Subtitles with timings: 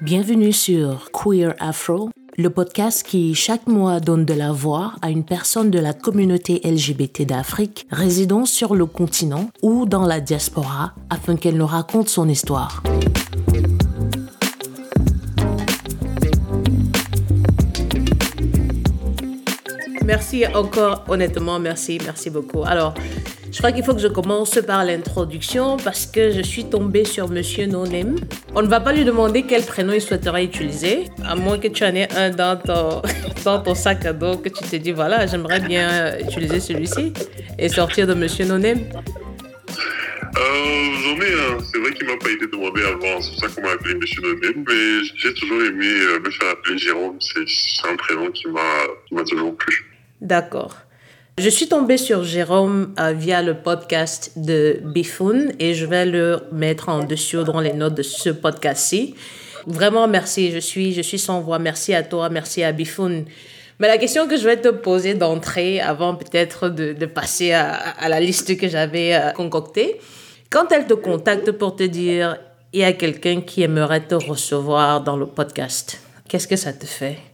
[0.00, 5.24] Bienvenue sur Queer Afro, le podcast qui chaque mois donne de la voix à une
[5.24, 11.36] personne de la communauté LGBT d'Afrique résidant sur le continent ou dans la diaspora afin
[11.36, 12.82] qu'elle nous raconte son histoire.
[20.04, 22.62] Merci encore, honnêtement, merci, merci beaucoup.
[22.64, 22.94] Alors,
[23.50, 27.28] je crois qu'il faut que je commence par l'introduction parce que je suis tombée sur
[27.28, 28.16] Monsieur Nonem.
[28.54, 31.84] On ne va pas lui demander quel prénom il souhaiterait utiliser, à moins que tu
[31.84, 33.02] en aies un dans ton,
[33.44, 37.12] dans ton sac à dos que tu te dis voilà, j'aimerais bien utiliser celui-ci
[37.58, 38.80] et sortir de Monsieur Nonem.
[40.36, 41.60] Euh, j'en ai un.
[41.60, 43.20] C'est vrai qu'il m'a pas été demandé avant.
[43.20, 44.64] C'est pour ça qu'on m'a appelé Monsieur Nonem.
[44.68, 47.18] Mais j'ai toujours aimé euh, me faire appeler Jérôme.
[47.20, 49.90] C'est un prénom qui m'a toujours plu.
[50.20, 50.76] D'accord.
[51.38, 56.40] Je suis tombée sur Jérôme euh, via le podcast de Bifoun et je vais le
[56.50, 59.14] mettre en dessous dans les notes de ce podcast-ci.
[59.64, 60.50] Vraiment, merci.
[60.50, 61.60] Je suis, je suis sans voix.
[61.60, 62.28] Merci à toi.
[62.28, 63.24] Merci à Bifoun.
[63.78, 68.08] Mais la question que je vais te poser d'entrée, avant peut-être de, passer à, à,
[68.08, 70.00] la liste que j'avais euh, concoctée,
[70.50, 72.36] quand elle te contacte pour te dire
[72.72, 76.84] il y a quelqu'un qui aimerait te recevoir dans le podcast, qu'est-ce que ça te
[76.84, 77.27] fait?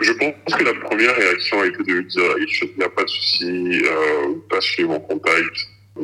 [0.00, 3.04] Je pense que la première réaction a été de lui dire il n'y a pas
[3.04, 5.56] de souci, euh, pas suivre mon contact.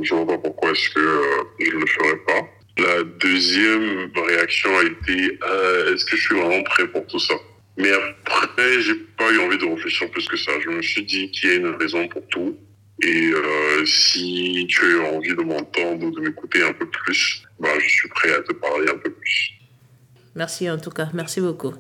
[0.03, 2.49] Je ne vois pas pourquoi est-ce que euh, je ne le ferais pas.
[2.77, 7.35] La deuxième réaction a été euh, est-ce que je suis vraiment prêt pour tout ça?
[7.77, 7.91] Mais
[8.27, 10.53] après, j'ai pas eu envie de réfléchir plus que ça.
[10.65, 12.57] Je me suis dit qu'il y a une raison pour tout.
[13.03, 17.69] Et euh, si tu as envie de m'entendre ou de m'écouter un peu plus, bah,
[17.81, 19.51] je suis prêt à te parler un peu plus.
[20.37, 21.75] Merci en tout cas, merci beaucoup.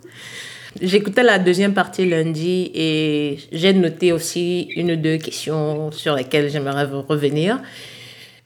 [0.80, 6.50] J'écoutais la deuxième partie lundi et j'ai noté aussi une ou deux questions sur lesquelles
[6.50, 7.60] j'aimerais revenir.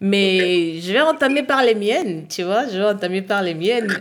[0.01, 3.89] Mais je vais entamer par les miennes, tu vois, je vais entamer par les miennes.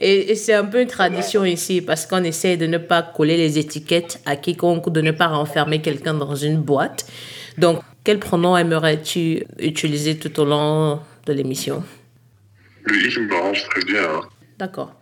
[0.00, 3.36] et, et c'est un peu une tradition ici parce qu'on essaie de ne pas coller
[3.36, 7.06] les étiquettes à quiconque, de ne pas renfermer quelqu'un dans une boîte.
[7.58, 11.82] Donc, quel pronom aimerais-tu utiliser tout au long de l'émission?
[12.84, 14.02] Le I me m'arrange très bien.
[14.02, 14.20] Hein.
[14.58, 14.92] D'accord.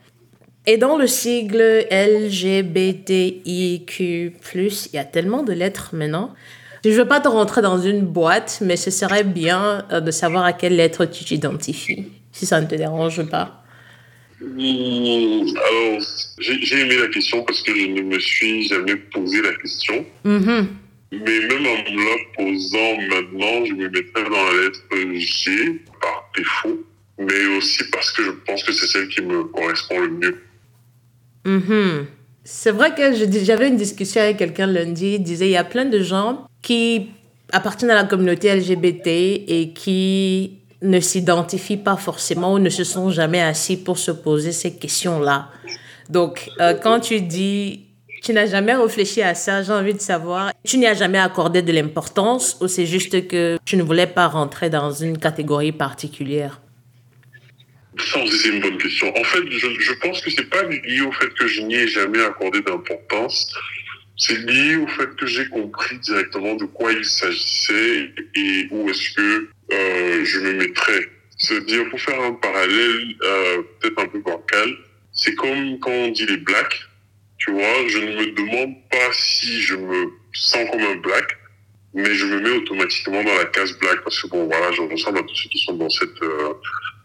[0.65, 3.43] Et dans le sigle LGBTIQ,
[4.55, 6.34] il y a tellement de lettres maintenant.
[6.84, 10.11] Je ne veux pas te rentrer dans une boîte, mais ce serait bien euh, de
[10.11, 13.65] savoir à quelle lettre tu t'identifies, si ça ne te dérange pas.
[14.41, 16.00] Mmh, alors,
[16.39, 20.05] j'ai aimé la question parce que je ne me suis jamais posé la question.
[20.25, 20.67] Mm-hmm.
[21.12, 24.81] Mais même en me la posant maintenant, je me mettrais dans la lettre
[25.19, 26.84] G par défaut,
[27.19, 30.43] mais aussi parce que je pense que c'est celle qui me correspond le mieux.
[31.44, 32.04] Mm-hmm.
[32.44, 33.14] C'est vrai que
[33.44, 37.10] j'avais une discussion avec quelqu'un lundi, il disait il y a plein de gens qui
[37.53, 43.10] appartiennent à la communauté LGBT et qui ne s'identifient pas forcément ou ne se sont
[43.10, 45.48] jamais assis pour se poser ces questions-là.
[46.10, 47.86] Donc, euh, quand tu dis
[48.22, 51.60] tu n'as jamais réfléchi à ça, j'ai envie de savoir, tu n'y as jamais accordé
[51.60, 56.62] de l'importance ou c'est juste que tu ne voulais pas rentrer dans une catégorie particulière?
[57.98, 59.14] Ça c'est une bonne question.
[59.16, 61.88] En fait, je, je pense que c'est pas lié au fait que je n'y ai
[61.88, 63.53] jamais accordé d'importance.
[64.16, 69.14] C'est lié au fait que j'ai compris directement de quoi il s'agissait et où est-ce
[69.14, 71.08] que euh, je me mettrais.
[71.38, 74.76] C'est-à-dire, pour faire un parallèle euh, peut-être un peu bancal,
[75.12, 76.86] c'est comme quand on dit les blacks,
[77.38, 81.36] tu vois, je ne me demande pas si je me sens comme un black,
[81.94, 85.19] mais je me mets automatiquement dans la case black parce que bon, voilà, je ressemble
[85.19, 86.54] à tous ceux qui sont dans cette euh,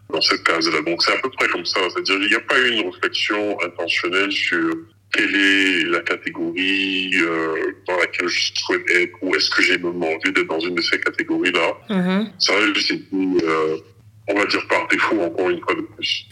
[0.09, 0.81] dans cette case-là.
[0.81, 1.79] Donc c'est à peu près comme ça.
[1.89, 4.75] C'est-à-dire il n'y a pas eu une réflexion intentionnelle sur
[5.13, 10.03] quelle est la catégorie euh, dans laquelle je souhaite être ou est-ce que j'ai même
[10.03, 11.77] envie d'être dans une de ces catégories-là.
[11.89, 12.31] Mm-hmm.
[12.39, 13.77] Ça va juste euh,
[14.27, 16.27] on va dire par défaut encore une fois de plus.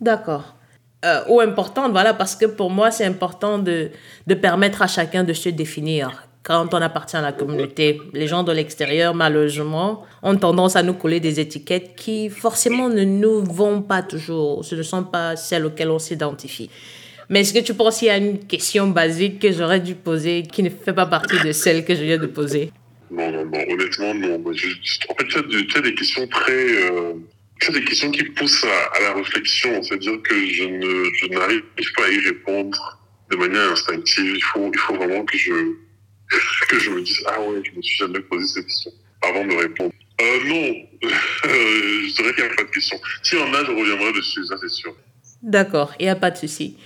[0.00, 0.56] D'accord.
[1.04, 3.90] Euh, ou importante, voilà, parce que pour moi, c'est important de,
[4.26, 8.00] de permettre à chacun de se définir quand on appartient à la communauté.
[8.12, 13.04] Les gens de l'extérieur, malheureusement, ont tendance à nous coller des étiquettes qui forcément ne
[13.04, 14.64] nous vont pas toujours.
[14.64, 16.70] Ce ne sont pas celles auxquelles on s'identifie.
[17.28, 20.42] Mais est-ce que tu penses qu'il y a une question basique que j'aurais dû poser
[20.42, 22.72] qui ne fait pas partie de celle que je viens de poser?
[23.10, 24.42] Non, non, honnêtement, non.
[24.46, 26.52] en fait, tu as, des questions très...
[26.52, 27.14] Euh,
[27.68, 29.82] as des questions qui poussent à, à la réflexion.
[29.82, 31.62] C'est-à-dire que je ne je n'arrive
[31.96, 32.98] pas à y répondre
[33.30, 34.34] de manière instinctive.
[34.34, 35.52] Il faut, il faut vraiment que je
[36.68, 38.92] que je me dise, ah ouais, je me suis jamais posé cette question
[39.22, 39.92] avant de répondre.
[40.20, 42.98] Euh, non, je dirais qu'il n'y a pas de question.
[43.22, 44.94] Si y en a, je reviendrai dessus, ça c'est sûr.
[45.42, 46.76] D'accord, il n'y a pas de souci.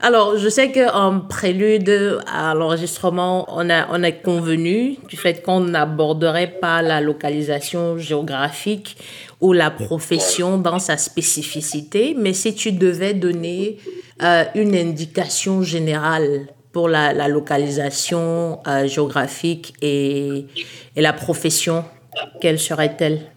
[0.00, 5.60] Alors, je sais qu'en prélude à l'enregistrement, on a, on a convenu du fait qu'on
[5.60, 8.96] n'aborderait pas la localisation géographique
[9.40, 13.78] ou la profession dans sa spécificité, mais si tu devais donner
[14.22, 16.46] euh, une indication générale
[16.78, 20.44] pour la, la localisation euh, géographique et,
[20.94, 21.84] et la profession,
[22.40, 23.32] quelle serait-elle?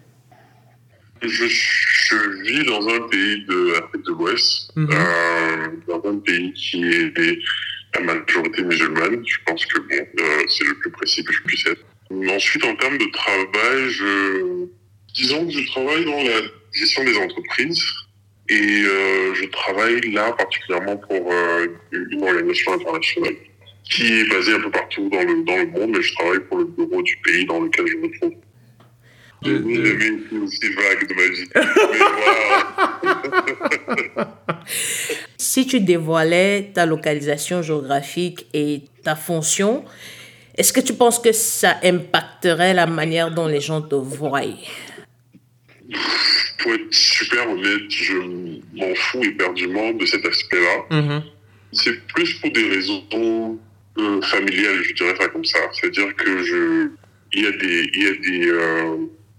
[1.22, 4.90] Je, je, vis dans un pays de l'Afrique de l'Ouest, Mhm.
[4.92, 7.38] euh, dans un pays qui est
[7.94, 9.20] la majorité musulmane.
[9.26, 11.84] Je pense que bon, euh, c'est le plus précis que je puisse être.
[12.36, 14.66] Ensuite, en termes de travail, je,
[15.16, 16.40] disons que je travaille dans la
[16.72, 17.82] gestion des entreprises
[18.48, 23.34] et euh, je travaille là particulièrement pour euh, une organisation internationale
[23.84, 26.58] qui est basée un peu partout dans le, dans le monde, mais je travaille pour
[26.58, 28.32] le bureau du pays dans lequel je me trouve.
[29.44, 31.48] J'ai jamais été aussi vague de ma vie.
[34.16, 34.24] Mais.
[35.36, 39.84] Si tu dévoilais ta localisation géographique et ta fonction,
[40.56, 44.40] est-ce que tu penses que ça impacterait la manière dont les gens te voient?
[46.58, 48.14] Pour être super honnête, je
[48.74, 51.22] m'en fous éperdument de cet aspect-là.
[51.72, 53.58] C'est plus pour des raisons
[53.98, 55.58] euh, familiales, je dirais ça comme ça.
[55.72, 56.88] C'est-à-dire que je,
[57.32, 58.96] il y a des, il y a des, euh,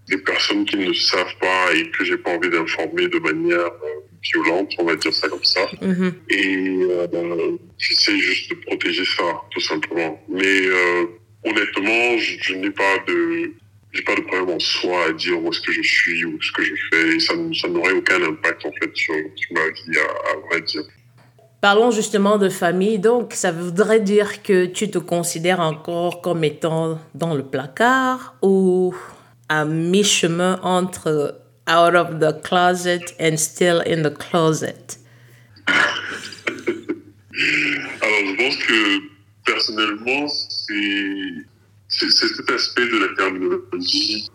[0.10, 4.02] des personnes qui ne savent pas et que j'ai pas envie d'informer de manière euh,
[4.24, 5.68] violente, on va dire ça comme ça.
[5.82, 6.14] Mhm.
[6.30, 10.22] Et euh, j'essaie juste de protéger ça, tout simplement.
[10.30, 11.06] Mais euh,
[11.44, 13.54] honnêtement, je, je n'ai pas de
[13.94, 16.52] j'ai pas de problème en soi à dire où est-ce que je suis ou ce
[16.52, 17.20] que je fais.
[17.20, 20.84] Ça, ça n'aurait aucun impact en fait sur, sur ma vie, à, à vrai dire.
[21.62, 23.00] Parlons justement de famille.
[23.00, 28.94] Donc, ça voudrait dire que tu te considères encore comme étant dans le placard ou
[29.48, 34.98] à mi-chemin entre out of the closet and still in the closet?
[38.02, 39.00] Alors, je pense que
[39.46, 41.46] personnellement, c'est
[42.00, 44.30] c'est cet aspect de la terminologie,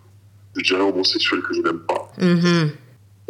[0.57, 2.11] je dirais homosexuel que je n'aime pas.
[2.21, 2.71] Mhm.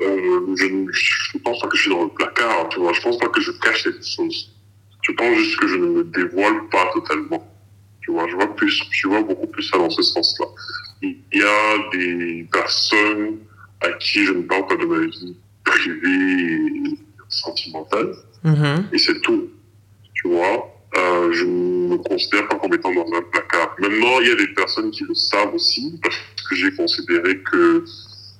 [0.00, 2.92] Euh, je ne pense pas que je suis dans le placard, tu vois.
[2.92, 4.54] Je pense pas que je cache quelque chose.
[5.02, 7.44] Je pense juste que je ne me dévoile pas totalement.
[8.00, 10.46] Tu vois, je vois plus, je vois beaucoup plus ça dans ce sens-là.
[11.02, 13.38] Il y a des personnes
[13.80, 16.98] à qui je ne parle pas de ma vie privée et
[17.28, 18.14] sentimentale,
[18.44, 18.88] Mhm.
[18.92, 19.48] et c'est tout.
[20.14, 23.76] Tu vois, euh, je ne me considère pas comme étant dans un placard.
[23.78, 26.16] Maintenant, il y a des personnes qui le savent aussi, parce
[26.48, 27.84] que j'ai considéré que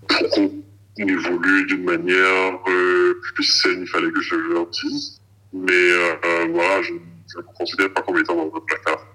[0.09, 0.50] pour qu'on
[0.97, 5.21] évolue d'une manière euh, plus saine, il fallait que je leur dise.
[5.53, 9.06] Mais euh, euh, voilà, je ne me considère pas comme étant dans un placard,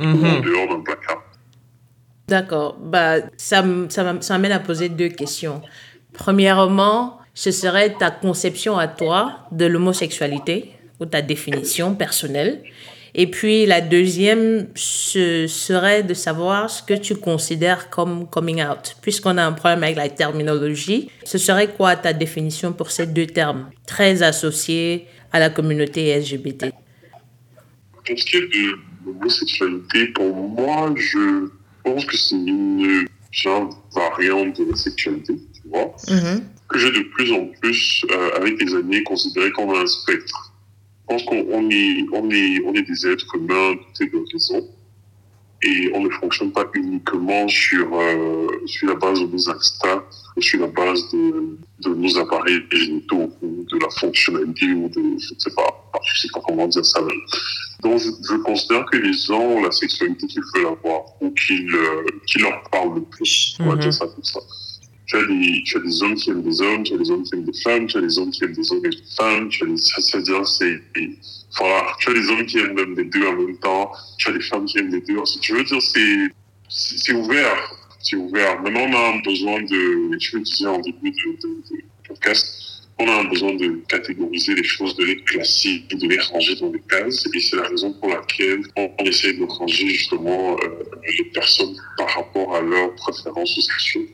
[0.00, 1.22] ou en dehors d'un placard.
[2.28, 2.78] D'accord.
[2.80, 5.60] Bah, ça, ça m'amène à poser deux questions.
[6.14, 12.62] Premièrement, ce serait ta conception à toi de l'homosexualité ou ta définition personnelle.
[13.14, 18.96] Et puis la deuxième ce serait de savoir ce que tu considères comme coming out.
[19.02, 23.26] Puisqu'on a un problème avec la terminologie, ce serait quoi ta définition pour ces deux
[23.26, 23.70] termes?
[23.86, 26.70] Très associés à la communauté LGBT
[27.92, 31.48] Pour ce qui est de l'homosexualité, pour moi, je
[31.84, 35.94] pense que c'est une genre variante de la sexualité, tu vois.
[36.08, 36.42] Mhm.
[36.68, 40.51] que j'ai de plus en plus, euh, avec les années, considéré comme un spectre.
[41.10, 44.68] Je pense qu'on on est, on est, on est des êtres humains dotés de raison
[45.64, 50.02] et on ne fonctionne pas uniquement sur, euh, sur la base de nos instincts,
[50.36, 55.00] ou sur la base de, de nos appareils génitaux ou de la fonctionnalité ou de,
[55.18, 55.66] je ne sais pas,
[56.02, 57.00] je sais pas comment dire ça.
[57.80, 61.72] Donc, je, je considère que les gens ont la sexualité qu'ils veulent avoir ou qu'ils,
[61.74, 63.56] euh, qui leur parle le plus.
[63.60, 63.80] On va Mhm.
[63.82, 64.40] dire ça comme ça
[65.06, 67.22] tu as, des, tu as des hommes qui aiment des hommes, tu as des hommes
[67.22, 69.48] qui aiment des femmes, tu as des hommes qui aiment des hommes et des femmes,
[69.48, 70.80] tu as des, c'est-à-dire, c'est,
[71.58, 74.32] voilà, tu as des hommes qui aiment même les deux en même temps, tu as
[74.32, 75.24] des femmes qui aiment les deux.
[75.24, 76.28] Si tu veux dire, c'est,
[76.68, 78.60] c'est ouvert, c'est ouvert.
[78.62, 81.36] Maintenant, on a un besoin de, je le disais en début de,
[82.06, 86.54] podcast, on a un besoin de catégoriser les choses, de les classer, de les ranger
[86.56, 87.26] dans des cases.
[87.34, 90.68] Et c'est la raison pour laquelle on, on essaie de ranger justement euh,
[91.18, 94.08] les personnes par rapport à leurs préférences sexuelles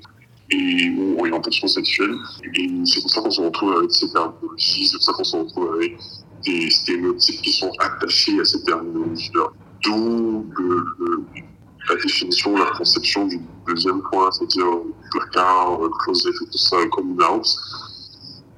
[0.50, 2.14] et ou orientation sexuelle.
[2.54, 5.36] Et c'est pour ça qu'on se retrouve avec ces terminologies, c'est pour ça qu'on se
[5.36, 5.98] retrouve avec
[6.44, 9.46] des stéréotypes qui sont attachés à ces terminologies-là.
[9.84, 11.24] D'où le, le-
[11.88, 14.66] la définition, la conception du deuxième point, c'est-à-dire
[15.10, 17.46] placard, closet et tout ça, comme out.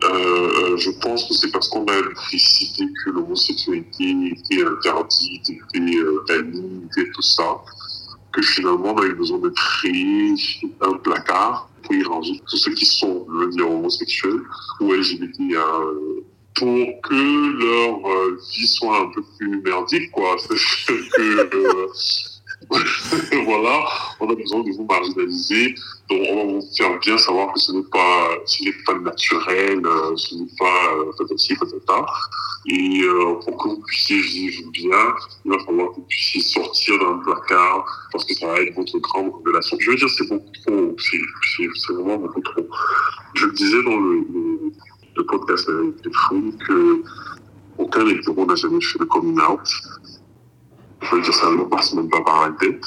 [0.02, 6.25] Euh, je pense que c'est parce qu'on a décidé que l'homosexualité était interdite, était euh,
[6.87, 7.61] était tout ça,
[8.32, 10.35] que finalement on a eu besoin de créer
[10.80, 11.70] un placard
[12.49, 14.42] tous ceux qui sont, je homosexuels
[14.80, 20.37] ou LGBTIA, euh, pour que leur euh, vie soit un peu plus merdique, quoi.
[23.45, 23.85] voilà,
[24.21, 25.75] on a besoin de vous marginaliser.
[26.09, 29.81] Donc, on va vous faire bien savoir que ce n'est pas, ce n'est pas naturel,
[29.85, 32.07] euh, ce n'est pas patati patata.
[32.67, 33.00] Et
[33.45, 37.87] pour que vous puissiez vivre bien, il va falloir que vous puissiez sortir d'un placard
[38.12, 39.79] parce que ça va être votre grande révélation.
[39.81, 42.67] Je veux dire, c'est beaucoup trop, c'est vraiment beaucoup trop.
[43.35, 44.73] Je le disais dans le, le
[45.17, 47.03] le podcast avec fous que
[47.79, 49.69] aucun bureaux n'a jamais fait de coming out.
[51.02, 52.85] Je veux dire, ça ne passe même pas par la tête.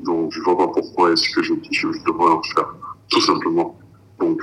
[0.00, 2.74] Donc, je vois pas pourquoi est-ce que je, je, devrais en faire.
[3.10, 3.78] Tout simplement.
[4.18, 4.40] Donc,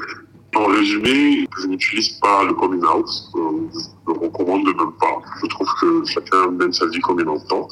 [0.55, 3.07] en résumé, je n'utilise pas le coming out.
[3.35, 3.67] Euh,
[4.07, 5.21] je ne recommande même pas.
[5.41, 7.67] Je trouve que chacun mène sa vie comme il entend.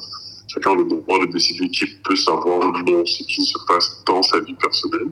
[0.48, 4.04] Chacun a le droit de décider qui peut savoir ou non ce qui se passe
[4.06, 5.12] dans sa vie personnelle.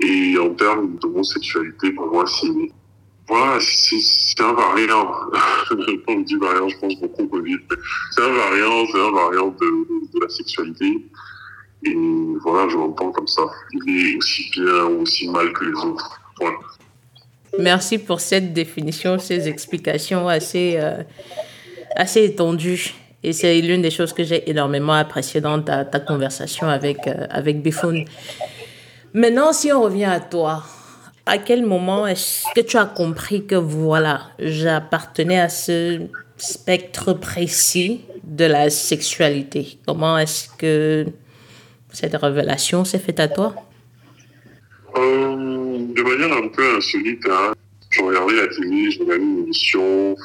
[0.00, 2.72] Et en termes de homosexualité, pour moi, c'est
[3.30, 5.08] voilà, c'est un variant.
[6.08, 7.58] on dit variant, je pense beaucoup au Covid.
[8.10, 11.06] C'est un variant, c'est un variant de, la sexualité.
[11.84, 11.94] Et
[12.42, 13.42] voilà, je l'entends comme ça.
[13.86, 16.20] Il est aussi bien ou aussi mal que les autres.
[17.56, 21.04] Merci pour cette définition, ces explications assez, euh,
[21.94, 22.94] assez étendues.
[23.22, 27.26] Et c'est l'une des choses que j'ai énormément appréciées dans ta, ta conversation avec, euh,
[27.30, 28.04] avec Bifoun.
[29.14, 30.64] Maintenant, si on revient à toi,
[31.26, 36.02] à quel moment est-ce que tu as compris que voilà, j'appartenais à ce
[36.36, 39.78] spectre précis de la sexualité?
[39.86, 41.06] Comment est-ce que
[41.92, 43.54] cette révélation s'est faite à toi?
[44.96, 47.24] Euh, De manière un peu insolite.
[47.30, 47.52] Hein.
[47.90, 50.16] Je regardais la télé, je regardais une émission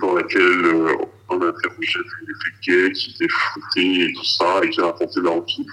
[0.00, 0.96] dans laquelle euh,
[1.28, 5.66] on interrogeait des gays qui étaient foutés et tout ça, et qui racontaient leur vie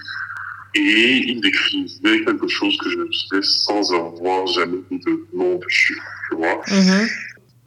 [0.78, 2.98] et il décrivait quelque chose que je
[3.30, 6.60] faisais sans avoir jamais de nom dessus, tu vois.
[6.66, 7.10] Mm-hmm.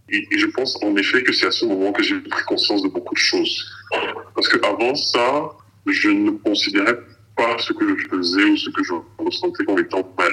[0.10, 2.90] et, je pense en effet que c'est à ce moment que j'ai pris conscience de
[2.90, 3.72] beaucoup de choses.
[4.36, 5.52] Parce que avant ça,
[5.88, 6.98] je ne considérais
[7.36, 10.32] pas ce que je faisais ou ce que je ressentais comme étant mal.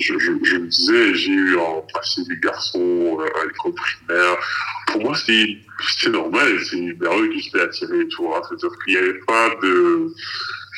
[0.00, 4.36] Je, je, je me disais, j'ai eu en passé des garçons euh, à l'école primaire.
[4.86, 8.42] Pour moi, c'est normal, c'est vers eux que j'étais attiré, tu vois.
[8.48, 10.12] C'est-à-dire qu'il n'y avait pas de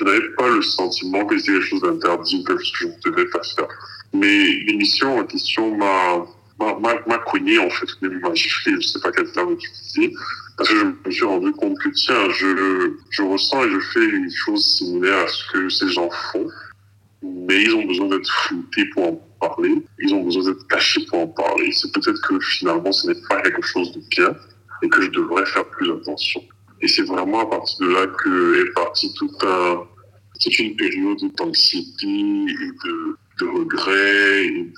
[0.00, 3.42] je n'avais pas le sentiment que c'était quelque chose d'interdit, que je ne devais pas
[3.42, 3.68] faire.
[4.14, 6.26] Mais l'émission en question m'a
[6.60, 10.14] m'a cogné en fait, m'a giflé, je sais pas quel terme utiliser,
[10.56, 14.04] parce que je me suis rendu compte que tiens, je, je ressens et je fais
[14.04, 16.46] une chose similaire à ce que ces gens font,
[17.22, 21.20] mais ils ont besoin d'être floutés pour en parler, ils ont besoin d'être cachés pour
[21.20, 21.70] en parler.
[21.72, 24.34] C'est peut-être que finalement ce n'est pas quelque chose de bien
[24.82, 26.42] et que je devrais faire plus attention.
[26.80, 29.82] Et c'est vraiment à partir de là que est parti tout un,
[30.38, 34.72] c'est une période d'anxiété et de, de regret et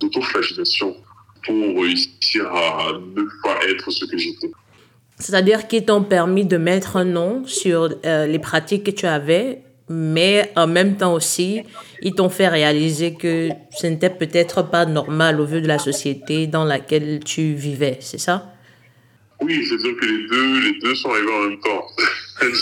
[0.00, 0.96] d'autoflagellation
[1.44, 4.50] pour réussir à ne pas être ce que j'étais.
[5.18, 9.62] C'est-à-dire qu'ils t'ont permis de mettre un nom sur euh, les pratiques que tu avais,
[9.88, 11.62] mais en même temps aussi,
[12.00, 16.46] ils t'ont fait réaliser que ce n'était peut-être pas normal au vu de la société
[16.46, 18.50] dans laquelle tu vivais, c'est ça?
[19.40, 21.84] Oui, c'est-à-dire que les deux, les deux sont arrivés en même temps.
[22.40, 22.54] que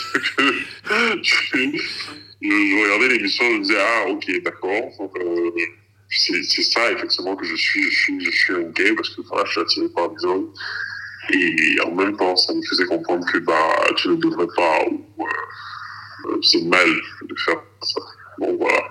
[2.43, 5.11] je, regardais l'émission, je me disais, ah, ok, d'accord.
[5.17, 5.51] Euh,
[6.09, 7.83] c'est ça, effectivement, que je suis.
[7.85, 10.53] Je suis, je suis un gay parce que voilà, je suis attiré par des hommes.
[11.33, 13.55] Et en même temps, ça me faisait comprendre que bah,
[13.97, 15.27] tu ne devrais pas, ou euh,
[16.43, 16.89] c'est mal
[17.29, 18.01] de faire ça.
[18.39, 18.83] Bon, voilà.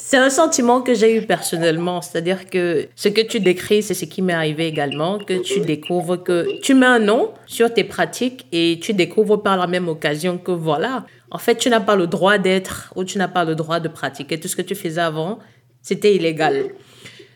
[0.00, 4.04] C'est un sentiment que j'ai eu personnellement, c'est-à-dire que ce que tu décris, c'est ce
[4.04, 8.46] qui m'est arrivé également, que tu découvres que tu mets un nom sur tes pratiques
[8.52, 12.06] et tu découvres par la même occasion que voilà, en fait, tu n'as pas le
[12.06, 14.38] droit d'être ou tu n'as pas le droit de pratiquer.
[14.38, 15.40] Tout ce que tu faisais avant,
[15.82, 16.66] c'était illégal.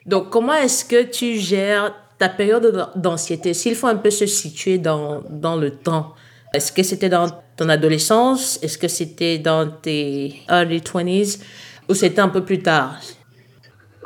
[0.06, 3.54] Donc, comment est-ce que tu gères ta période d'anxiété?
[3.54, 6.14] S'il faut un peu se situer dans, dans le temps,
[6.52, 8.59] est-ce que c'était dans ton adolescence?
[8.62, 11.40] Est-ce que c'était dans tes early 20s
[11.88, 13.00] ou c'était un peu plus tard?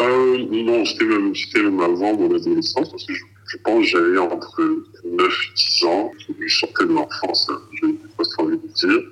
[0.00, 4.18] Euh, Non, c'était même, même, avant mon adolescence, parce que je, je pense que j'avais
[4.18, 4.62] entre
[5.04, 9.02] 9 et 10 ans, je sortais de l'enfance, hein, j'ai presque envie de dire.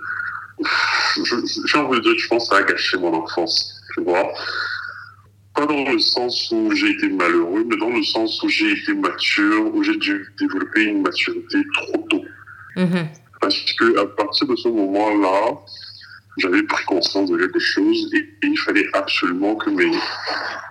[1.66, 4.32] J'ai envie de dire que je pense que ça a gâché mon enfance, tu vois.
[5.54, 8.92] Pas dans le sens où j'ai été malheureux, mais dans le sens où j'ai été
[8.94, 12.24] mature, où j'ai dû développer une maturité trop tôt.
[12.76, 13.06] Mm-hmm.
[13.44, 15.60] Parce que à partir de ce moment-là,
[16.38, 19.90] j'avais pris conscience de quelque chose et, il fallait absolument que mes,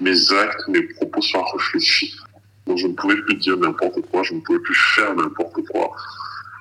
[0.01, 2.15] mes actes, mes propos soient réfléchis.
[2.65, 5.92] Donc je ne pouvais plus dire n'importe quoi, je ne pouvais plus faire n'importe quoi,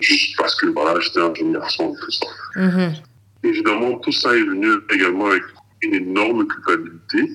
[0.01, 2.27] juste parce que voilà, j'étais un jeune garçon et tout ça.
[2.57, 2.93] Mm-hmm.
[3.45, 5.45] Évidemment, tout ça est venu également avec
[5.81, 7.33] une énorme culpabilité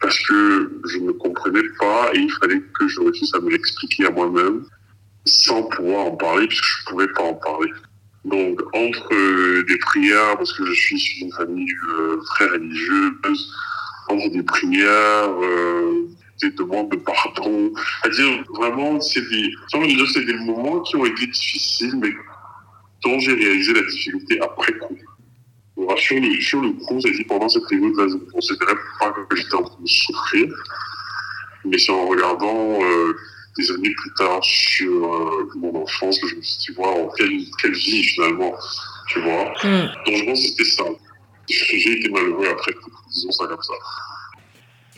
[0.00, 4.06] parce que je ne comprenais pas et il fallait que je réussisse à me l'expliquer
[4.06, 4.64] à moi-même
[5.26, 7.70] sans pouvoir en parler puisque je ne pouvais pas en parler.
[8.26, 13.54] Donc, entre euh, des prières, parce que je suis issu d'une famille euh, très religieuse,
[14.08, 16.08] entre des prières, euh,
[16.42, 19.52] des demandes de pardon, c'est-à-dire vraiment, c'est des,
[20.26, 22.10] des moments qui ont été difficiles, mais
[23.04, 24.98] dont j'ai réalisé la difficulté après coup.
[25.96, 29.36] Sur le, sur le coup, c'est dit pendant cette période-là, je ne considérais pas que
[29.36, 30.48] j'étais en train de souffrir,
[31.64, 32.80] mais c'est en regardant
[33.58, 37.30] des années plus tard sur euh, mon enfance que je me suis dit, wow, quelle,
[37.60, 38.54] quelle vie finalement,
[39.08, 39.52] tu vois.
[39.64, 39.88] Mm.
[40.06, 40.84] Donc je pense que c'était ça.
[41.48, 42.72] J'ai été malheureux après,
[43.12, 43.74] disons ça comme ça.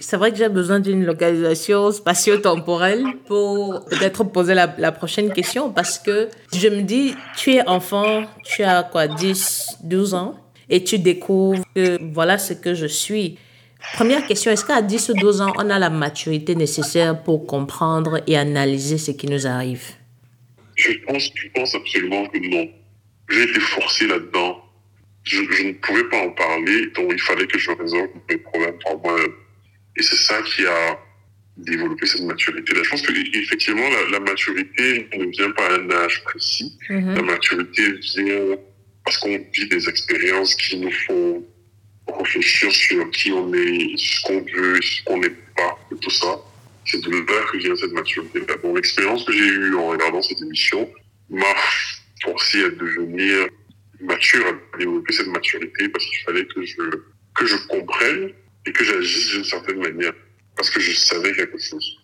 [0.01, 5.73] C'est vrai que j'ai besoin d'une localisation spatio-temporelle pour peut-être poser la, la, prochaine question
[5.73, 10.39] parce que je me dis, tu es enfant, tu as quoi, 10, 12 ans
[10.71, 13.39] et tu découvres que voilà ce que je suis.
[13.95, 18.21] Première question, est-ce qu'à 10 ou 12 ans, on a la maturité nécessaire pour comprendre
[18.27, 19.85] et analyser ce qui nous arrive?
[20.75, 22.69] Je pense, je pense absolument que non.
[23.29, 24.65] J'ai été forcé là-dedans.
[25.25, 28.99] Je, ne pouvais pas en parler, donc il fallait que je résolve mes problèmes par
[28.99, 29.33] moi-même.
[29.97, 30.99] Et c'est ça qui a
[31.57, 32.83] développé cette maturité-là.
[32.83, 36.79] Je pense qu'effectivement, la, la maturité ne vient pas à un âge précis.
[36.89, 37.15] Mm-hmm.
[37.15, 38.57] La maturité vient
[39.05, 41.45] parce qu'on vit des expériences qui nous font
[42.17, 46.41] réfléchir sur qui on est, ce qu'on veut, ce qu'on n'est pas, et tout ça.
[46.85, 48.41] C'est de là que vient cette maturité.
[48.63, 50.89] Bon, l'expérience que j'ai eue en regardant cette émission
[51.29, 51.55] m'a
[52.23, 53.49] forcé à devenir
[54.01, 56.77] mature, à développer cette maturité parce qu'il fallait que je,
[57.35, 58.31] que je comprenne
[58.67, 60.13] et que j'agisse d'une certaine manière
[60.57, 61.99] parce que je savais quelque chose.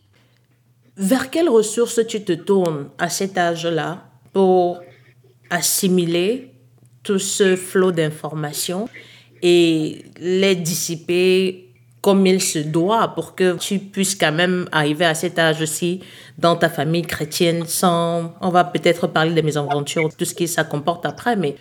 [0.97, 4.81] Vers quelles ressources tu te tournes à cet âge-là pour
[5.51, 6.51] assimiler
[7.03, 8.89] tout ce flot d'informations
[9.47, 11.69] et les dissiper
[12.01, 16.03] comme il se doit pour que tu puisses quand même arriver à cet âge aussi
[16.39, 18.35] dans ta famille chrétienne sans...
[18.41, 21.57] On va peut-être parler de mes aventures, tout ce qui ça comporte après, mais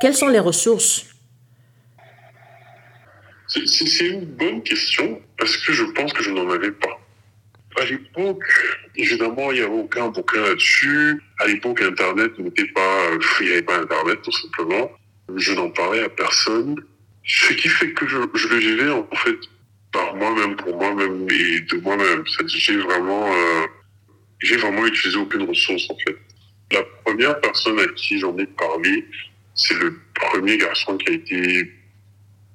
[0.00, 1.06] quelles sont les ressources?
[3.46, 6.98] C'est une bonne question parce que je pense que je n'en avais pas.
[7.80, 8.42] À l'époque,
[8.96, 11.22] évidemment, il n'y avait aucun bouquin là-dessus.
[11.40, 13.10] À l'époque, Internet n'était pas...
[13.40, 14.90] Il n'y avait pas Internet, tout simplement.
[15.36, 16.76] Je n'en parlais à personne.
[17.28, 19.36] Ce qui fait que je, le vivais en fait
[19.92, 22.24] par moi-même, pour moi-même et de moi-même.
[22.46, 23.66] J'ai vraiment, euh,
[24.40, 26.16] j'ai vraiment utilisé aucune ressource en fait.
[26.72, 29.06] La première personne à qui j'en ai parlé,
[29.54, 31.70] c'est le premier garçon qui a été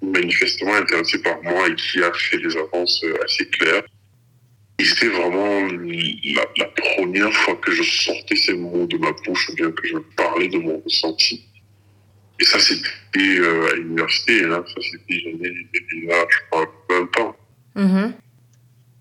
[0.02, 3.84] manifestement intéressé par moi et qui a fait des avances assez claires.
[4.80, 9.56] Et c'était vraiment la, première fois que je sortais ces mots de ma bouche ou
[9.56, 11.48] bien que je parlais de mon ressenti.
[12.44, 14.44] Et ça, c'était euh, à l'université.
[14.44, 14.66] Hein.
[14.68, 15.54] Ça, c'était, j'avais
[16.08, 17.36] là, je crois, 20 ans.
[17.78, 18.12] Mm-hmm.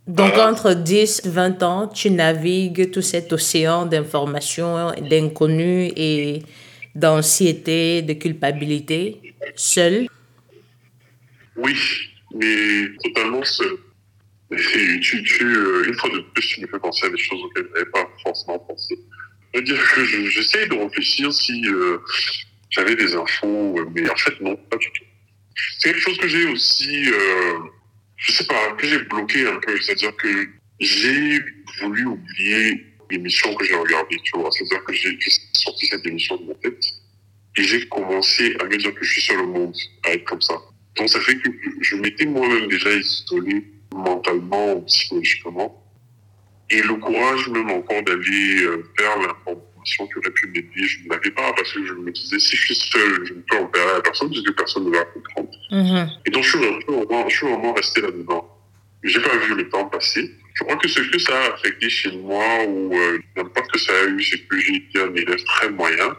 [0.06, 6.42] Donc, entre 10 20 ans, tu navigues tout cet océan d'informations, d'inconnus et
[6.94, 10.06] d'anxiété, de culpabilité, seul?
[11.56, 11.76] Oui,
[12.36, 13.76] mais totalement seul.
[15.00, 17.66] tu, tu, euh, une fois de plus, tu me fais penser à des choses auxquelles
[17.70, 18.96] je n'avais pas forcément pensé.
[19.52, 21.98] Je veux dire que j'essaie de réfléchir si euh,
[22.72, 25.04] j'avais des infos, euh, mais en fait, non, pas du tout.
[25.78, 27.58] C'est quelque chose que j'ai aussi, euh,
[28.16, 29.80] je sais pas, que j'ai bloqué un peu.
[29.80, 30.48] C'est-à-dire que
[30.80, 31.38] j'ai
[31.80, 34.50] voulu oublier l'émission que j'ai regardée, tu vois.
[34.50, 35.16] C'est-à-dire que j'ai
[35.52, 36.82] sorti cette émission de ma tête
[37.56, 40.40] et j'ai commencé à me dire que je suis sur le monde, à être comme
[40.40, 40.54] ça.
[40.96, 41.48] Donc ça fait que
[41.80, 45.78] je m'étais moi-même déjà isolé mentalement, psychologiquement.
[46.70, 51.10] Et le courage même encore d'aller euh, vers l'information qui aurait pu m'aider, je ne
[51.10, 53.66] l'avais pas parce que je me disais, si je suis seul, je ne peux en
[53.66, 55.50] parler à personne parce que personne ne va comprendre.
[55.70, 56.08] Mm-hmm.
[56.26, 58.48] Et donc, je suis, vraiment, je suis vraiment resté là-dedans.
[59.04, 60.30] J'ai pas vu le temps passer.
[60.54, 63.92] Je crois que ce que ça a affecté chez moi ou euh, l'impact que ça
[63.92, 66.16] a eu, c'est que j'ai été un élève très moyen.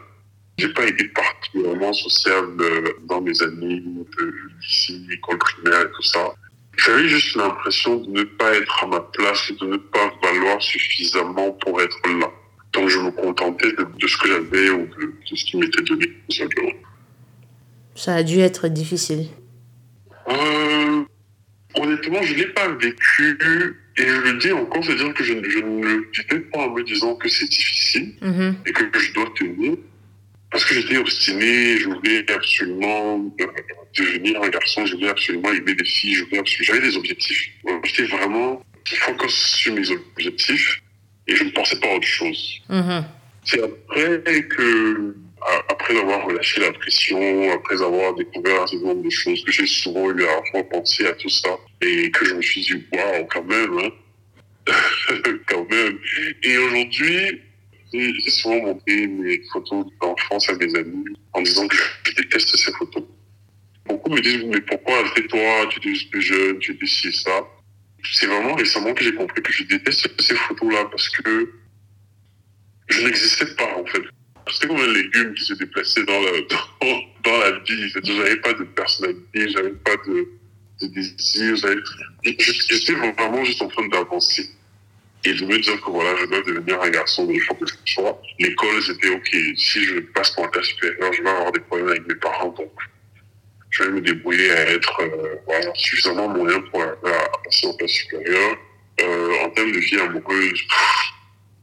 [0.58, 6.02] J'ai pas été particulièrement sociable euh, dans mes années de lycée, école primaire et tout
[6.02, 6.34] ça.
[6.76, 10.60] J'avais juste l'impression de ne pas être à ma place et de ne pas valoir
[10.60, 12.30] suffisamment pour être là.
[12.74, 16.36] Donc je me contentais de, ce que j'avais ou de, ce qui m'était donné, tout
[16.36, 16.72] simplement.
[17.94, 19.28] Ça a dû être difficile.
[20.28, 21.04] Euh,
[21.76, 23.38] honnêtement, je ne l'ai pas vécu.
[23.96, 27.14] Et je le dis encore, c'est-à-dire que je, ne le disais pas en me disant
[27.14, 28.54] que c'est difficile mm-hmm.
[28.66, 29.76] et que je dois tenir.
[30.50, 33.46] Parce que j'étais obstiné, je voulais absolument euh,
[33.96, 36.16] devenir un garçon, je voulais absolument aimer des filles,
[36.60, 37.50] j'avais des objectifs.
[37.84, 40.80] J'étais vraiment focus sur mes objectifs
[41.26, 42.60] et je ne pensais pas à autre chose.
[42.70, 43.04] Mm-hmm.
[43.44, 45.16] C'est après que,
[45.68, 49.66] après avoir relâché la pression, après avoir découvert un certain nombre de choses, que j'ai
[49.66, 51.50] souvent eu à repenser à tout ça
[51.82, 53.90] et que je me suis dit, waouh, quand même, hein.
[55.46, 55.98] quand même.
[56.42, 57.40] Et aujourd'hui,
[57.92, 62.72] j'ai souvent montré mes photos d'enfance à mes amis en disant que je déteste ces
[62.72, 63.04] photos.
[63.86, 67.12] Beaucoup me disent, mais pourquoi après toi, tu étais juste plus jeune, tu étais ci
[67.12, 67.46] ça?
[68.12, 71.50] C'est vraiment récemment que j'ai compris que je déteste ces photos-là parce que
[72.88, 74.02] je n'existais pas, en fait.
[74.46, 76.30] J'étais comme un légume qui se déplaçait dans la,
[77.24, 77.88] dans, la vie.
[78.04, 80.28] J'avais pas de personnalité, j'avais pas de,
[80.82, 81.56] de désir,
[82.22, 84.50] j'étais vraiment juste en train d'avancer.
[85.26, 87.92] Et de me dire que voilà, je dois devenir un garçon, il faut que je
[87.94, 88.20] sois.
[88.38, 89.28] L'école, c'était OK.
[89.56, 92.50] Si je passe pour un tas supérieur, je vais avoir des problèmes avec mes parents.
[92.50, 92.70] Donc,
[93.74, 96.80] je vais me débrouiller à être euh, suffisamment moyen pour
[97.44, 98.56] passer en classe supérieure.
[99.00, 100.60] Euh, en termes de vie amoureuse,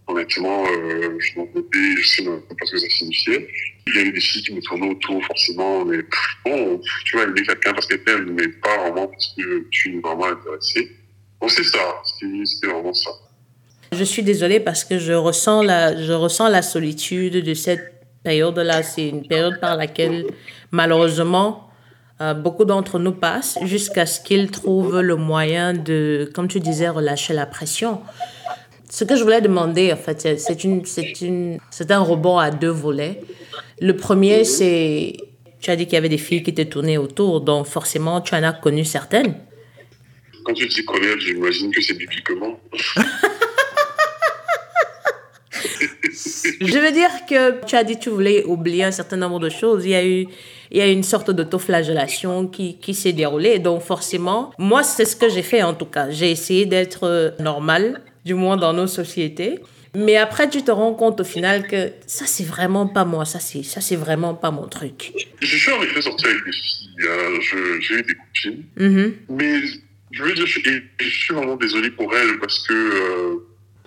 [0.06, 3.47] honnêtement, euh, je m'en doutais, je sais même pas ce que ça signifiait.
[3.88, 6.00] Il y avait des filles qui me tournaient autour, forcément, mais
[6.43, 10.02] bon, tu vas aimer quelqu'un parce qu'elle t'aime, mais pas vraiment parce que tu es
[10.02, 10.91] vraiment intéressé.
[11.39, 13.12] Bon, c'est ça, c'était vraiment ça.
[13.93, 17.93] Je suis désolée parce que je ressens la, je ressens la solitude de cette
[18.24, 18.84] période-là.
[18.84, 20.28] C'est une période par laquelle,
[20.71, 21.70] malheureusement,
[22.21, 26.88] euh, beaucoup d'entre nous passent jusqu'à ce qu'ils trouvent le moyen de, comme tu disais,
[26.88, 27.99] relâcher la pression.
[28.91, 32.51] Ce que je voulais demander, en fait, c'est une, c'est une, c'est un rebond à
[32.51, 33.21] deux volets.
[33.79, 35.17] Le premier, c'est,
[35.62, 38.36] tu as dit qu'il y avait des filles qui te tournaient autour, donc forcément, tu
[38.36, 39.34] en as connu certaines.
[40.43, 42.60] Quand tu dis connaître, j'imagine que c'est bibliquement.
[46.62, 49.49] Je veux dire que tu as dit que tu voulais oublier un certain nombre de
[49.49, 49.86] choses.
[49.86, 50.27] Il y a eu
[50.71, 53.60] il y a une sorte d'autoflagellation qui, qui s'est déroulée.
[53.60, 56.10] Donc forcément, moi, c'est ce que j'ai fait en tout cas.
[56.10, 59.60] J'ai essayé d'être euh, normal, du moins dans nos sociétés.
[59.93, 63.25] Mais après, tu te rends compte au final que ça, c'est vraiment pas moi.
[63.25, 65.12] Ça, c'est, ça, c'est vraiment pas mon truc.
[65.41, 66.88] Je suis en effet sorti avec des filles.
[67.10, 67.77] Hein.
[67.81, 68.63] j'ai eu des copines.
[68.77, 69.13] Mm-hmm.
[69.29, 69.62] Mais
[70.12, 70.60] je veux dire, je,
[70.99, 73.36] je, suis vraiment désolé pour elles parce que euh,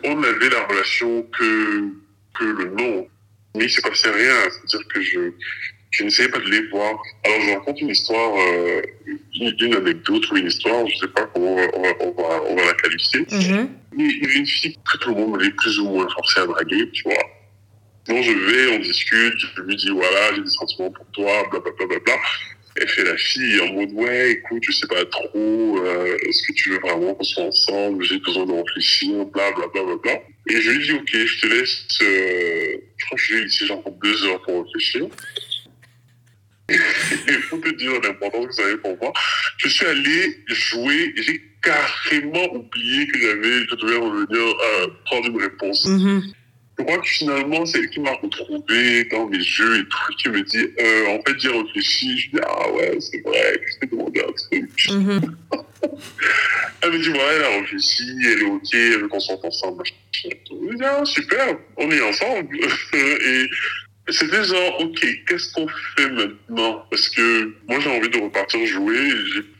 [0.05, 1.89] on avait la relation que,
[2.39, 3.07] que le nom.
[3.57, 4.35] Mais il s'est passé rien.
[4.51, 5.19] C'est-à-dire que je,
[5.97, 7.01] je n'essayais pas de les voir.
[7.25, 8.83] Alors, je raconte une histoire, euh,
[9.41, 12.57] une, anecdote ou une histoire, je ne sais pas comment on va, on va, on
[12.57, 13.27] va la qualifier.
[13.97, 16.41] Mais il y avait une fille que tout le monde m'avait plus ou moins forcé
[16.41, 17.15] à draguer, tu vois.
[18.09, 21.87] Donc, je vais, on discute, je lui dis, voilà, j'ai des sentiments pour toi, blablabla.
[21.87, 22.15] Bla, bla, bla.
[22.77, 26.53] Elle fait la fille en mode, ouais, écoute, je sais pas trop, euh, est-ce que
[26.55, 29.69] tu veux vraiment qu'on soit ensemble, j'ai besoin de réfléchir, blablabla.
[29.73, 30.21] Bla, bla, bla.
[30.51, 33.83] Et je lui dis, ok, je te laisse, euh, je crois que j'ai ici genre
[34.03, 35.07] deux heures pour réfléchir.
[36.69, 39.13] Il faut te dire l'importance que ça avait pour moi.
[39.59, 45.29] Je suis allé jouer et j'ai carrément oublié que j'avais, je devais revenir euh, prendre
[45.29, 45.87] une réponse.
[45.87, 46.33] Mm-hmm.
[46.77, 50.29] Je crois que finalement, c'est elle qui m'a retrouvé dans mes jeux et tout, qui
[50.29, 53.87] me dit, euh, en fait, j'ai réfléchi, je dis, ah ouais, c'est vrai, je t'ai
[53.87, 54.71] demandé un truc.
[54.89, 55.35] Mm-hmm.
[56.83, 59.85] elle me dit, ouais, elle a réfléchi, elle est ok, elle veut qu'on sorte ensemble.
[60.13, 62.57] Je dis, ah, super, on est ensemble.
[62.95, 63.49] et
[64.09, 66.85] c'était genre, ok, qu'est-ce qu'on fait maintenant?
[66.91, 69.11] Parce que moi, j'ai envie de repartir jouer.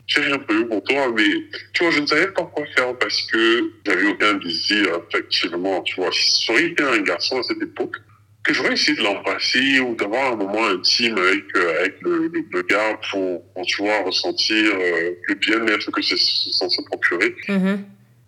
[0.07, 1.23] J'ai rien prévu pour toi, mais
[1.73, 5.81] tu vois, je ne savais pas quoi faire parce que j'avais aucun désir, effectivement.
[5.81, 7.95] Tu vois, si j'aurais été un garçon à cette époque,
[8.43, 12.61] que j'aurais essayé de l'embrasser ou d'avoir un moment intime avec, euh, avec le, le,
[12.61, 17.35] gars pour, tu vois, ressentir euh, le bien-être que c'est censé procurer.
[17.47, 17.77] Mm-hmm.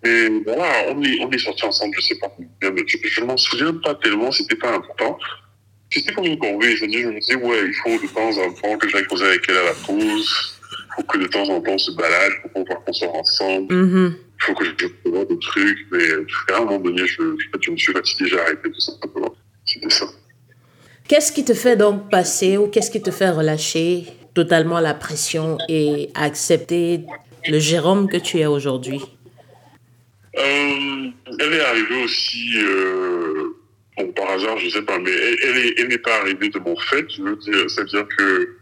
[0.04, 3.22] Mais voilà, on est, on est sortis ensemble, je sais pas combien, mais je, je
[3.22, 5.20] m'en souviens pas tellement, c'était pas important.
[5.90, 8.90] C'était comme une corvée, je me disais, ouais, il faut de temps en temps que
[8.90, 11.78] j'aille causer avec elle à la pause, il faut que de temps en temps on
[11.78, 16.04] se balade, il faut qu'on sort ensemble, il faut que je vois des trucs, mais
[16.54, 17.22] à un moment donné, je,
[17.62, 19.34] je, me suis fatigué, j'ai arrêté tout simplement.
[19.66, 20.06] C'était ça.
[21.08, 25.58] Qu'est-ce qui te fait donc passer ou qu'est-ce qui te fait relâcher totalement la pression
[25.70, 27.06] et accepter
[27.48, 29.02] le Jérôme que tu es aujourd'hui?
[30.38, 32.58] Euh, Elle est arrivée aussi...
[32.58, 33.58] Euh,
[33.98, 37.06] bon, par hasard, je sais pas, mais elle, elle n'est pas arrivée de mon fait,
[37.10, 38.58] je veux dire, c'est-à-dire que,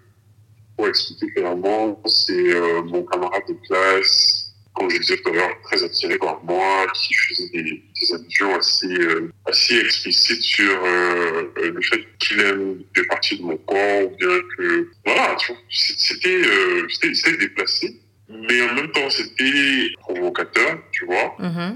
[0.76, 5.62] pour expliquer clairement, c'est euh, mon camarade de classe, comme je disais tout à l'heure,
[5.64, 11.44] très attiré par moi, qui faisait des, des allusions assez, euh, assez explicites sur euh,
[11.56, 15.38] le fait qu'il aime des parties de mon corps, ou bien que, voilà,
[15.70, 16.42] c'était
[16.90, 17.96] c'était déplacé,
[18.30, 21.36] mais en même temps, c'était provocateur, tu vois.
[21.40, 21.76] Mm-hmm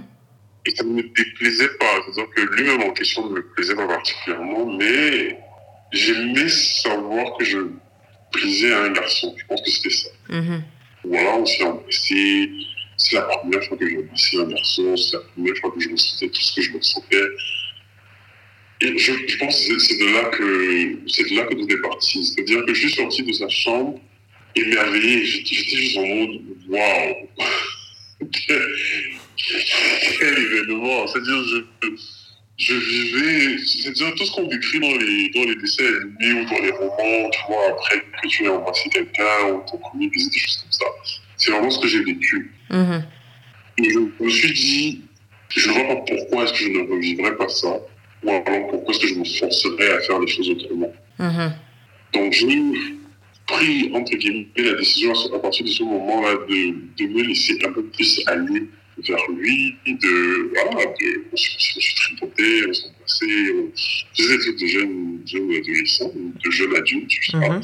[0.65, 2.01] et ça ne me déplaisait pas.
[2.05, 5.37] C'est-à-dire que lui-même en question ne me plaisait pas particulièrement, mais
[5.91, 7.59] j'aimais savoir que je
[8.31, 9.33] brisais un garçon.
[9.37, 10.09] Je pense que c'était ça.
[10.29, 10.61] Mm-hmm.
[11.05, 12.49] Voilà, on s'est embrassé.
[12.97, 14.97] C'est la première fois que j'ai embrassé un garçon.
[14.97, 17.27] C'est la première fois que je ressentais tout ce que je ressentais.
[18.81, 21.81] Et je, je pense que c'est de là que c'est de là que tout est
[21.81, 22.23] parti.
[22.25, 23.99] C'est-à-dire que je suis sorti de sa chambre
[24.55, 25.25] émerveillé.
[25.25, 27.15] J'étais juste en mode waouh
[30.19, 31.07] quel événement.
[31.07, 31.43] C'est-à-dire,
[31.79, 31.87] je,
[32.59, 36.45] je vivais, c'est dire tout ce qu'on décrit dans les, dans les dessins animés ou
[36.45, 40.29] dans les romans, tu vois, après que tu aies embrassé quelqu'un ou ton premier baiser,
[40.29, 40.85] des choses comme ça.
[41.37, 42.51] C'est vraiment ce que j'ai vécu.
[42.69, 43.03] Mhm.
[43.77, 45.01] Et je me suis dit,
[45.55, 47.79] je ne vois pas pourquoi est-ce que je ne revivrais pas ça,
[48.23, 50.93] ou alors pourquoi est-ce que je me forcerais à faire les choses autrement.
[51.17, 51.53] Mhm.
[52.13, 52.61] Donc j'ai
[53.47, 57.71] pris, entre guillemets, la décision à partir de ce moment-là de, de me laisser un
[57.71, 58.67] peu plus aller
[59.07, 63.71] vers lui, de, voilà, de, on se, on se tripoter, on s'embrasser, on
[64.15, 67.49] faisait des trucs de jeunes, jeunes adolescents, de jeunes adultes, je sais pas.
[67.49, 67.61] Mhm.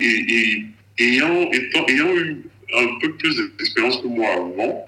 [0.00, 0.66] Et,
[0.98, 2.42] et ayant, étant, ayant eu
[2.76, 4.86] un peu plus d'expérience que moi avant,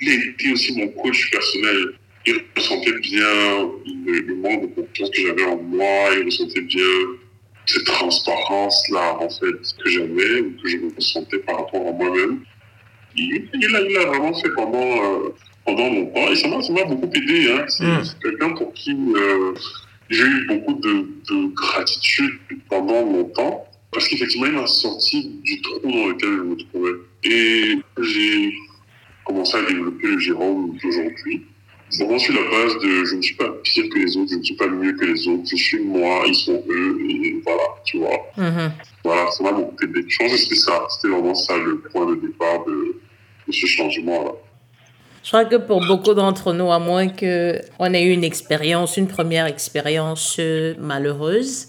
[0.00, 1.94] il a été aussi mon coach personnel.
[2.26, 3.70] Il ressentait bien
[4.06, 6.84] le, le manque de confiance que j'avais en moi, il ressentait bien
[7.66, 12.44] cette transparence-là, en fait, que j'avais, ou que je ressentais par rapport à moi-même.
[13.16, 16.72] Il, il a, il a vraiment fait pendant, euh, pendant longtemps, et ça m'a ça
[16.72, 17.50] m'a beaucoup aidé.
[17.52, 17.64] Hein.
[17.68, 18.04] C'est Mm.
[18.04, 19.52] c'est quelqu'un pour qui euh,
[20.08, 22.32] j'ai eu beaucoup de, de gratitude
[22.68, 26.92] pendant longtemps, parce qu'effectivement, il m'a sorti du trou dans lequel je me trouvais.
[27.24, 28.52] Et j'ai
[29.24, 31.42] commencé à développer le Jérôme d'aujourd'hui.
[31.90, 34.36] C'est vraiment sur la base de je ne suis pas pire que les autres, je
[34.36, 37.62] ne suis pas mieux que les autres, je suis moi, ils sont eux, et voilà,
[37.84, 38.30] tu vois.
[38.36, 38.72] Mhm.
[39.04, 40.04] Voilà, ça m'a beaucoup aidé.
[40.06, 42.96] Je pense que c'était ça, c'était vraiment ça le point de départ de,
[43.48, 44.32] de ce changement-là.
[45.22, 49.08] Je crois que pour beaucoup d'entre nous, à moins qu'on ait eu une expérience, une
[49.08, 51.68] première expérience euh, malheureuse,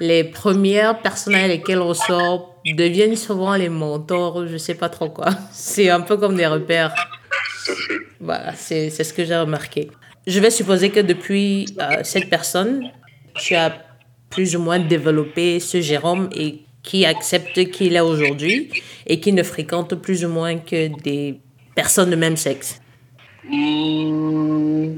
[0.00, 5.08] les premières personnes avec lesquelles on sort deviennent souvent les mentors, je sais pas trop
[5.08, 5.30] quoi.
[5.52, 6.94] C'est un peu comme des repères.
[8.20, 9.90] Voilà, c'est ce que j'ai remarqué.
[10.26, 12.90] Je vais supposer que depuis euh, cette personne,
[13.36, 13.84] tu as
[14.30, 18.70] plus ou moins développé ce Jérôme et qui accepte qui il est aujourd'hui
[19.06, 21.40] et qui ne fréquente plus ou moins que des
[21.74, 22.80] personnes de même sexe.
[23.48, 24.96] Mmh.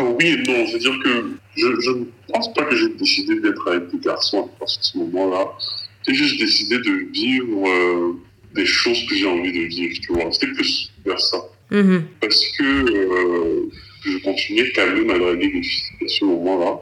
[0.00, 0.66] Oui et non.
[0.66, 4.66] C'est-à-dire que je, je ne pense pas que j'ai décidé d'être avec des garçons à
[4.66, 5.52] ce moment-là.
[6.06, 8.12] J'ai juste décidé de vivre euh,
[8.54, 10.30] des choses que j'ai envie de vivre, tu vois.
[10.32, 11.38] C'était plus vers ça.
[11.72, 12.04] Mhm.
[12.20, 13.68] Parce que euh,
[14.04, 16.80] je continuais quand même à draguer des filles à ce moment-là.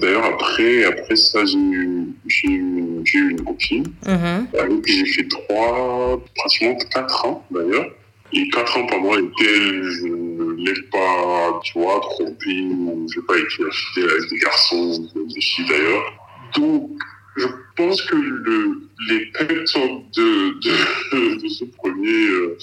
[0.00, 4.46] D'ailleurs, après, après ça, j'ai eu, j'ai eu, j'ai eu une copine Mhm.
[4.58, 7.86] avec qui j'ai fait trois, pratiquement quatre ans d'ailleurs.
[8.32, 13.26] Et quatre ans pendant lesquels je ne l'ai pas, tu vois, trompé ou je n'ai
[13.26, 16.04] pas été acheté avec des garçons, des filles d'ailleurs.
[16.56, 16.90] Donc,
[17.36, 17.46] je
[17.76, 22.58] pense que le, les pep talks de, de, de, ce premier, euh,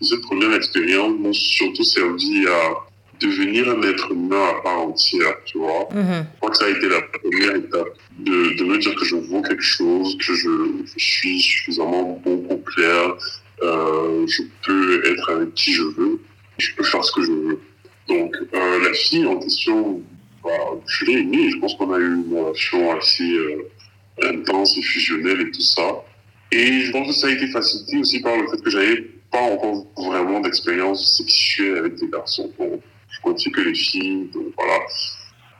[0.00, 5.58] cette première expérience m'ont surtout servi à devenir un être humain à part entière, tu
[5.58, 5.88] vois.
[5.92, 6.26] Mhm.
[6.32, 9.16] Je crois que ça a été la première étape de, de me dire que je
[9.16, 10.50] vaux quelque chose, que je,
[10.96, 13.16] je suis suffisamment bon pour plaire,
[13.62, 16.20] euh, je peux être avec qui je veux,
[16.58, 17.60] je peux faire ce que je veux.
[18.08, 20.00] Donc, euh, la fille en question,
[20.42, 20.50] bah,
[20.86, 23.70] je l'ai aimée, je pense qu'on a eu une relation assez euh,
[24.22, 26.04] intense et fusionnelle et tout ça.
[26.52, 29.42] Et je pense que ça a été facilité aussi par le fait que j'avais pas
[29.42, 32.50] encore vraiment d'expérience sexuelle avec des garçons.
[32.58, 34.80] Donc, je continue que les filles, donc voilà.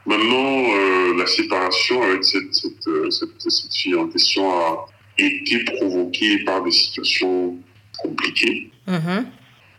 [0.07, 4.87] Maintenant, euh, la séparation avec cette, cette, euh, cette, cette fille en question a
[5.19, 7.57] été provoquée par des situations
[7.99, 8.71] compliquées.
[8.87, 9.27] Mhm.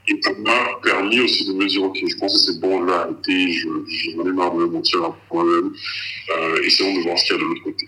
[0.08, 2.86] Et ça m'a permis aussi de me dire, ok, je pense que c'est bon, je
[2.86, 3.68] vais arrêter, je,
[4.16, 5.72] j'en ai marre de me mentir à moi-même,
[6.38, 7.88] euh, essayons de voir ce qu'il y a de l'autre côté.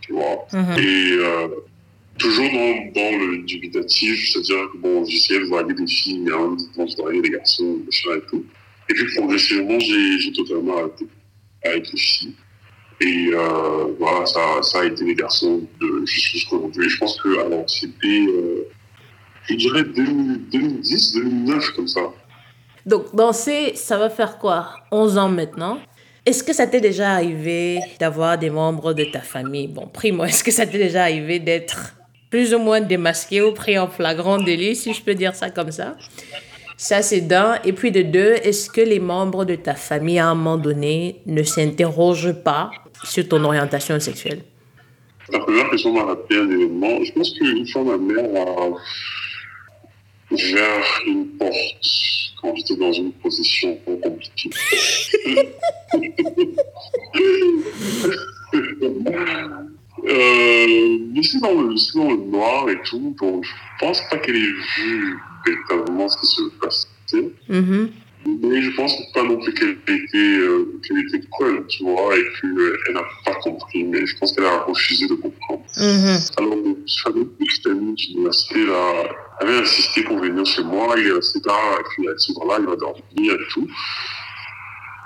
[0.00, 0.78] Tu vois Mhm.
[0.78, 1.48] Et euh,
[2.18, 7.20] toujours dans, le dubitatif, c'est-à-dire que bon, j'essayais de draguer des filles, temps, je draguais
[7.22, 8.44] des garçons, machin et tout.
[8.90, 11.06] Et puis progressivement, j'ai, totalement arrêté
[11.64, 12.34] avec les filles.
[13.00, 16.88] Et euh, voilà, ça, a été les garçons de, jusqu'à aujourd'hui.
[16.88, 18.68] Je pense que alors, c'était, euh,
[19.48, 22.00] je dirais 2000 2010, 2009, comme ça.
[22.86, 25.78] Donc, danser, ça va faire quoi 11 ans maintenant?
[26.26, 29.68] Est-ce que ça t'est déjà arrivé d'avoir des membres de ta famille?
[29.68, 31.97] Bon, primo, est-ce que ça t'est déjà arrivé d'être
[32.30, 35.70] plus ou moins démasqué ou pris en flagrant délit, si je peux dire ça comme
[35.70, 35.96] ça
[36.76, 37.58] Ça, c'est d'un.
[37.64, 41.20] Et puis de deux, est-ce que les membres de ta famille, à un moment donné,
[41.26, 42.70] ne s'interrogent pas
[43.04, 44.42] sur ton orientation sexuelle?
[45.30, 47.04] La première question m'a rappelé un événement.
[47.04, 48.68] Je pense qu'une fois, ma mère a
[50.30, 51.54] ouvert une porte
[52.40, 54.50] quand j'étais dans une position compliquée.
[60.08, 64.54] euh, mais c'est dans, dans le noir et tout, donc je pense pas qu'elle ait
[64.76, 67.32] vu véritablement ce qui se passait.
[67.48, 67.90] Mhm.
[68.26, 72.24] Mais je pense pas non plus qu'elle était, euh, qu'elle était cruelle, tu vois, et
[72.40, 75.62] qu'elle n'a pas compris, mais je pense qu'elle a refusé de comprendre.
[75.76, 76.18] Mhm.
[76.36, 79.04] Alors, le fameux petit ami de l'université, là,
[79.40, 82.60] avait insisté pour venir chez moi, il est resté là, et puis a dit, voilà,
[82.60, 83.68] il va dormir et tout.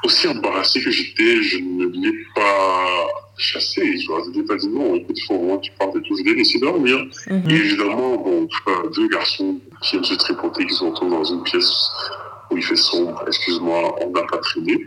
[0.04, 3.98] aussi embarrassé que j'étais, je ne l'ai pas chassé.
[3.98, 6.16] Je leur ai pas dit non, écoute, il faut vraiment que tu partes et tout.
[6.16, 6.98] Je l'ai laissé dormir.
[7.28, 7.50] Mhm.
[7.50, 8.48] Et évidemment, bon,
[8.94, 11.90] deux garçons qui aiment se tripoter, qui se retrouvent dans une pièce
[12.50, 14.86] où il fait sombre, excuse-moi, on n'a pas traîné.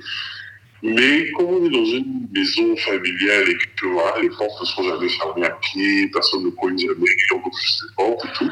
[0.84, 4.84] Mais quand on est dans une maison familiale et que voilà, les portes ne sont
[4.84, 8.52] jamais fermées à pied, personne ne cogne jamais, on ouvre juste les portes et tout,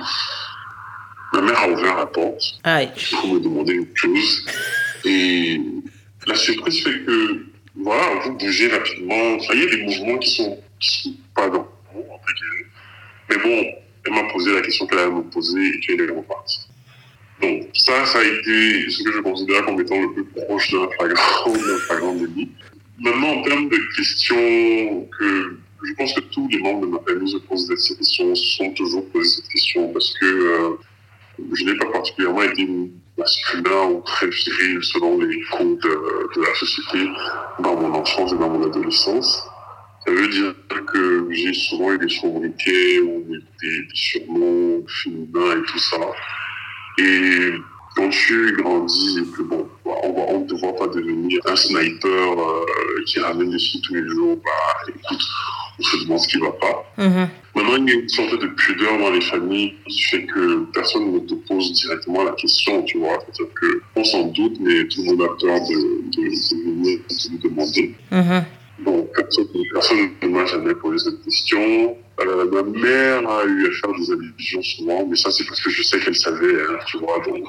[1.34, 2.92] ma mère a ouvert la porte Aïe.
[3.12, 4.46] pour me demander une chose.
[5.06, 5.62] Et
[6.26, 9.38] la surprise fait que, voilà, vous bougez rapidement.
[9.54, 12.68] Il y a des mouvements qui sont, qui sont pas dans guillemets.
[13.30, 13.66] Mais bon,
[14.06, 16.68] elle m'a posé la question qu'elle allait me poser et qu'elle est repartie.
[17.42, 20.88] Donc, ça, ça a été ce que je considère comme étant le plus proche d'un
[20.92, 22.52] flagrant, d'un flagrant délit.
[23.00, 27.30] Maintenant, en termes de questions que je pense que tous les membres de ma famille
[27.30, 30.70] se posent cette question, se sont toujours posé cette question parce que euh,
[31.52, 32.68] je n'ai pas particulièrement été
[33.18, 37.10] masculin ou très viril selon les codes de, de la société
[37.60, 39.48] dans mon enfance et dans mon adolescence.
[40.06, 40.54] Ça veut dire
[40.92, 45.98] que j'ai souvent eu des sobriquets ou des, des, surnoms féminins et tout ça.
[46.98, 47.54] Et
[47.96, 52.10] quand tu grandis et que bon, on va, on ne te pas devenir un sniper
[52.10, 52.66] euh,
[53.06, 55.24] qui ramène des filles tous les jours, bah écoute,
[55.80, 56.94] on se demande ce qui va pas.
[56.98, 57.30] Mhm.
[57.56, 61.12] Maintenant, il y a une sorte de pudeur dans les familles qui fait que personne
[61.12, 63.20] ne te pose directement la question, tu vois.
[63.20, 63.54] C'est-à-dire
[63.94, 65.76] qu'on s'en doute, mais tout le monde a peur de,
[66.10, 67.96] de, de venir te le demander.
[68.12, 68.46] Mhm.
[68.86, 71.96] Donc, personne, personne ne m'a jamais posé cette question.
[72.20, 75.70] Euh, ma mère a eu à faire des allusions souvent, mais ça, c'est parce que
[75.70, 77.44] je sais qu'elle savait, hein, tu vois, donc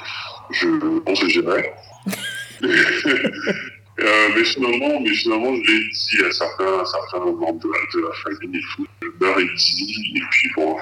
[0.51, 0.67] je,
[1.07, 1.73] on se gênait.
[4.01, 7.79] Euh, mais finalement, mais finalement, je l'ai dit à certains, à certains membres de la,
[7.95, 8.61] de la famille.
[9.03, 10.77] Le beurre est dit, et puis bon,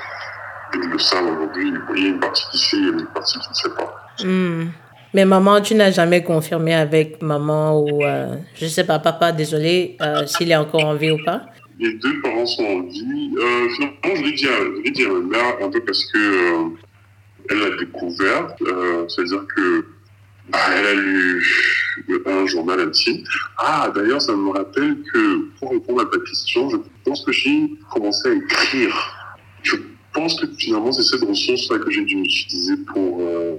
[0.74, 1.72] ils le savent aujourd'hui.
[1.94, 3.74] Il y a une partie qui sait, il y a une partie qui ne sait
[3.76, 3.94] pas.
[4.24, 4.70] Hmm.
[5.12, 9.98] Mais maman, tu n'as jamais confirmé avec maman ou, euh, je sais pas, papa, désolé,
[10.00, 11.42] euh, s'il est encore en vie ou pas?
[11.78, 13.30] Les deux parents sont en vie.
[13.76, 16.70] Finalement, je l'ai dit, dit à ma mère un peu parce que
[17.50, 18.54] elle a découvert,
[19.08, 19.84] c'est-à-dire que
[20.50, 21.44] bah, elle a lu
[22.26, 23.22] un journal intime.
[23.58, 27.70] Ah, d'ailleurs, ça me rappelle que pour répondre à ta question, je pense que j'ai
[27.90, 29.14] commencé à écrire.
[29.62, 29.76] Je
[30.12, 33.56] pense que finalement, c'est cette ressource-là que j'ai dû utiliser pour euh,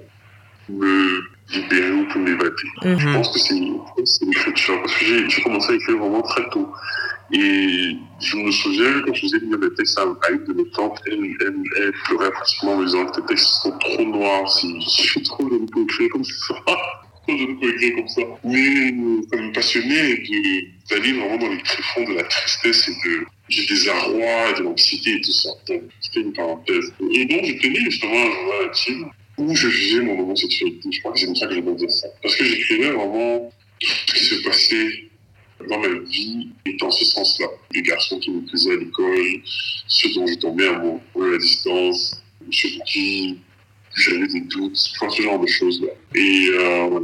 [0.69, 1.21] me
[1.53, 2.51] libérer ou pour m'évader.
[2.83, 3.13] Je Mhm.
[3.15, 6.71] pense que c'est l'écriture, parce que j'ai commencé à écrire vraiment très tôt.
[7.33, 10.99] Et je me souviens, quand je faisais lire des textes à une de mes tantes,
[11.07, 14.79] elle, elle, elle pleurait pratiquement en me disant que tes textes sont trop noirs, si
[14.79, 16.55] je suis trop jeune pour écrire comme ça.
[17.25, 18.21] Trop jeune pour comme ça.
[18.43, 20.23] Mais euh, ça me passionnait
[20.89, 25.15] d'aller vraiment dans les tréfonds de la tristesse et de, du désarroi et de l'anxiété
[25.15, 25.49] et tout ça.
[25.65, 26.93] C'était une parenthèse.
[27.13, 30.89] Et donc, je tenais justement un journal intime où je vivais mon homosexualité.
[30.91, 32.09] Je crois que c'est comme ça que je dois dire ça.
[32.21, 35.09] Parce que j'écrivais vraiment tout ce qui se passait
[35.69, 37.47] dans ma vie et dans ce sens-là.
[37.71, 39.41] Les garçons qui me plaisaient à l'école,
[39.87, 43.37] ceux dont je tombais amoureux à distance, sur qui
[43.95, 45.89] j'avais des doutes, ce genre de choses-là.
[46.15, 46.99] Et euh,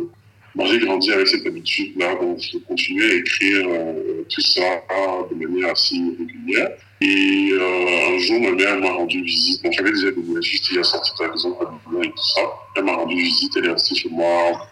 [0.55, 4.83] moi, j'ai grandi avec cette habitude-là, donc je continuais à écrire euh, tout ça
[5.29, 6.71] de manière assez régulière.
[7.01, 9.63] Et euh, un jour, ma mère m'a rendu visite.
[9.63, 11.57] Bon, j'avais déjà déménagé, j'étais déjà sorti de la maison
[12.03, 12.41] et tout ça.
[12.75, 14.67] Elle m'a rendu visite, elle est restée chez moi.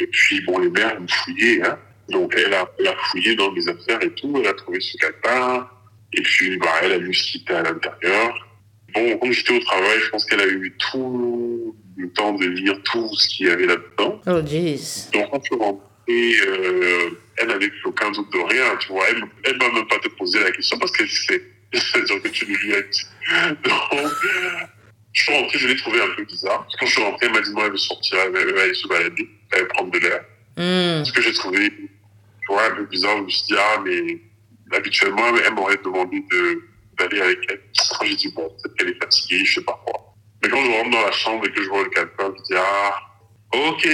[0.00, 1.78] Et puis, bon, les mères me fouillaient, hein.
[2.08, 4.34] Donc, elle a, elle a fouillé dans mes affaires et tout.
[4.40, 5.68] Elle a trouvé ce calepin.
[6.12, 8.48] Et puis, bah, elle a vu ce qui était à l'intérieur.
[8.94, 12.80] Bon, comme j'étais au travail, je pense qu'elle a eu tout le temps de lire
[12.84, 14.20] tout ce qu'il y avait là-dedans.
[14.26, 14.80] Oh, jeez.
[15.12, 19.04] Donc, quand je suis rentré, euh, elle n'avait plus aucun doute de rien, tu vois.
[19.10, 21.42] Elle, elle m'a même pas te poser la question parce qu'elle sait.
[21.74, 22.72] C'est-à-dire que tu lui dit.
[23.62, 24.12] Donc,
[25.12, 26.66] je suis rentré, je l'ai trouvé un peu bizarre.
[26.78, 28.88] Quand je suis rentré, elle m'a dit, moi, elle veut sortir, elle va aller se
[28.88, 30.24] balader, elle va prendre de l'air.
[30.56, 31.04] Hmm.
[31.04, 31.72] Ce que j'ai trouvé,
[32.48, 36.24] tu vois, un peu bizarre, je me suis dit, ah, mais habituellement, elle m'aurait demandé
[36.30, 36.62] de,
[36.98, 37.60] d'aller avec elle.
[38.02, 40.14] J'ai dit, bon, peut-être qu'elle est fatiguée, je sais pas quoi.
[40.42, 42.54] Mais quand je rentre dans la chambre et que je vois le calepin, je dis,
[42.56, 42.94] ah,
[43.52, 43.88] ok,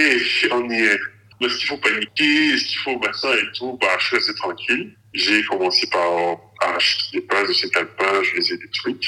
[0.53, 0.99] on y est.
[1.41, 2.55] Est-ce qu'il faut paniquer?
[2.55, 3.77] Est-ce qu'il faut machin et tout?
[3.81, 4.97] Bah, je suis assez tranquille.
[5.13, 9.03] J'ai commencé par arracher les pages de ces calepins, je les ai détruites.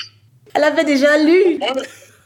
[0.54, 1.58] Elle avait déjà lu.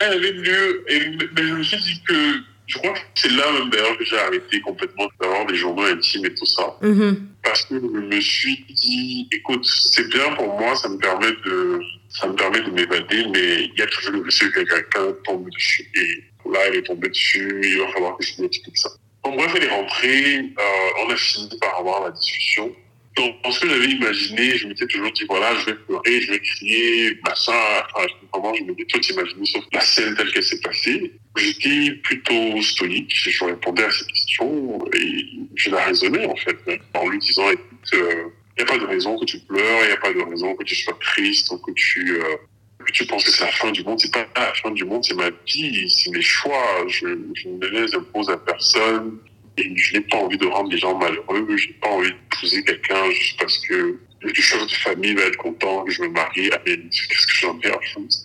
[0.01, 2.39] Elle avait lieu, et, mais je me suis dit que,
[2.71, 6.25] je crois que c'est là même d'ailleurs que j'ai arrêté complètement d'avoir des journaux intimes
[6.25, 6.77] et tout ça.
[6.83, 7.29] Mhm.
[7.43, 11.81] Parce que je me suis dit, écoute, c'est bien pour moi, ça me permet de,
[12.09, 15.51] ça me permet de m'évader, mais il y a toujours le risque que quelqu'un tombe
[15.51, 15.91] dessus.
[15.97, 18.91] Et là, elle est tombée dessus, il va falloir que je lui explique ça.
[19.25, 22.73] En bref, elle est rentrée, euh, on a fini par avoir la discussion.
[23.17, 26.41] Dans ce que j'avais imaginé, je m'étais toujours dit, voilà, je vais pleurer, je vais
[26.41, 27.53] crier, machin.
[27.95, 31.13] Enfin, vraiment, je m'étais tout imaginé sauf la scène telle qu'elle s'est passée.
[31.37, 36.57] J'étais plutôt stoïque, je répondais à ces questions et je la raisonnais, en fait,
[36.95, 38.25] en lui disant, écoute, il euh,
[38.59, 40.65] n'y a pas de raison que tu pleures, il n'y a pas de raison que
[40.65, 42.37] tu sois triste ou que tu, euh,
[42.85, 43.99] que tu penses que c'est la fin du monde.
[44.01, 46.87] C'est pas la fin du monde, c'est ma vie, c'est mes choix.
[46.89, 49.19] Je, je ne les impose à personne.
[49.61, 52.65] Et je n'ai pas envie de rendre les gens malheureux, je n'ai pas envie d'épouser
[52.65, 56.51] quelqu'un juste parce que le chef de famille va être content que je me marie.
[56.53, 58.17] Ah, qu'est-ce que j'en ai à foutre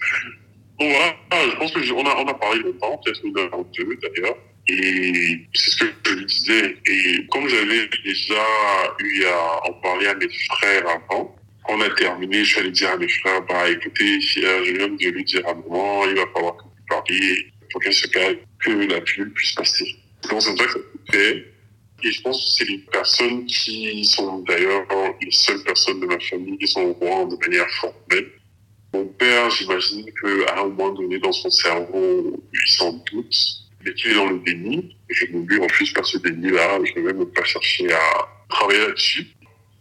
[0.80, 4.38] Donc voilà, je pense qu'on a, parlé longtemps, peut-être une heure ou deux d'ailleurs.
[4.68, 6.78] Et c'est ce que je lui disais.
[6.88, 8.42] Et comme j'avais déjà
[9.00, 12.72] eu à en parler à mes frères avant, quand on a terminé, je suis allé
[12.72, 16.26] dire à mes frères, bah écoutez, je viens de lui dire à maman, il va
[16.34, 19.96] falloir que vous parliez, faut qu'elle se calme, que la pilule puisse passer.
[20.30, 20.54] C'est ça
[21.12, 21.46] que.
[22.04, 24.86] Et je pense que c'est les personnes qui sont d'ailleurs
[25.22, 28.32] les seules personnes de ma famille qui sont au courant de manière formelle.
[28.94, 33.36] Mon père, j'imagine qu'à un moment donné dans son cerveau, il s'en doute,
[33.84, 34.96] mais qu'il est dans le déni.
[35.10, 36.80] Et je ne lui refuse pas ce déni-là.
[36.84, 39.28] Je ne vais même pas chercher à travailler là-dessus.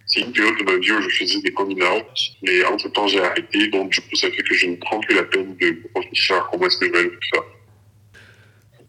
[0.06, 2.04] C'est une période de ma vie où je faisais des coming out,
[2.42, 5.22] mais entre-temps j'ai arrêté, donc du coup ça fait que je ne prends plus la
[5.22, 7.42] peine de réfléchir à comment est-ce que je vais le faire.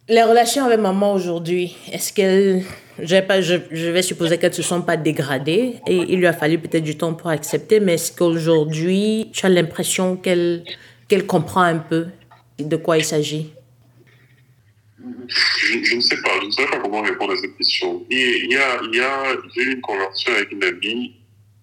[0.08, 2.64] Les relations avec maman aujourd'hui, est-ce qu'elles.
[3.28, 6.60] Pas, je, vais supposer qu'elles ne se sont pas dégradées et il lui a fallu
[6.60, 10.64] peut-être du temps pour accepter, mais est-ce qu'aujourd'hui, tu as l'impression qu'elle
[11.10, 12.08] qu'elle comprend un peu
[12.58, 13.52] de quoi il s'agit?
[15.28, 18.06] Je, ne sais pas, je ne sais pas comment répondre à cette question.
[18.10, 21.16] Il y a, il y a, eu une conversation avec une amie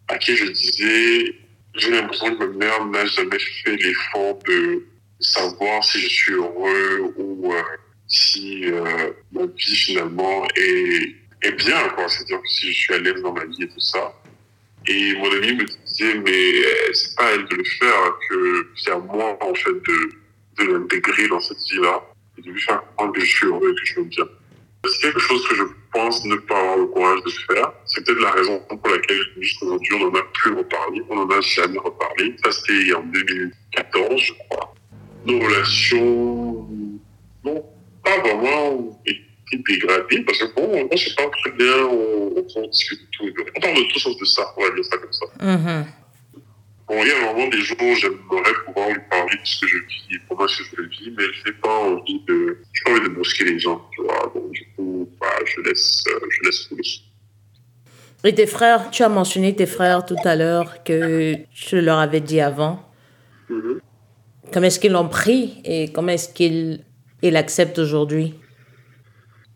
[0.08, 1.34] à qui je disais,
[1.76, 4.84] j'ai l'impression que ma mère n'a jamais fait l'effort de
[5.18, 7.62] savoir si je suis heureux ou euh,
[8.12, 12.08] si euh, ma vie finalement est, est bien, quoi.
[12.08, 14.12] C'est-à-dire que si je suis à l'aise dans ma vie et tout ça.
[14.86, 18.68] Et mon ami me disait, mais euh, c'est pas à elle de le faire, que
[18.76, 22.02] c'est à moi, en fait, de, de l'intégrer dans cette vie-là
[22.36, 24.24] et de lui faire comprendre que je suis heureux et que je veux bien.
[24.84, 27.72] C'est quelque chose que je pense ne pas avoir le courage de faire.
[27.86, 31.02] C'est peut-être la raison pour laquelle jusqu'aujourd'hui on n'en a plus reparlé.
[31.08, 32.34] On n'en a jamais reparlé.
[32.44, 34.74] Ça c'était en 2014, je crois.
[35.24, 36.68] Nos relations,
[37.44, 37.64] non,
[38.02, 39.22] pas vraiment été
[39.68, 43.42] dégradé parce que bon, on se parle très bien, on, on, discute de tout.
[43.56, 45.26] On parle de tout sauf de ça, on va dire ça comme ça.
[45.40, 45.84] Mm-hmm.
[46.88, 49.66] Bon, il y a vraiment des jours où j'aimerais pouvoir lui parler de ce que
[49.66, 52.90] je vis, comment est-ce que je vis, mais je n'ai pas envie de, j'ai pas
[52.90, 54.32] envie de brusquer les gens, tu vois.
[54.34, 56.82] Donc, du coup, bah, je laisse, euh, je laisse couler.
[58.24, 62.20] Et tes frères, tu as mentionné tes frères tout à l'heure que tu leur avais
[62.20, 62.82] dit avant.
[63.50, 63.78] Mm-hmm.
[64.52, 66.84] Comment est-ce qu'ils l'ont pris et comment est-ce qu'ils
[67.30, 68.34] l'accepte aujourd'hui?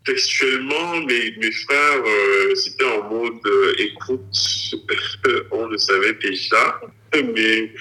[0.05, 4.21] Textuellement, mes, mes frères, euh, c'était en mode euh, écoute,
[5.51, 6.81] on le savait déjà,
[7.13, 7.73] mais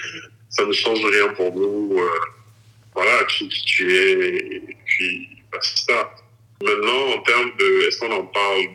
[0.48, 1.96] ça ne change rien pour nous.
[1.98, 2.08] Euh,
[2.94, 6.14] voilà, tu, tu es, et puis basta.
[6.62, 8.66] Maintenant, en termes de est-ce qu'on en parle?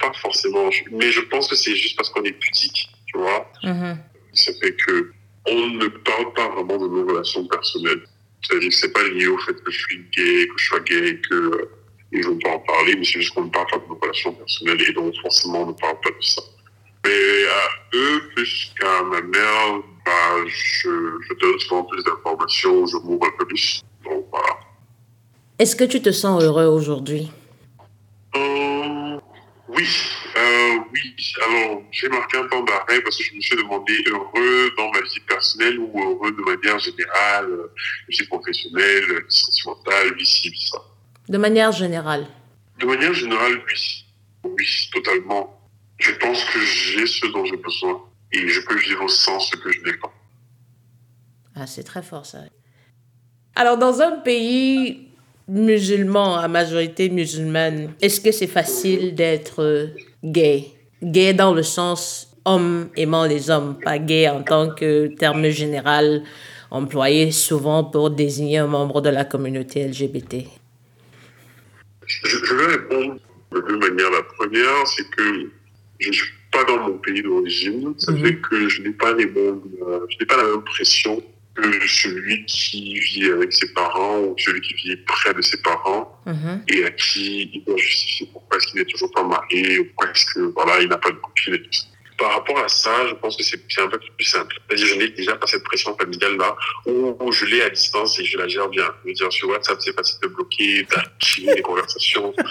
[0.00, 3.50] Pas forcément, mais je pense que c'est juste parce qu'on est pudique, tu vois.
[3.62, 3.96] Mm-hmm.
[4.32, 5.12] Ça fait que
[5.46, 8.02] on ne parle pas vraiment de nos relations personnelles.
[8.44, 11.20] C'est-à-dire que c'est pas lié au fait que je suis gay, que je sois gay,
[11.28, 11.68] que
[12.12, 13.96] ils ne vont pas en parler, mais c'est juste qu'on ne parle pas de nos
[13.96, 16.42] relations personnelles et donc forcément on ne parle pas de ça.
[17.04, 20.88] Mais à eux, plus qu'à ma mère, bah, je,
[21.28, 23.82] je donne souvent plus d'informations, je m'ouvre un peu plus.
[24.04, 24.60] Donc voilà.
[25.58, 27.30] Est-ce que tu te sens heureux aujourd'hui?
[28.36, 29.18] Euh,
[29.74, 29.88] Oui,
[30.36, 31.16] euh, oui.
[31.46, 35.00] Alors, j'ai marqué un temps d'arrêt parce que je me suis demandé heureux dans ma
[35.00, 37.48] vie personnelle ou heureux de manière générale,
[38.08, 40.78] vie professionnelle, vie sentimentale, vie ci, vie ça.
[41.28, 42.28] De manière générale
[42.78, 44.04] De manière générale, oui.
[44.44, 45.60] Oui, totalement.
[45.98, 48.02] Je pense que j'ai ce dont j'ai besoin
[48.32, 50.12] et je peux vivre sans ce que je n'ai pas.
[51.56, 52.40] Ah, c'est très fort ça.
[53.56, 55.13] Alors, dans un pays
[55.48, 59.90] musulman, à majorité musulmane, est-ce que c'est facile d'être
[60.22, 60.66] gay?
[61.02, 66.22] Gay dans le sens homme aimant les hommes, pas gay en tant que terme général
[66.70, 70.44] employé souvent pour désigner un membre de la communauté LGBT.
[72.06, 73.16] Je, je vais répondre
[73.52, 74.10] de deux manières.
[74.10, 75.48] La première, c'est que
[76.00, 77.94] je ne suis pas dans mon pays d'origine.
[77.98, 78.24] Ça Mhm.
[78.24, 81.22] fait que je n'ai pas les mêmes, euh, je n'ai pas la même pression
[81.54, 86.10] que celui qui vit avec ses parents ou celui qui vit près de ses parents
[86.26, 86.64] Mhm.
[86.68, 90.10] et à qui il doit justifier pourquoi est-ce qu'il n'est toujours pas marié ou pourquoi
[90.10, 91.70] est-ce que voilà il n'a pas de copine et tout.
[92.16, 94.56] Par rapport à ça, je pense que c'est un peu plus simple.
[94.68, 98.24] C'est-à-dire, je n'ai déjà pas cette pression familiale-là, où, où je l'ai à distance et
[98.24, 98.88] je la gère bien.
[99.02, 102.32] Je veux dire, sur WhatsApp, c'est facile de bloquer, d'archiver les conversations.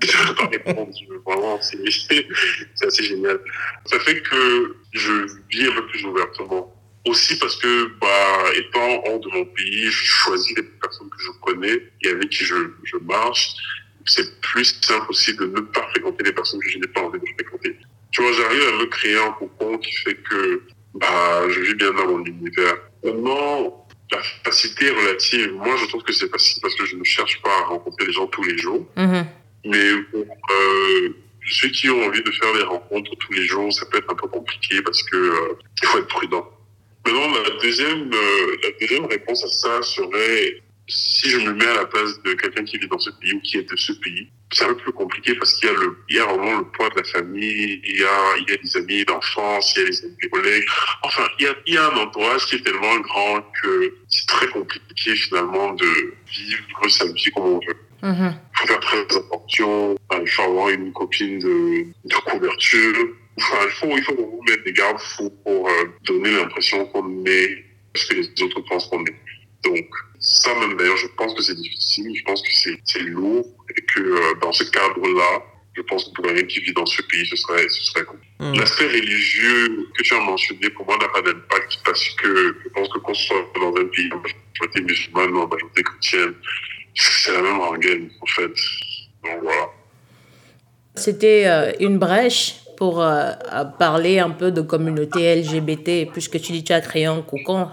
[0.00, 0.88] Je ne pas répondre.
[1.26, 3.40] Vraiment, c'est assez génial.
[3.86, 5.12] Ça fait que je
[5.50, 6.72] vis un peu plus ouvertement.
[7.06, 11.30] Aussi parce que, bah, étant hors de mon pays, je choisis les personnes que je
[11.40, 13.54] connais et avec qui je, je marche.
[14.06, 17.20] C'est plus simple aussi de ne pas fréquenter les personnes que je n'ai pas envie
[17.20, 17.76] de fréquenter.
[18.10, 20.62] Tu vois, j'arrive à me créer un cocon qui fait que,
[20.94, 22.76] bah, je vis bien dans mon univers.
[23.04, 27.40] Maintenant, la facilité relative, moi, je trouve que c'est facile parce que je ne cherche
[27.42, 28.86] pas à rencontrer les gens tous les jours.
[28.96, 29.26] Mhm.
[29.64, 31.14] Mais euh,
[31.48, 34.14] ceux qui ont envie de faire des rencontres tous les jours, ça peut être un
[34.14, 36.48] peu compliqué parce que euh, il faut être prudent.
[37.06, 41.74] Maintenant, la deuxième, euh, la deuxième réponse à ça serait si je me mets à
[41.74, 44.28] la place de quelqu'un qui vit dans ce pays ou qui est de ce pays,
[44.52, 46.64] c'est un peu plus compliqué parce qu'il y a le, il y a vraiment le
[46.64, 49.86] poids de la famille, il y a, il y a des amis d'enfance, il y
[49.86, 50.64] a des, des collègues.
[51.02, 54.26] Enfin, il y a, il y a un entourage qui est tellement grand que c'est
[54.26, 57.76] très compliqué finalement de vivre sa vie comme on veut.
[58.02, 58.34] Mhm.
[58.34, 59.96] Il faut faire très attention.
[60.20, 63.08] Il faut avoir une copine de, de couverture.
[63.40, 65.72] Enfin, il faut, il faut vraiment mettre des garde-fous pour euh,
[66.04, 67.64] donner l'impression qu'on est
[67.94, 69.16] ce que les autres pensent qu'on est.
[69.64, 69.86] Donc,
[70.18, 73.80] ça même d'ailleurs, je pense que c'est difficile, je pense que c'est c'est lourd et
[73.82, 77.26] que euh, dans ce cadre-là, je pense que pour quelqu'un qui vit dans ce pays,
[77.26, 78.30] ce serait, ce serait compliqué.
[78.38, 78.54] Mm.
[78.58, 82.88] L'aspect religieux que tu as mentionné, pour moi, n'a pas d'impact parce que je pense
[82.88, 86.34] que qu'on soit dans un pays en majorité musulmane ou en majorité chrétienne,
[86.94, 88.52] c'est la même rengaine, en fait.
[89.24, 89.68] Donc voilà.
[90.96, 93.32] C'était euh, une brèche pour euh,
[93.78, 97.68] parler un peu de communauté LGBT, puisque tu dis que tu as créé un cocon.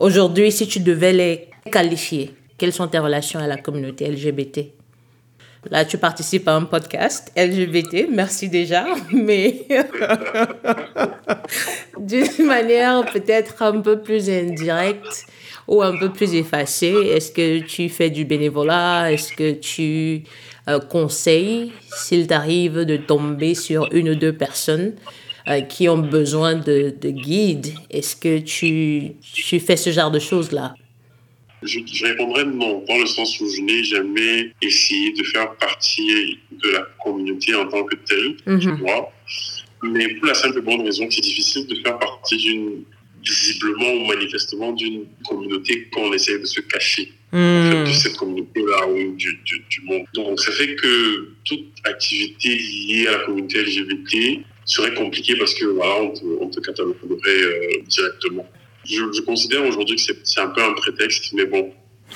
[0.00, 4.68] Aujourd'hui, si tu devais les qualifier, quelles sont tes relations à la communauté LGBT
[5.70, 9.66] Là, tu participes à un podcast LGBT, merci déjà, mais
[11.98, 15.26] d'une manière peut-être un peu plus indirecte
[15.68, 17.10] ou un peu plus effacée.
[17.14, 19.12] Est-ce que tu fais du bénévolat?
[19.12, 20.22] Est-ce que tu
[20.68, 24.94] euh, conseilles s'il t'arrive de tomber sur une ou deux personnes
[25.48, 30.18] euh, qui ont besoin de, de guide Est-ce que tu, tu fais ce genre de
[30.18, 30.74] choses-là?
[31.62, 36.38] Je, je répondrais non, dans le sens où je n'ai jamais essayé de faire partie
[36.52, 38.76] de la communauté en tant que telle, tu Mhm.
[38.80, 39.12] vois.
[39.82, 42.82] Mais pour la simple bonne raison que c'est difficile de faire partie d'une,
[43.24, 47.12] visiblement ou manifestement, d'une communauté qu'on essaie de se cacher.
[47.32, 47.84] Hmm.
[47.84, 50.04] de cette communauté-là ou du, monde.
[50.14, 55.64] Donc, ça fait que toute activité liée à la communauté LGBT serait compliquée parce que
[55.66, 58.48] voilà, on te, on cataloguerait euh, directement.
[58.84, 61.72] Je, considère aujourd'hui que c'est un peu un prétexte, mais bon,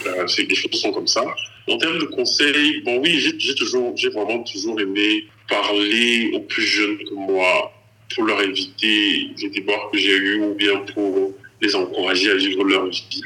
[0.06, 1.24] euh, c'est les choses sont comme ça.
[1.68, 6.62] En termes de conseils, bon oui, j'ai toujours, j'ai vraiment toujours aimé parler aux plus
[6.62, 7.72] jeunes que moi
[8.14, 12.64] pour leur éviter les déboires que j'ai eus ou bien pour les encourager à vivre
[12.64, 13.22] leur vie,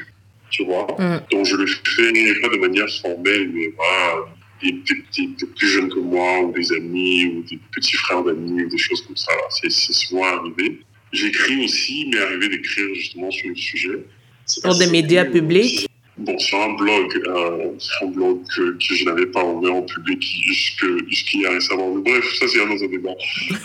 [0.49, 0.87] tu vois.
[0.99, 1.21] Mm.
[1.31, 4.25] Donc je le fais pas de manière formelle, mais voilà,
[4.61, 8.23] des, des, des- des plus jeunes que moi, ou des amis, ou des petits frères
[8.23, 9.31] d'amis, ou des choses comme ça.
[9.49, 10.79] C'est souvent arrivé.
[11.11, 13.99] J'écris aussi, mais arrivé d'écrire justement sur le sujet.
[14.45, 15.87] Sur des médias publics
[16.17, 19.81] Bon, sur un blog, euh, sur un blog que, que je n'avais pas ouvert en
[19.81, 21.93] public jusqu'il y a récemment.
[21.93, 23.11] Mais bref, ça c'est un autre débat.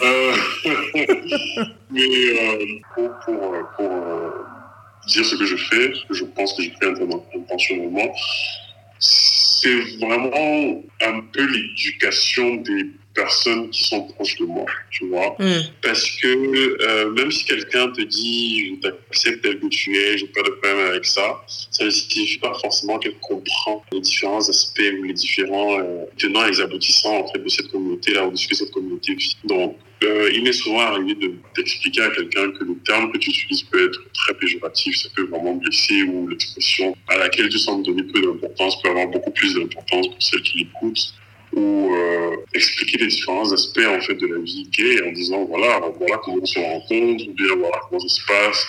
[0.03, 0.33] Euh,
[1.93, 4.31] mais euh, pour, pour, pour, euh,
[5.07, 8.13] dire ce que je fais, ce que je pense que je fais inten- intentionnellement,
[8.99, 15.35] c'est vraiment un peu l'éducation des personnes qui sont proches de moi, tu vois.
[15.39, 15.63] Hmm.
[15.83, 20.29] Parce que euh, même si quelqu'un te dit je t'accepte tel que tu es, j'ai
[20.29, 24.93] pas de problème avec ça, ça ne signifie pas forcément qu'elle comprend les différents aspects
[24.99, 28.37] ou les différents euh, tenants et les aboutissants en fait de cette communauté-là ou de
[28.37, 29.37] ce que cette communauté vit.
[29.45, 33.31] Donc, euh, il m'est souvent arrivé de- d'expliquer à quelqu'un que le terme que tu
[33.31, 37.85] utilises peut être très péjoratif, ça peut vraiment blesser ou l'expression à laquelle tu sembles
[37.85, 41.15] donner peu d'importance peut avoir beaucoup plus d'importance pour celle qui l'écoute
[41.53, 45.81] ou euh, expliquer les différents aspects en fait de la vie gay en disant voilà
[45.99, 48.67] voilà comment on se rencontre ou bien voilà comment ça se passe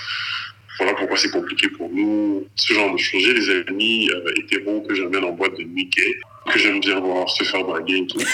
[0.80, 2.48] voilà pourquoi c'est compliqué pour nous.
[2.56, 3.22] Ce genre de choses.
[3.24, 6.16] J'ai des amis euh, hétéros que j'amène en boîte de nuit gay
[6.48, 8.20] que j'aime bien voir se faire draguer et tout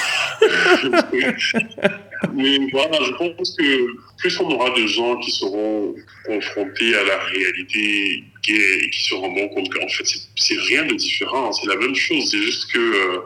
[2.34, 3.88] mais voilà je pense que
[4.18, 5.94] plus on aura de gens qui seront
[6.26, 10.86] confrontés à la réalité gay et qui se rendront compte qu'en fait c'est- c'est rien
[10.86, 13.20] de différent c'est la même chose c'est juste que euh,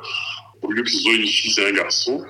[0.64, 2.24] au lieu que ce soit une fille et un garçon,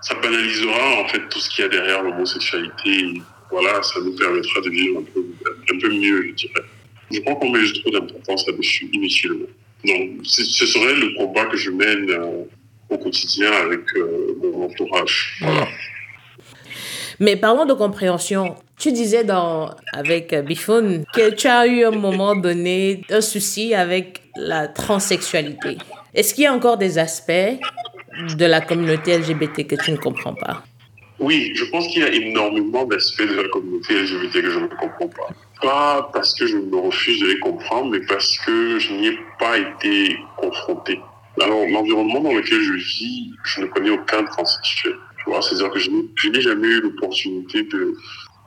[0.00, 3.22] ça banalisera en fait tout ce qu'il y a derrière l'homosexualité.
[3.52, 6.64] Voilà, ça nous permettra de vivre un peu, mieux, je dirais.
[7.12, 9.46] Je crois qu'on met juste trop d'importance là-dessus, inutilement.
[9.84, 12.44] Donc, ce serait le combat que je mène euh,
[12.88, 15.38] au quotidien avec euh, mon entourage.
[15.40, 15.68] Voilà.
[17.18, 18.54] Mais parlons de compréhension.
[18.78, 24.22] Tu disais dans, avec Bifoun que tu as eu un moment donné un souci avec
[24.36, 25.78] la transsexualité.
[26.14, 27.58] Est-ce qu'il y a encore des aspects
[28.36, 30.62] de la communauté LGBT que tu ne comprends pas?
[31.18, 34.66] Oui, je pense qu'il y a énormément d'aspects de la communauté LGBT que je ne
[34.66, 35.28] comprends pas.
[35.62, 39.18] Pas parce que je me refuse de les comprendre, mais parce que je n'y ai
[39.38, 41.00] pas été confronté.
[41.40, 44.94] Alors, l'environnement dans lequel je vis, je ne connais aucun transsexuel.
[45.18, 47.94] Tu vois, c'est-à-dire que je n'ai jamais eu l'opportunité de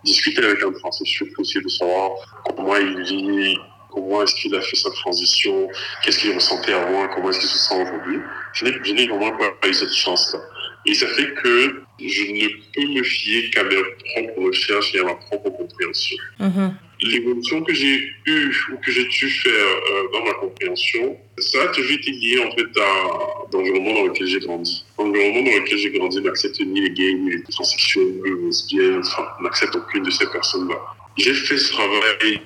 [0.04, 2.12] discuter avec un transsexuel pour essayer de savoir
[2.46, 3.58] comment il vit,
[3.92, 5.70] comment est-ce qu'il a fait sa transition,
[6.04, 8.20] qu'est-ce qu'il ressentait avant, comment est-ce qu'il se sent aujourd'hui.
[8.54, 10.40] Je n'ai vraiment pas eu cette chance-là.
[10.86, 13.76] Et ça fait que je ne peux me fier qu'à mes
[14.14, 16.18] propres recherches et à ma propre compréhension.
[16.40, 16.72] Mm-hmm.
[17.02, 21.68] L'évolution que j'ai eue ou que j'ai dû faire euh, dans ma compréhension, ça a
[21.68, 24.86] toujours été lié en fait à l'environnement dans lequel j'ai grandi.
[24.98, 29.28] L'environnement dans lequel j'ai grandi n'accepte ni les gays, ni les transsexuels, les lesbiennes, enfin,
[29.42, 30.80] n'accepte aucune de ces personnes-là.
[31.18, 32.42] J'ai fait ce travail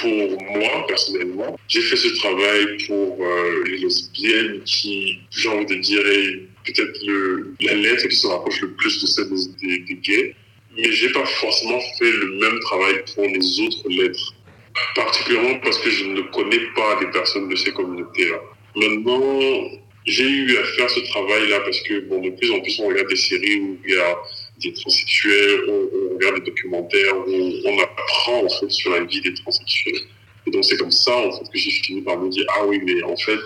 [0.00, 1.58] pour moi, personnellement.
[1.68, 6.02] J'ai fait ce travail pour euh, les lesbiennes qui, j'ai envie de dire,
[6.64, 7.00] peut-être
[7.60, 9.28] la lettre qui se rapproche le plus de celle
[9.62, 10.34] des gays.
[10.76, 14.34] Mais j'ai pas forcément fait le même travail pour les autres lettres.
[14.94, 18.40] Particulièrement parce que je ne connais pas des personnes de ces communautés-là.
[18.76, 19.40] Maintenant,
[20.06, 23.08] j'ai eu à faire ce travail-là parce que, bon, de plus en plus, on regarde
[23.08, 24.18] des séries où il y a
[24.62, 29.34] des transsexuels, on, regarde des documentaires où on apprend, en fait, sur la vie des
[29.34, 30.00] transsexuels.
[30.46, 32.80] Et donc, c'est comme ça, en fait, que j'ai fini par me dire, ah oui,
[32.84, 33.40] mais en fait,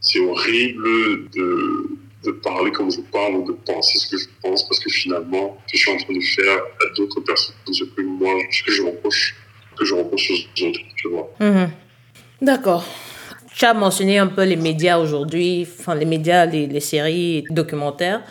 [0.00, 1.86] c'est horrible de,
[2.24, 5.56] de parler comme je parle ou de penser ce que je pense parce que finalement,
[5.72, 8.82] je suis en train de faire à d'autres personnes ce que moi, ce que je
[8.82, 9.36] reproche,
[9.78, 11.30] que je reproche aux autres, tu vois.
[11.40, 11.70] Mhm.
[12.42, 12.84] D'accord.
[13.56, 18.22] Tu as mentionné un peu les médias aujourd'hui, enfin les médias, les, les séries documentaires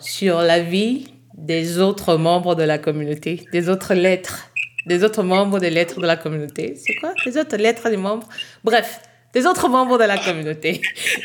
[0.00, 4.50] sur la vie des autres membres de la communauté, des autres lettres,
[4.86, 6.74] des autres membres des lettres de la communauté.
[6.76, 7.12] C'est quoi?
[7.24, 8.28] Les autres lettres des membres
[8.64, 9.00] Bref,
[9.32, 10.82] des autres membres de la communauté.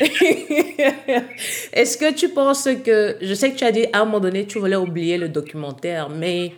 [1.72, 4.46] Est-ce que tu penses que, je sais que tu as dit à un moment donné,
[4.46, 6.52] tu voulais oublier le documentaire, mais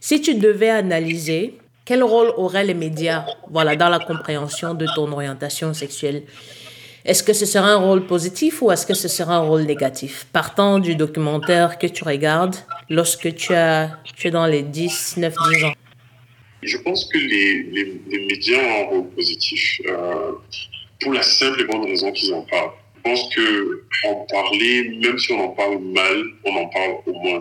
[0.00, 5.10] si tu devais analyser, quel rôle auraient les médias voilà, dans la compréhension de ton
[5.12, 6.22] orientation sexuelle?
[7.04, 10.26] Est-ce que ce sera un rôle positif ou est-ce que ce sera un rôle négatif?
[10.32, 12.54] Partant du documentaire que tu regardes
[12.88, 15.72] lorsque tu, as, tu es dans les 10, 9, 10 ans.
[16.62, 17.64] Je pense que les,
[18.08, 19.80] les, médias ont un rôle positif.
[19.86, 20.32] Euh,
[21.02, 22.72] pour la simple et bonne raison qu'ils en parlent.
[22.96, 27.12] Je pense que en parler, même si on en parle mal, on en parle au
[27.12, 27.38] moins.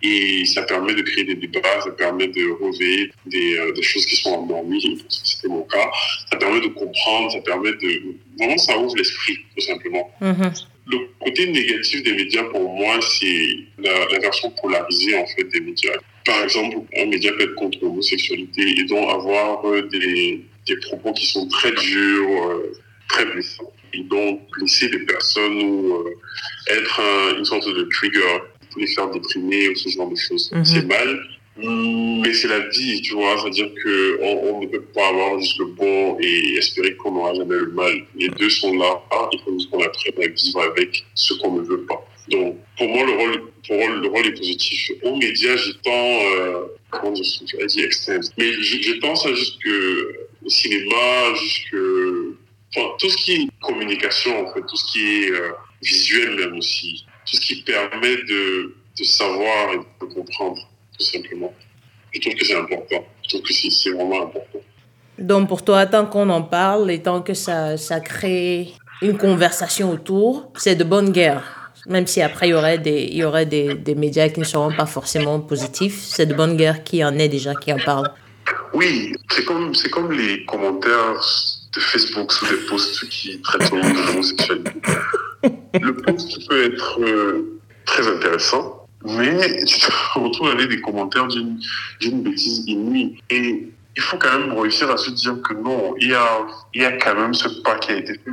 [0.00, 4.06] Et ça permet de créer des débats, ça permet de réveiller des, euh, des choses
[4.06, 5.90] qui sont endormies, c'était mon cas.
[6.30, 8.14] Ça permet de comprendre, ça permet de...
[8.38, 10.08] Vraiment, ça ouvre l'esprit, tout simplement.
[10.22, 10.66] Mm-hmm.
[10.86, 15.60] Le côté négatif des médias, pour moi, c'est la, la, version polarisée, en fait, des
[15.60, 15.96] médias.
[16.24, 21.12] Par exemple, un média peut être contre l'homosexualité et donc avoir euh, des, des propos
[21.12, 22.72] qui sont très durs, euh,
[23.08, 23.72] très blessants.
[23.94, 26.10] Ils donc blesser des personnes ou euh,
[26.70, 27.00] être
[27.38, 28.38] une sorte de trigger
[28.70, 30.50] pour les faire déprimer ou ce genre de choses.
[30.52, 30.64] Mhm.
[30.64, 31.20] C'est mal,
[31.56, 33.36] mais c'est la vie, tu vois.
[33.38, 37.56] C'est-à-dire qu'on on ne peut pas avoir juste le bon et espérer qu'on n'aura jamais
[37.56, 37.92] le mal.
[38.14, 39.02] Les deux sont là.
[39.32, 42.04] Il faut qu'on apprenne à vivre avec ce qu'on ne veut pas.
[42.30, 44.92] Donc, pour moi, le rôle, pour le rôle est positif.
[45.02, 50.27] Aux médias, j'ai tant, euh, comment je dit extrême, mais j'ai tant à juste que
[50.44, 51.76] au cinéma, jusque,
[52.98, 57.04] tout ce qui est communication, en fait, tout ce qui est euh, visuel même aussi,
[57.26, 58.74] tout ce qui permet de,
[59.04, 60.60] savoir et de comprendre,
[60.98, 61.54] tout simplement.
[62.12, 63.06] Je trouve que c'est important.
[63.22, 64.58] Je trouve que c'est vraiment important.
[65.18, 68.72] Donc pour toi, tant qu'on en parle et tant que ça, crée
[69.02, 71.72] une conversation autour, c'est de bonne guerre.
[71.86, 74.44] Même si après il y aurait des, il y aurait des, des médias qui ne
[74.44, 78.10] seront pas forcément positifs, c'est de bonne guerre qui en est déjà, qui en parle.
[78.72, 81.14] Oui, c'est comme, c'est comme les commentaires
[81.74, 84.70] de Facebook sous des posts qui traitent de l'homosexualité.
[85.80, 91.60] Le post peut être euh, très intéressant, mais tu te retrouves à des commentaires d'une,
[92.00, 93.20] d'une bêtise inouïe.
[93.30, 96.82] Et il faut quand même réussir à se dire que non, il y a, il
[96.82, 98.30] y a quand même ce pas qui a été fait.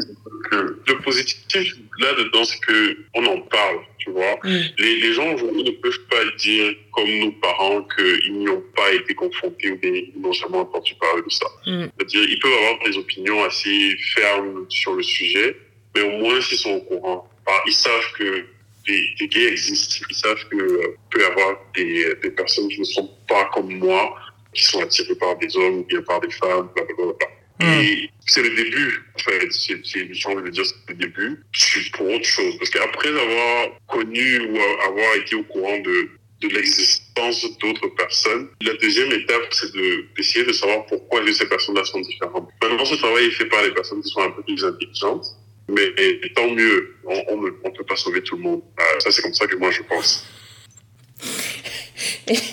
[0.51, 4.35] Que le positif là-dedans, c'est qu'on en parle, tu vois.
[4.43, 4.59] Mm.
[4.77, 8.93] Les, les, gens aujourd'hui ne peuvent pas dire, comme nos parents, qu'ils n'y ont pas
[8.93, 11.47] été confrontés ou ils n'ont jamais entendu parler de ça.
[11.65, 11.85] Mm.
[11.97, 15.57] C'est-à-dire, ils peuvent avoir des opinions assez fermes sur le sujet,
[15.95, 17.29] mais au moins, s'ils sont au courant,
[17.65, 18.45] ils savent que
[18.87, 22.85] des, gays existent, ils savent qu'il euh, peut y avoir des, des personnes qui ne
[22.85, 24.15] sont pas comme moi,
[24.53, 27.27] qui sont attirés par des hommes ou bien par des femmes, blablabla.
[27.59, 27.81] Hmm.
[27.81, 29.51] Et c'est le début, en fait.
[29.51, 31.43] C'est, j'ai envie de dire, c'est le début.
[31.51, 32.57] Je suis pour autre chose.
[32.57, 36.09] Parce qu'après avoir connu ou avoir été au courant de,
[36.41, 41.85] de l'existence d'autres personnes, la deuxième étape, c'est de, d'essayer de savoir pourquoi ces personnes-là
[41.85, 42.49] sont différentes.
[42.61, 45.25] Maintenant, ce travail est fait par les personnes qui sont un peu plus intelligentes.
[45.67, 45.91] Mais
[46.35, 48.61] tant mieux, on ne on, peut pas sauver tout le monde.
[48.79, 50.27] Euh, ça, c'est comme ça que moi, je pense.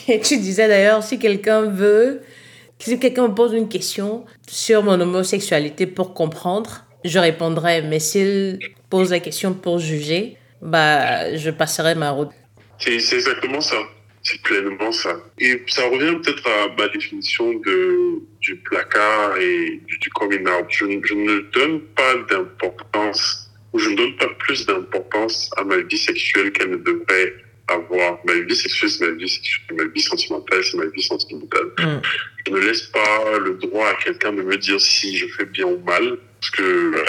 [0.08, 2.22] Et tu disais d'ailleurs, si quelqu'un veut,
[2.82, 7.82] si quelqu'un me pose une question sur mon homosexualité pour comprendre, je répondrai.
[7.82, 8.58] Mais s'il
[8.90, 12.30] pose la question pour juger, bah, je passerai ma route.
[12.78, 13.76] C'est exactement ça.
[14.24, 15.16] C'est pleinement ça.
[15.38, 20.66] Et ça revient peut-être à ma définition de, du placard et du, coming out.
[20.68, 25.78] Je, je ne donne pas d'importance, ou je ne donne pas plus d'importance à ma
[25.78, 27.34] vie sexuelle qu'elle ne devrait
[27.68, 28.18] avoir.
[28.24, 29.76] Ma vie sexuelle, c'est ma vie sexuelle.
[29.76, 31.66] Ma vie sentimentale, c'est ma vie sentimentale.
[31.78, 32.00] Mm.
[32.46, 35.66] Je ne laisse pas le droit à quelqu'un de me dire si je fais bien
[35.66, 37.04] ou mal, parce que euh,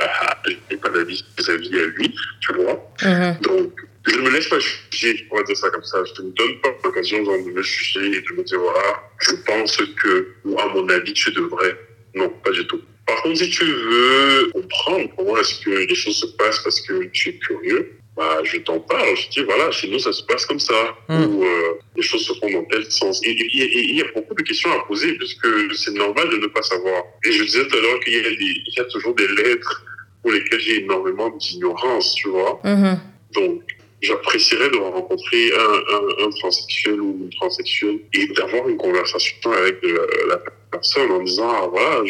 [0.45, 2.93] je n'ai pas d'avis vis-à-vis à lui, tu vois.
[2.99, 3.41] Mm-hmm.
[3.41, 3.73] Donc,
[4.05, 5.97] je ne me laisse pas juger, on va dire ça comme ça.
[6.15, 9.77] Je ne donne pas l'occasion de me juger et de me dire, voilà, je pense
[9.77, 11.77] que, ou à mon avis, tu devrais.
[12.13, 12.81] Non, pas du tout.
[13.07, 17.05] Par contre, si tu veux comprendre comment est-ce que les choses se passent parce que
[17.05, 19.16] tu es curieux, bah, je t'en parle.
[19.16, 20.95] Je dis, voilà, chez nous, ça se passe comme ça.
[21.09, 21.24] Hmm.
[21.24, 23.22] Ou euh, les choses se font dans tel sens.
[23.24, 26.61] Et il y a beaucoup de questions à poser puisque c'est normal de ne pas
[26.61, 27.03] savoir.
[27.26, 29.84] Et je disais tout à l'heure qu'il y, y, a toujours des lettres
[30.22, 32.59] pour lesquelles j'ai énormément d'ignorance, tu vois.
[32.64, 32.97] Hmm.
[33.34, 33.64] Donc,
[34.01, 40.07] j'apprécierais de rencontrer un, un, transsexuel ou une transsexuelle et d'avoir une conversation avec euh,
[40.30, 40.38] la
[40.72, 42.03] personne en disant, ah, voilà,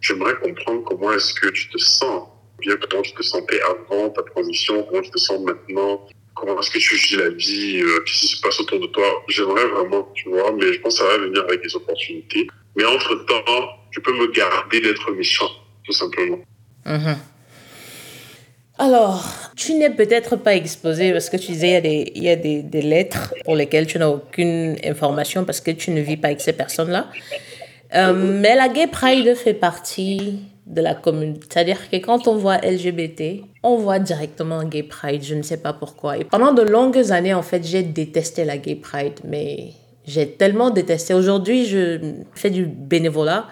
[0.00, 2.28] j'aimerais comprendre comment est-ce que tu te sens.
[2.58, 6.70] Bien comment tu te sentais avant ta transition, comment tu te sens maintenant, comment est-ce
[6.70, 9.04] que tu vis la vie, euh, qu'est-ce qui se passe autour de toi.
[9.28, 12.46] J'aimerais vraiment, tu vois, mais je pense que ça va venir avec des opportunités.
[12.76, 15.50] Mais entre-temps, tu peux me garder d'être méchant,
[15.84, 16.38] tout simplement.
[16.86, 17.16] Mm-hmm.
[18.78, 19.24] Alors,
[19.56, 22.28] tu n'es peut-être pas exposé parce que tu disais il y a, des, il y
[22.28, 26.16] a des, des lettres pour lesquelles tu n'as aucune information parce que tu ne vis
[26.16, 27.08] pas avec ces personnes-là.
[27.94, 31.46] Euh, mais la Gay Pride fait partie de la communauté.
[31.50, 35.22] C'est-à-dire que quand on voit LGBT, on voit directement Gay Pride.
[35.22, 36.18] Je ne sais pas pourquoi.
[36.18, 39.20] Et pendant de longues années, en fait, j'ai détesté la Gay Pride.
[39.24, 39.72] Mais
[40.06, 41.14] j'ai tellement détesté.
[41.14, 41.98] Aujourd'hui, je
[42.34, 43.46] fais du bénévolat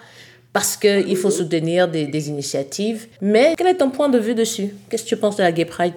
[0.52, 3.06] parce qu'il faut soutenir des, des, initiatives.
[3.20, 4.70] Mais quel est ton point de vue dessus?
[4.88, 5.94] Qu'est-ce que tu penses de la Gay Pride?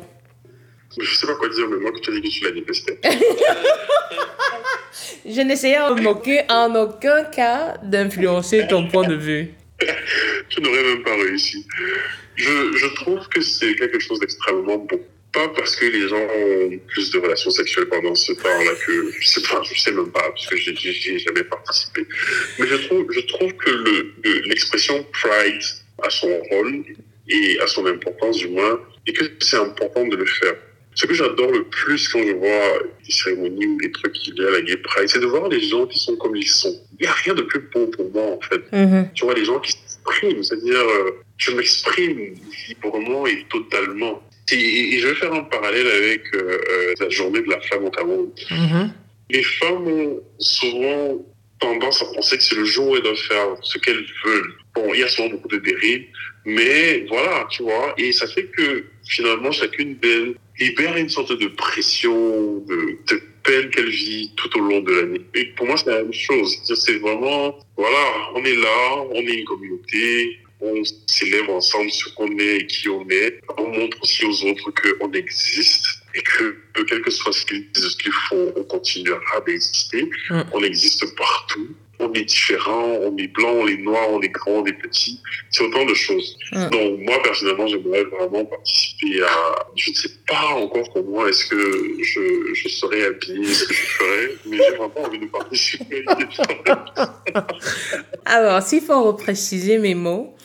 [0.97, 2.99] Je sais pas quoi dire, mais moi, que tu as dit que tu l'as détesté.
[5.25, 9.53] je n'essayais en aucun, en aucun cas d'influencer ton point de vue.
[10.49, 11.65] tu n'aurais même pas réussi.
[12.35, 15.01] Je, je trouve que c'est quelque chose d'extrêmement bon
[15.35, 19.27] pas parce que les gens ont plus de relations sexuelles pendant ce temps-là que je
[19.27, 22.07] sais pas, je sais même pas parce que j'ai jamais participé.
[22.57, 23.19] Mais je trouve, je
[23.51, 25.63] que l'expression le, pride
[26.01, 26.83] a son rôle
[27.27, 30.55] et a son importance du moins et que c'est important de le faire.
[30.95, 34.47] Ce que j'adore le plus quand je vois des cérémonies ou des trucs qui viennent
[34.47, 36.73] à la Gay Pride, c'est de voir les gens qui sont comme ils sont.
[36.97, 38.61] Il n'y a rien de plus beau pour moi, en fait.
[38.71, 39.11] Mm-hmm.
[39.13, 42.35] Tu vois, les gens qui s'expriment, c'est-à-dire, euh, je m'exprime
[42.69, 44.21] librement et totalement.
[44.51, 47.89] Et, je vais faire un parallèle avec euh, euh, la journée de la femme au
[47.89, 48.29] Cameroun.
[48.49, 48.89] Mm-hmm.
[49.31, 51.25] Les femmes ont souvent
[51.59, 54.53] tendance à penser que c'est le jour où elles doivent faire ce qu'elles veulent.
[54.75, 56.07] Bon, il y a souvent beaucoup de dérives,
[56.45, 61.47] mais voilà, tu vois, et ça fait que finalement, chacune d'elles libère une sorte de
[61.47, 65.21] pression, de, de peine qu'elle vit tout au long de l'année.
[65.33, 66.57] Et pour moi, c'est la même chose.
[66.63, 72.37] C'est vraiment, voilà, on est là, on est une communauté, on s'élève ensemble ce qu'on
[72.39, 73.39] est et qui on est.
[73.57, 77.89] On montre aussi aux autres qu'on existe et que, quel que soit ce qu'ils disent,
[77.89, 80.09] ce qu'ils font, on continuera d'exister.
[80.29, 80.41] Mm.
[80.53, 81.75] On existe partout.
[81.99, 85.21] On est différent, on est blanc, on est noir, on est grand, on est petit.
[85.51, 86.37] C'est autant de choses.
[86.51, 86.69] Mm.
[86.69, 89.67] Donc, moi, personnellement, j'aimerais vraiment participer à...
[89.75, 93.81] Je ne sais pas encore comment est-ce que je, je serais habillé, ce que je
[93.81, 96.05] ferais, mais j'ai vraiment envie de participer.
[98.25, 100.35] Alors, s'il faut repréciser mes mots,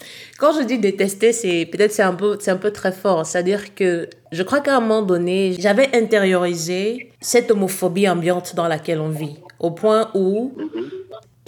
[0.41, 3.27] quand je dis détester, c'est peut-être c'est un peu c'est un peu très fort.
[3.27, 9.01] C'est-à-dire que je crois qu'à un moment donné, j'avais intériorisé cette homophobie ambiante dans laquelle
[9.01, 10.53] on vit, au point où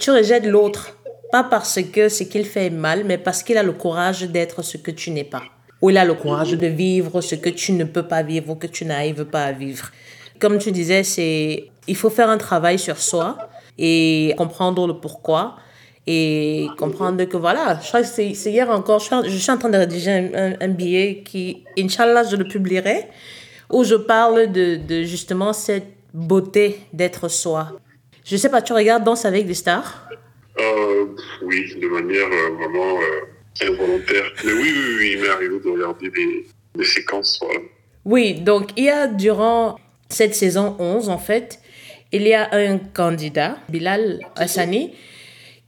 [0.03, 0.97] tu rejettes l'autre
[1.31, 4.61] pas parce que ce qu'il fait est mal, mais parce qu'il a le courage d'être
[4.61, 5.43] ce que tu n'es pas.
[5.81, 8.55] Ou il a le courage de vivre ce que tu ne peux pas vivre ou
[8.55, 9.91] que tu n'arrives pas à vivre.
[10.39, 13.37] Comme tu disais, c'est il faut faire un travail sur soi
[13.77, 15.55] et comprendre le pourquoi
[16.05, 19.77] et comprendre que voilà, je crois que c'est hier encore, je suis, en train de
[19.77, 20.11] rédiger
[20.59, 23.07] un, billet qui, Inch'Allah, je le publierai,
[23.69, 27.79] où je parle de, de justement cette beauté d'être soi.
[28.25, 30.07] Je sais pas, tu regardes Danse avec des stars?
[30.59, 31.05] Euh,
[31.41, 34.31] Oui, de manière euh, vraiment euh, involontaire.
[34.45, 36.45] Mais oui, oui, oui, il m'est arrivé de regarder des,
[36.75, 37.39] des séquences.
[37.41, 37.59] Voilà.
[38.05, 39.77] Oui, donc il y a durant
[40.09, 41.59] cette saison 11, en fait,
[42.11, 44.93] il y a un candidat, Bilal Hassani,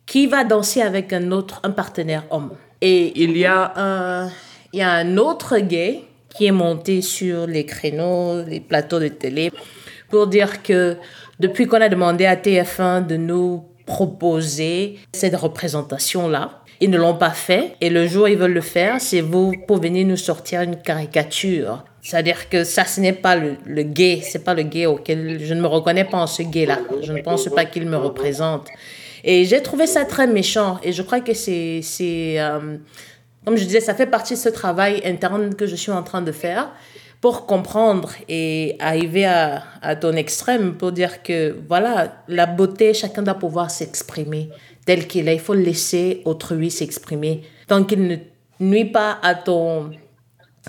[0.06, 2.52] qui va danser avec un autre, un partenaire homme.
[2.82, 4.30] Et il y a un,
[4.72, 9.08] il y a un autre gay qui est monté sur les créneaux, les plateaux de
[9.08, 9.52] télé
[10.10, 10.98] pour dire que
[11.40, 17.32] depuis qu'on a demandé à TF1 de nous proposer cette représentation-là, ils ne l'ont pas
[17.32, 17.76] fait.
[17.82, 20.76] Et le jour où ils veulent le faire, c'est vous pour venir nous sortir une
[20.76, 21.84] caricature.
[22.02, 25.54] C'est-à-dire que ça, ce n'est pas le, le gay, c'est pas le gay auquel je
[25.54, 26.80] ne me reconnais pas en ce gay-là.
[27.02, 28.68] Je ne pense pas qu'il me représente.
[29.24, 30.80] Et j'ai trouvé ça très méchant.
[30.84, 31.82] Et je crois que c'est,
[32.40, 32.78] euh,
[33.44, 36.22] comme je disais, ça fait partie de ce travail interne que je suis en train
[36.22, 36.72] de faire
[37.26, 43.24] pour comprendre et arriver à, à ton extrême pour dire que voilà, la beauté, chacun
[43.24, 44.52] doit pouvoir s'exprimer
[44.86, 45.34] tel qu'il est.
[45.34, 48.18] Il faut laisser autrui s'exprimer tant qu'il ne
[48.60, 49.90] nuit pas à ton.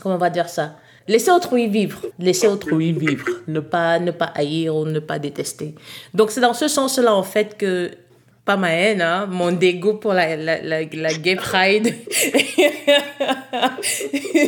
[0.00, 0.76] Comment on va dire ça?
[1.06, 5.74] Laisser autrui vivre, laisser autrui vivre, ne pas, ne pas haïr ou ne pas détester.
[6.14, 7.90] Donc c'est dans ce sens-là en fait que
[8.46, 11.92] pas ma haine, hein, mon dégoût pour la, la, la, la gay pride.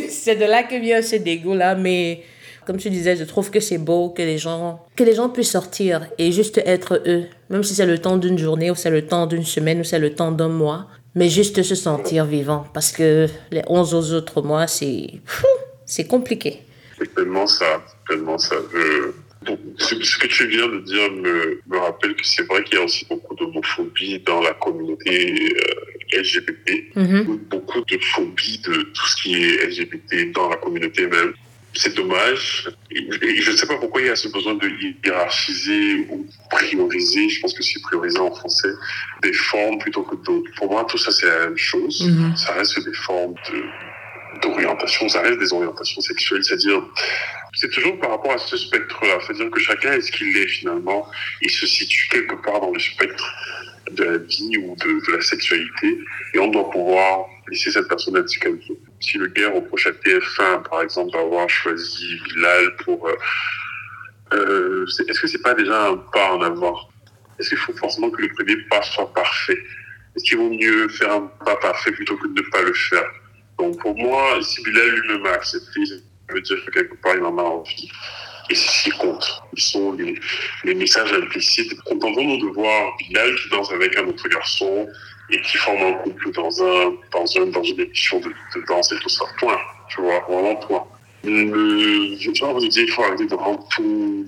[0.09, 2.23] c'est de là que vient ce dégoût-là, mais
[2.65, 5.51] comme tu disais, je trouve que c'est beau que les gens, que les gens puissent
[5.51, 9.05] sortir et juste être eux, même si c'est le temps d'une journée ou c'est le
[9.05, 12.93] temps d'une semaine ou c'est le temps d'un mois, mais juste se sentir vivant parce
[12.93, 15.07] que les 11 autres mois, c'est,
[15.85, 16.63] c'est compliqué.
[19.77, 22.83] Ce que tu viens de dire me, me rappelle que c'est vrai qu'il y a
[22.83, 27.37] aussi beaucoup d'homophobie dans la communauté euh, LGBT, Mhm.
[27.49, 31.33] beaucoup de phobie de tout ce qui est LGBT dans la communauté même.
[31.75, 32.67] C'est dommage.
[32.91, 34.67] Et je ne sais pas pourquoi il y a ce besoin de
[35.05, 37.29] hiérarchiser ou prioriser.
[37.29, 38.69] Je pense que c'est prioriser en français
[39.21, 40.49] des formes plutôt que d'autres.
[40.57, 42.01] Pour moi, tout ça, c'est la même chose.
[42.09, 42.35] Mhm.
[42.35, 43.63] Ça reste des formes de
[44.41, 46.81] d'orientation, ça reste des orientations sexuelles, c'est-à-dire
[47.53, 51.07] c'est toujours par rapport à ce spectre-là, c'est-à-dire que chacun est ce qu'il est finalement,
[51.41, 53.33] il se situe quelque part dans le spectre
[53.91, 55.99] de la vie ou de, la sexualité,
[56.33, 58.77] et on doit pouvoir laisser cette personne être ce qu'elle veut.
[58.99, 63.07] Si le gars reproche à TF1, par exemple, d'avoir choisi Bilal pour...
[63.07, 63.15] Euh,
[64.33, 66.77] euh, Est-ce que c'est pas déjà un pas en avant
[67.39, 69.57] Est-ce qu'il faut forcément que le premier pas soit parfait?
[70.15, 73.09] Est-ce qu'il vaut mieux faire un pas parfait plutôt que de ne pas le faire?
[73.59, 75.95] Donc pour moi, si Bilal lui-même a accepté, ça
[76.29, 77.91] veut dire que quelque part il en a envie.
[78.49, 79.43] Et c'est ce qui compte.
[79.55, 79.91] Ils sont
[80.63, 81.79] les, messages implicites.
[81.81, 84.87] Contentons-nous de voir Bilal qui danse avec un autre garçon
[85.29, 88.91] et qui forme un couple dans, un, dans, un, dans une émission de, de danse
[88.91, 89.25] et tout ça.
[89.37, 89.59] Point.
[89.89, 90.87] Tu vois, vraiment point.
[91.23, 94.25] Le, je vois, vous dire, il faut arrêter de rendre tout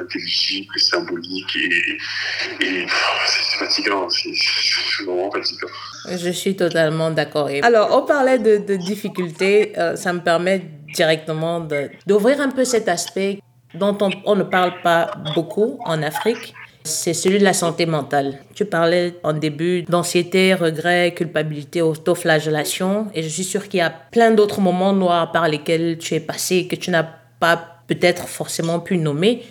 [0.00, 2.86] intelligible symbolique et,
[3.26, 4.08] c'est fatigant.
[4.10, 5.68] C'est vraiment fatigant.
[6.10, 7.48] Je suis totalement d'accord.
[7.62, 9.72] Alors, on parlait de, de difficultés.
[9.78, 10.62] euh, ça me permet
[10.94, 11.60] directement
[12.06, 13.40] d'ouvrir un peu cet aspect
[13.74, 16.54] dont on, on ne parle pas beaucoup en Afrique.
[16.84, 18.38] C'est celui de la santé mentale.
[18.54, 23.08] Tu parlais en début d'anxiété, regret, culpabilité, autoflagellation.
[23.12, 26.20] Et je suis sûre qu'il y a plein d'autres moments noirs par lesquels tu es
[26.20, 27.06] passé que tu n'as
[27.40, 29.42] pas peut-être forcément pu nommer.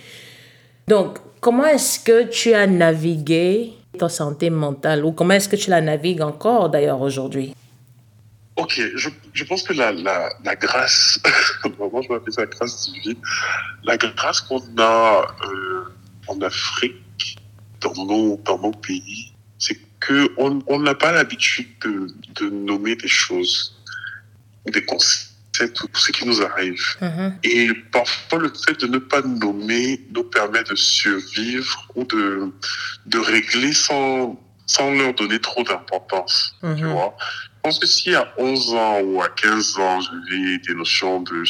[0.87, 5.03] Donc, comment est-ce que tu as navigué ta santé mentale?
[5.03, 7.55] Ou comment est-ce que tu la navigues encore d'ailleurs aujourd'hui?
[8.57, 11.19] Ok, je, pense que la, la, grâce,
[11.77, 13.17] vraiment je appeler ça grâce divine,
[13.83, 15.83] la grâce qu'on a euh,
[16.27, 17.37] en Afrique,
[17.81, 22.07] dans nos, dans nos pays, c'est que on n'a pas l'habitude de,
[22.39, 23.75] de nommer des choses,
[24.65, 25.24] des concepts,
[25.63, 26.81] ou ce qui nous arrive.
[27.01, 27.37] Mhm.
[27.43, 32.51] Et parfois, le fait de ne pas nommer nous permet de survivre ou de,
[33.05, 36.55] de régler sans, sans leur donner trop d'importance.
[36.61, 36.91] Tu Mhm.
[36.91, 41.21] vois Je pense que si à 11 ans ou à 15 ans, j'avais des notions
[41.21, 41.45] de, de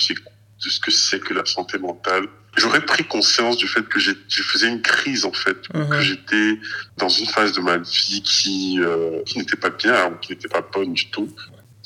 [0.70, 2.28] ce que c'est que la santé mentale,
[2.58, 6.58] j'aurais pris conscience du fait que je faisais une crise, en fait, que j'étais
[6.98, 10.48] dans une phase de ma vie qui, euh, qui n'était pas bien ou qui n'était
[10.48, 11.30] pas bonne du tout.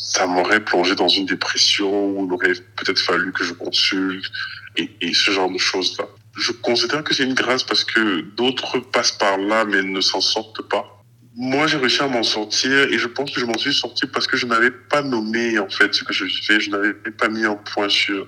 [0.01, 4.31] Ça m'aurait plongé dans une dépression où il aurait peut-être fallu que je consulte
[4.77, 6.05] et, ce genre de choses-là.
[6.37, 10.21] Je considère que c'est une grâce parce que d'autres passent par là mais ne s'en
[10.21, 11.03] sortent pas.
[11.35, 14.25] Moi, j'ai réussi à m'en sortir et je pense que je m'en suis sorti parce
[14.25, 16.61] que je n'avais pas nommé en fait ce que je vivais.
[16.61, 18.25] Je n'avais pas mis un point sur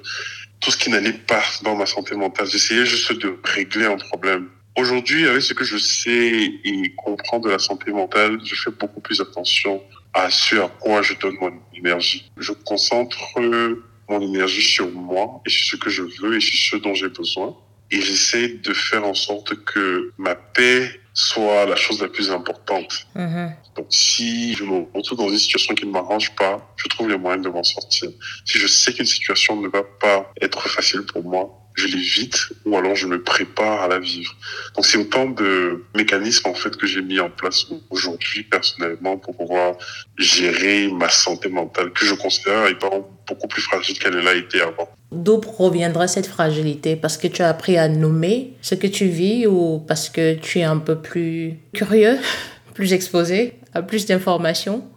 [0.60, 2.48] tout ce qui n'allait pas dans ma santé mentale.
[2.48, 4.50] J'essayais juste de régler un problème.
[4.78, 9.00] Aujourd'hui, avec ce que je sais et comprends de la santé mentale, je fais beaucoup
[9.00, 9.82] plus attention
[10.14, 12.32] à ce à quoi je donne mon énergie.
[12.38, 16.78] Je concentre euh, mon énergie sur moi et sur ce que je veux et sur
[16.78, 17.56] ce dont j'ai besoin.
[17.92, 23.06] Et j'essaie de faire en sorte que ma paix soit la chose la plus importante.
[23.16, 23.54] Mhm.
[23.76, 27.18] Donc, si je me retrouve dans une situation qui ne m'arrange pas, je trouve les
[27.18, 28.10] moyens de m'en sortir.
[28.46, 32.78] Si je sais qu'une situation ne va pas être facile pour moi, je l'évite ou
[32.78, 34.34] alors je me prépare à la vivre.
[34.76, 39.36] Donc, c'est autant de mécanismes, en fait, que j'ai mis en place aujourd'hui, personnellement, pour
[39.36, 39.76] pouvoir
[40.18, 44.90] gérer ma santé mentale, que je considère étant beaucoup plus fragile qu'elle l'a été avant.
[45.12, 49.48] D'où proviendra cette fragilité Parce que tu as appris à nommer ce que tu vis
[49.48, 52.18] ou parce que tu es un peu plus curieux,
[52.74, 54.88] plus exposé à plus d'informations?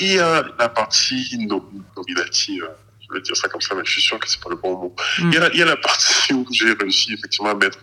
[0.00, 2.68] Il y a la partie nominative
[3.08, 4.76] je vais dire ça comme ça, mais je suis sûr que c'est pas le bon
[4.76, 4.96] mot.
[5.18, 5.30] Mm.
[5.32, 7.78] Il, y a, il, y a, la partie où j'ai réussi effectivement à mettre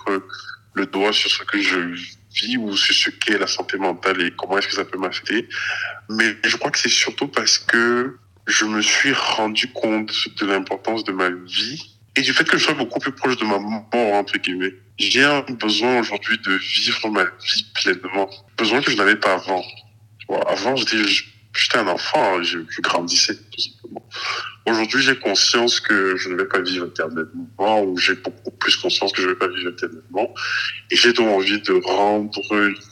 [0.73, 1.79] le doigt sur ce que je
[2.33, 5.47] vis ou sur ce qu'est la santé mentale et comment est-ce que ça peut m'affecter.
[6.09, 8.17] Mais je crois que c'est surtout parce que
[8.47, 12.63] je me suis rendu compte de l'importance de ma vie et du fait que je
[12.65, 14.73] sois beaucoup plus proche de ma mort, entre guillemets.
[14.99, 18.29] J'ai un besoin aujourd'hui de vivre ma vie pleinement.
[18.57, 19.63] Besoin que je n'avais pas avant.
[20.47, 20.97] Avant, j'étais,
[21.55, 24.07] j'étais un enfant, je, je grandissais, tout simplement.
[24.65, 29.11] Aujourd'hui, j'ai conscience que je ne vais pas vivre éternellement, ou j'ai beaucoup plus conscience
[29.11, 30.33] que je ne vais pas vivre éternellement.
[30.89, 32.41] Et j'ai donc envie de rendre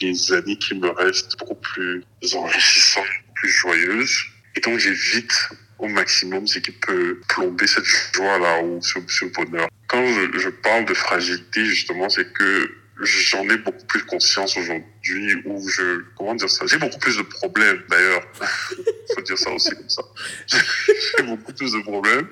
[0.02, 2.04] les années qui me restent beaucoup plus
[2.36, 3.06] enrichissantes,
[3.36, 4.18] plus joyeuses.
[4.56, 5.34] Et donc, j'évite
[5.80, 9.68] au maximum ce qui peut plomber cette joie-là ou ce, ce bonheur.
[9.88, 12.70] Quand je, je parle de fragilité, justement, c'est que
[13.02, 14.84] j'en ai beaucoup plus conscience aujourd'hui
[15.46, 18.24] où je comment dire ça j'ai beaucoup plus de problèmes d'ailleurs.
[19.16, 20.04] Faut dire ça aussi comme ça.
[20.48, 22.28] J'ai beaucoup plus de problèmes.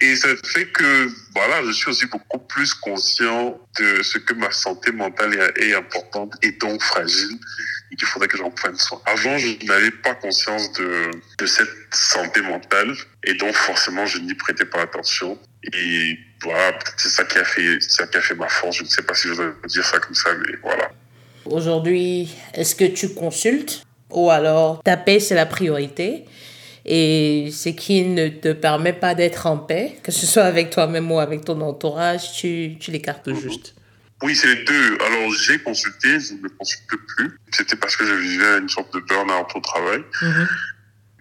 [0.00, 4.50] Et ça fait que voilà je suis aussi beaucoup plus conscient de ce que ma
[4.50, 7.38] santé mentale est, est importante et donc fragile
[7.90, 9.00] et qu'il faudrait que j'en prenne soin.
[9.06, 12.94] Avant je n'avais pas conscience de de cette santé mentale
[13.24, 15.38] et donc forcément je n'y prêtais pas attention.
[15.72, 18.76] Et voilà, c'est ça qui a fait, ça qui a fait ma force.
[18.76, 20.90] Je ne sais pas si je dois dire ça comme ça, mais voilà.
[21.50, 26.24] Aujourd'hui, est-ce que tu consultes ou alors ta paix c'est la priorité
[26.88, 31.10] et ce qui ne te permet pas d'être en paix, que ce soit avec toi-même
[31.10, 33.40] ou avec ton entourage, tu, tu l'écartes mhm.
[33.40, 33.74] juste.
[34.22, 34.98] Oui, c'est les deux.
[35.04, 37.38] Alors, j'ai consulté, je ne consulte plus.
[37.52, 40.04] C'était parce que je vivais une sorte de burn-out au travail.
[40.22, 40.48] Mhm.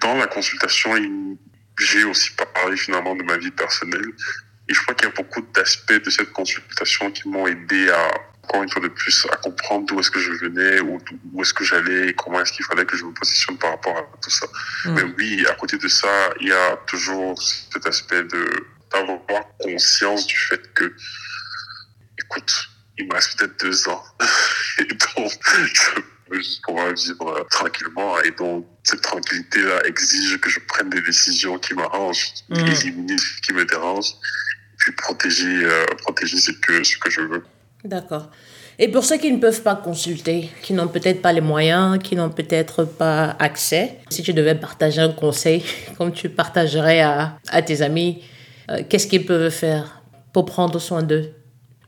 [0.01, 0.91] Dans la consultation,
[1.79, 4.05] j'ai aussi parlé finalement de ma vie personnelle.
[4.69, 8.11] Et je crois qu'il y a beaucoup d'aspects de cette consultation qui m'ont aidé à,
[8.45, 10.99] encore une fois de plus, à comprendre d'où est-ce que je venais, où,
[11.33, 14.03] où est-ce que j'allais, comment est-ce qu'il fallait que je me positionne par rapport à
[14.21, 14.45] tout ça.
[14.85, 14.93] Mm.
[14.93, 16.07] Mais oui, à côté de ça,
[16.39, 18.45] il y a toujours cet aspect de
[18.91, 20.95] d'avoir conscience du fait que,
[22.19, 24.03] écoute, il me reste peut-être deux ans.
[24.79, 25.31] et donc,
[26.31, 28.21] je juste pouvoir vivre tranquillement.
[28.21, 32.67] Et donc, cette tranquillité-là exige que je prenne des décisions qui m'arrangent, mmh.
[32.67, 34.13] éliminer ce qui me dérange
[34.77, 37.43] puis protéger, euh, protéger ce, que, ce que je veux.
[37.85, 38.29] D'accord.
[38.79, 42.15] Et pour ceux qui ne peuvent pas consulter, qui n'ont peut-être pas les moyens, qui
[42.15, 45.63] n'ont peut-être pas accès, si tu devais partager un conseil,
[45.97, 48.23] comme tu partagerais à, à tes amis,
[48.71, 50.01] euh, qu'est-ce qu'ils peuvent faire
[50.33, 51.31] pour prendre soin d'eux?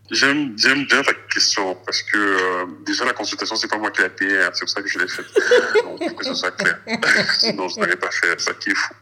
[0.09, 4.09] J'aime bien ta question parce que euh, déjà la consultation c'est pas moi qui l'ai
[4.09, 5.25] payée, hein, c'est pour ça que je l'ai faite.
[5.83, 6.79] Donc pour que ce soit clair.
[7.39, 8.93] Sinon je n'aurais pas fait ça qui est fou.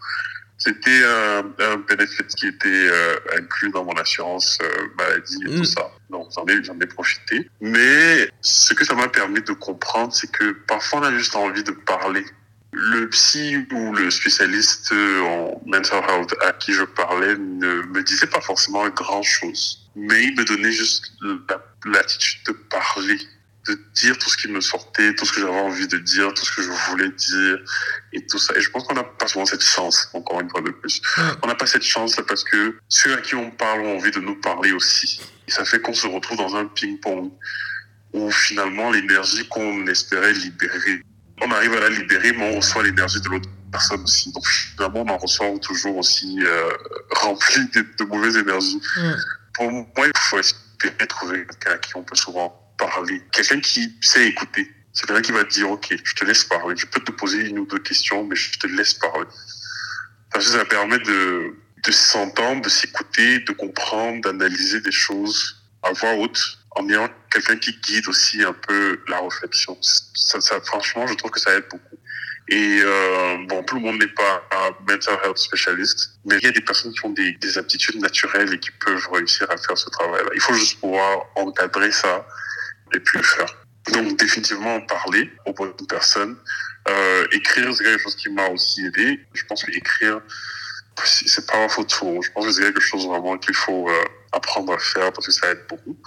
[0.58, 5.62] C'était un, un bénéfice qui était euh, inclus dans mon assurance euh, maladie et tout
[5.62, 5.66] mm.
[5.66, 5.92] ça.
[6.10, 7.50] Donc j'en ai, j'en ai profité.
[7.60, 11.64] Mais ce que ça m'a permis de comprendre, c'est que parfois on a juste envie
[11.64, 12.26] de parler.
[12.72, 18.28] Le psy ou le spécialiste en mental health à qui je parlais ne me disait
[18.28, 19.90] pas forcément grand chose.
[19.96, 21.14] Mais il me donnait juste
[21.86, 23.18] l'attitude de parler
[23.68, 26.46] de dire tout ce qui me sortait, tout ce que j'avais envie de dire, tout
[26.46, 27.58] ce que je voulais dire
[28.14, 28.56] et tout ça.
[28.56, 31.02] Et je pense qu'on n'a pas souvent cette chance, encore une fois de plus.
[31.42, 34.20] On n'a pas cette chance parce que ceux à qui on parle ont envie de
[34.20, 35.20] nous parler aussi.
[35.48, 37.32] Et ça fait qu'on se retrouve dans un ping-pong
[38.14, 41.02] où finalement l'énergie qu'on espérait libérer,
[41.42, 44.32] on arrive à la libérer, mais on reçoit l'énergie de l'autre personne aussi.
[44.32, 46.70] Donc finalement, on en reçoit toujours aussi euh,
[47.12, 48.80] rempli de, de mauvaises énergies.
[49.54, 53.96] Pour moi, il faut espérer trouver quelqu'un à qui on peut souvent parler, quelqu'un qui
[54.02, 54.72] sait écouter.
[54.94, 56.76] C'est quelqu'un qui va te dire, OK, je te laisse parler.
[56.78, 59.28] Je peux te poser une ou deux questions, mais je te laisse parler.
[60.32, 61.54] Parce que ça permet de,
[61.86, 66.40] de s'entendre, de s'écouter, de comprendre, d'analyser des choses à voix haute,
[66.72, 69.78] en ayant quelqu'un qui guide aussi un peu la réflexion.
[69.82, 71.98] Ça, ça, franchement, je trouve que ça aide beaucoup.
[72.48, 76.48] Et euh, bon, tout le monde n'est pas un mental health spécialiste, mais il y
[76.48, 79.78] a des personnes qui ont des, des aptitudes naturelles et qui peuvent réussir à faire
[79.78, 80.30] ce travail-là.
[80.34, 82.26] Il faut juste pouvoir encadrer ça
[82.96, 83.56] et le faire.
[83.94, 86.36] Donc définitivement parler aux bonnes personnes.
[86.88, 89.20] Euh, écrire, c'est quelque chose qui m'a aussi aidé.
[89.34, 90.22] Je pense que écrire,
[91.04, 92.22] c'est pas un photo.
[92.22, 95.32] Je pense que c'est quelque chose vraiment qu'il faut euh, apprendre à faire parce que
[95.32, 95.98] ça aide beaucoup.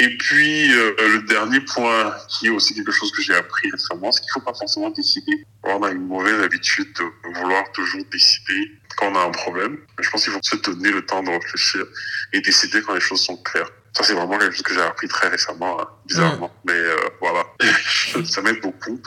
[0.00, 4.12] Et puis, euh, le dernier point, qui est aussi quelque chose que j'ai appris récemment,
[4.12, 5.44] c'est qu'il faut pas forcément décider.
[5.64, 9.78] On a une mauvaise habitude de vouloir toujours décider quand on a un problème.
[9.98, 11.84] Je pense qu'il faut se donner le temps de réfléchir
[12.32, 13.70] et décider quand les choses sont claires.
[13.92, 16.48] Ça, c'est vraiment quelque chose que j'ai appris très récemment, hein, bizarrement.
[16.48, 16.66] Mm.
[16.66, 17.44] Mais euh, voilà,
[18.24, 19.00] ça m'aide beaucoup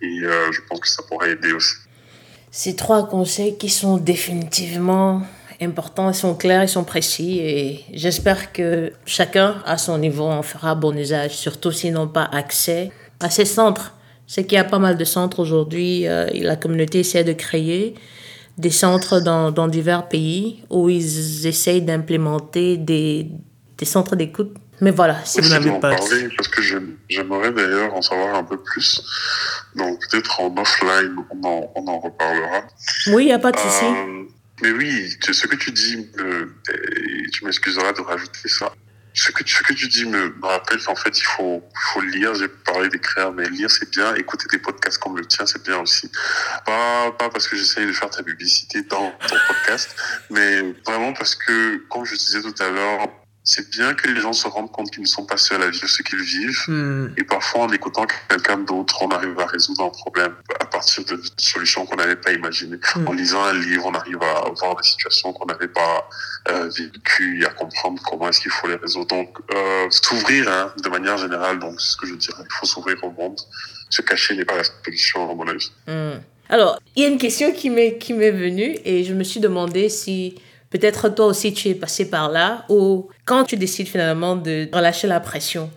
[0.00, 1.74] et euh, je pense que ça pourrait aider aussi.
[2.50, 5.22] Ces trois conseils qui sont définitivement
[5.60, 10.42] importants, ils sont clairs, ils sont précis et j'espère que chacun à son niveau en
[10.42, 12.90] fera bon usage, surtout s'ils n'ont pas accès
[13.20, 13.94] à ces centres.
[14.26, 17.94] C'est qu'il y a pas mal de centres aujourd'hui, euh, la communauté essaie de créer
[18.58, 23.30] des centres dans, dans divers pays où ils essayent d'implémenter des,
[23.78, 24.54] des centres d'écoute.
[24.80, 25.94] Mais voilà, si vous n'avez pas...
[25.96, 26.62] Parler, parce que
[27.08, 29.02] j'aimerais d'ailleurs en savoir un peu plus.
[29.74, 32.62] Donc peut-être en offline, on en, on en reparlera.
[33.08, 33.84] Oui, il n'y a pas de souci.
[33.84, 34.24] Euh,
[34.62, 36.08] mais oui, ce que tu dis,
[37.32, 38.72] tu m'excuseras de rajouter ça.
[39.14, 42.36] Ce que, ce que tu dis me, me rappelle qu'en fait, il faut, faut lire.
[42.36, 44.14] J'ai parlé d'écrire, mais lire, c'est bien.
[44.14, 46.08] Écouter des podcasts comme le tien, c'est bien aussi.
[46.64, 49.96] Pas, pas parce que j'essaye de faire ta publicité dans ton podcast,
[50.30, 53.08] mais vraiment parce que, comme je disais tout à l'heure,
[53.48, 55.88] c'est bien que les gens se rendent compte qu'ils ne sont pas seuls à vivre
[55.88, 56.64] ce qu'ils vivent.
[56.68, 57.08] Hmm.
[57.16, 61.18] Et parfois, en écoutant quelqu'un d'autre, on arrive à résoudre un problème à partir de
[61.38, 62.78] solutions qu'on n'avait pas imaginées.
[62.94, 63.08] Hmm.
[63.08, 66.08] En lisant un livre, on arrive à voir des situations qu'on n'avait pas
[66.50, 69.06] euh, vécues et à comprendre comment est-ce qu'il faut les résoudre.
[69.06, 72.66] Donc, euh, s'ouvrir hein, de manière générale, donc c'est ce que je dirais, il faut
[72.66, 73.40] s'ouvrir au monde.
[73.88, 75.72] Se cacher n'est pas la solution, à mon avis.
[75.86, 76.20] Hmm.
[76.50, 79.40] Alors, il y a une question qui m'est qui m'est venue et je me suis
[79.40, 80.36] demandé si
[80.70, 85.06] Peut-être toi aussi tu es passé par là, ou quand tu décides finalement de relâcher
[85.06, 85.70] la pression,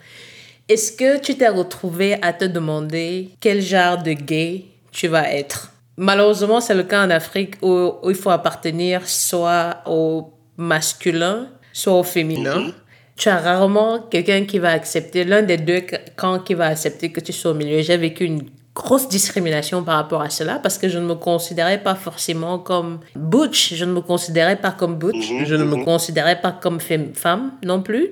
[0.67, 5.71] est-ce que tu t'es retrouvé à te demander quel genre de gay tu vas être?
[5.97, 12.03] Malheureusement, c'est le cas en Afrique où, il faut appartenir soit au masculin, soit au
[12.03, 12.71] féminin.
[13.17, 15.81] Tu as rarement quelqu'un qui va accepter, l'un des deux
[16.15, 17.81] camps qui va accepter que tu sois au milieu.
[17.81, 21.81] J'ai vécu une grosse discrimination par rapport à cela parce que je ne me considérais
[21.81, 25.75] pas forcément comme butch, je ne me considérais pas comme butch, mhm, je ne me
[25.75, 25.85] mhm.
[25.85, 28.11] considérais pas comme femme non plus.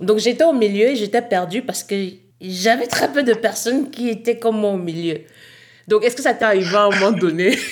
[0.00, 1.94] Donc j'étais au milieu et j'étais perdue parce que
[2.40, 5.18] j'avais très peu de personnes qui étaient comme moi au milieu.
[5.88, 7.58] Donc, est-ce que ça t'est arrivé à un moment donné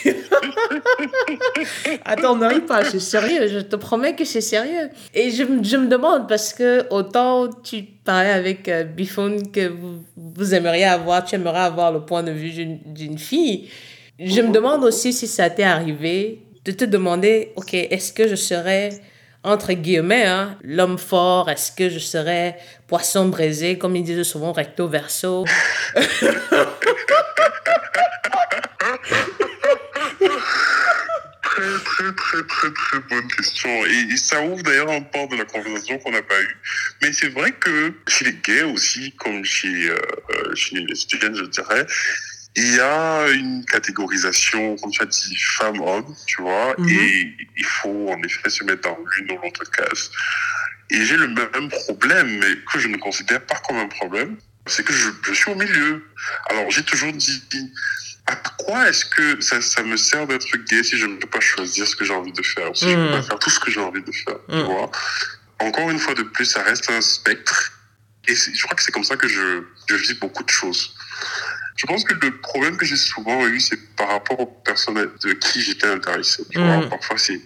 [2.04, 4.90] Attends, ne ris pas, c'est sérieux, je te promets que c'est sérieux.
[5.14, 8.84] Et je, je, me demande, parce que autant tu parlais avec euh,
[9.52, 9.72] que
[10.16, 12.52] vous, aimeriez avoir, tu aimerais avoir le point de vue
[12.86, 13.68] d'une fille,
[14.18, 18.34] je me demande aussi si ça t'est arrivé de te demander, ok, est-ce que je
[18.34, 18.90] serais
[19.44, 24.52] entre guillemets, hein, l'homme fort, est-ce que je serais poisson braisé, comme ils disent souvent,
[24.52, 25.44] recto verso?
[31.98, 33.68] très, très, très, très, bonne question.
[33.86, 36.56] Et, ça ouvre d'ailleurs un port de la conversation qu'on n'a pas eue.
[37.02, 41.44] Mais c'est vrai que chez les gays aussi, comme chez, euh, chez les lesbiennes, je
[41.44, 41.86] dirais,
[42.56, 46.88] il y a une catégorisation, comme tu as dit, femme-homme, tu vois, mhm.
[46.88, 50.10] et il faut en effet se mettre dans l'une ou l'autre case.
[50.90, 54.36] Et j'ai le même problème, mais que je ne considère pas comme un problème,
[54.66, 56.04] c'est que je, je, suis au milieu.
[56.50, 57.42] Alors j'ai toujours dit,
[58.28, 61.40] à quoi est-ce que ça, ça me sert d'être gay si je ne peux pas
[61.40, 63.22] choisir ce que j'ai envie de faire, si je ne peux pas hmm.
[63.22, 64.62] faire tout ce que j'ai envie de faire, tu hmm.
[64.64, 64.90] vois?
[65.60, 67.72] Encore une fois de plus, ça reste un spectre.
[68.28, 70.94] Et je crois que c'est comme ça que je, je vis beaucoup de choses.
[71.76, 75.32] Je pense que le problème que j'ai souvent eu, c'est par rapport aux personnes de
[75.32, 76.44] qui j'étais intéressé.
[76.50, 76.90] Tu vois, hmm.
[76.90, 77.40] parfois c'est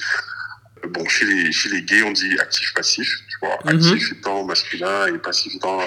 [0.88, 5.06] bon chez les chez les gays on dit actif passif, tu vois, actif étant masculin
[5.06, 5.84] et passif étant euh,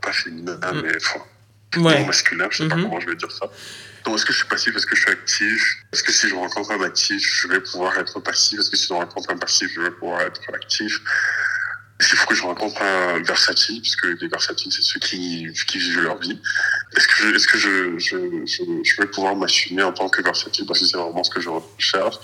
[0.00, 1.20] pas féminin, mais enfin
[1.80, 2.04] ouais.
[2.04, 3.48] masculin, je sais pas comment je vais dire ça.
[4.04, 4.74] Donc, est-ce que je suis passif?
[4.76, 5.76] Est-ce que je suis actif?
[5.92, 8.58] Est-ce que si je rencontre un actif, je vais pouvoir être passif?
[8.58, 11.00] Est-ce que si je rencontre un passif, je vais pouvoir être actif?
[12.00, 13.80] Est-ce qu'il faut que je rencontre un versatile?
[13.80, 16.36] Puisque les versatiles, c'est ceux qui, qui vivent leur vie.
[16.96, 18.16] Est-ce que, je, est-ce que je, je,
[18.82, 20.66] je, vais pouvoir m'assumer en tant que versatile?
[20.66, 22.16] Parce que c'est vraiment ce que je recherche.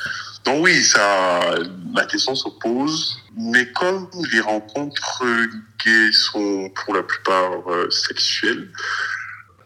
[0.44, 1.54] Donc oui, ça,
[1.94, 3.18] la question se pose.
[3.36, 5.22] Mais comme les rencontres
[5.84, 8.68] gays sont pour la plupart euh, sexuelles,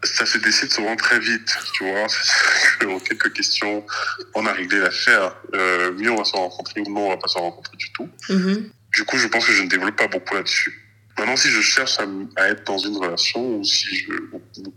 [0.05, 2.07] ça se décide souvent très vite, tu vois.
[2.87, 3.87] En quelques questions,
[4.35, 5.37] on a réglé l'affaire.
[5.55, 8.09] Euh, mieux on va se rencontrer ou non, on va pas se rencontrer du tout.
[8.29, 8.71] Mm-hmm.
[8.95, 10.83] Du coup, je pense que je ne développe pas beaucoup là-dessus.
[11.17, 11.99] Maintenant, si je cherche
[12.37, 14.13] à, être dans une relation, ou si je,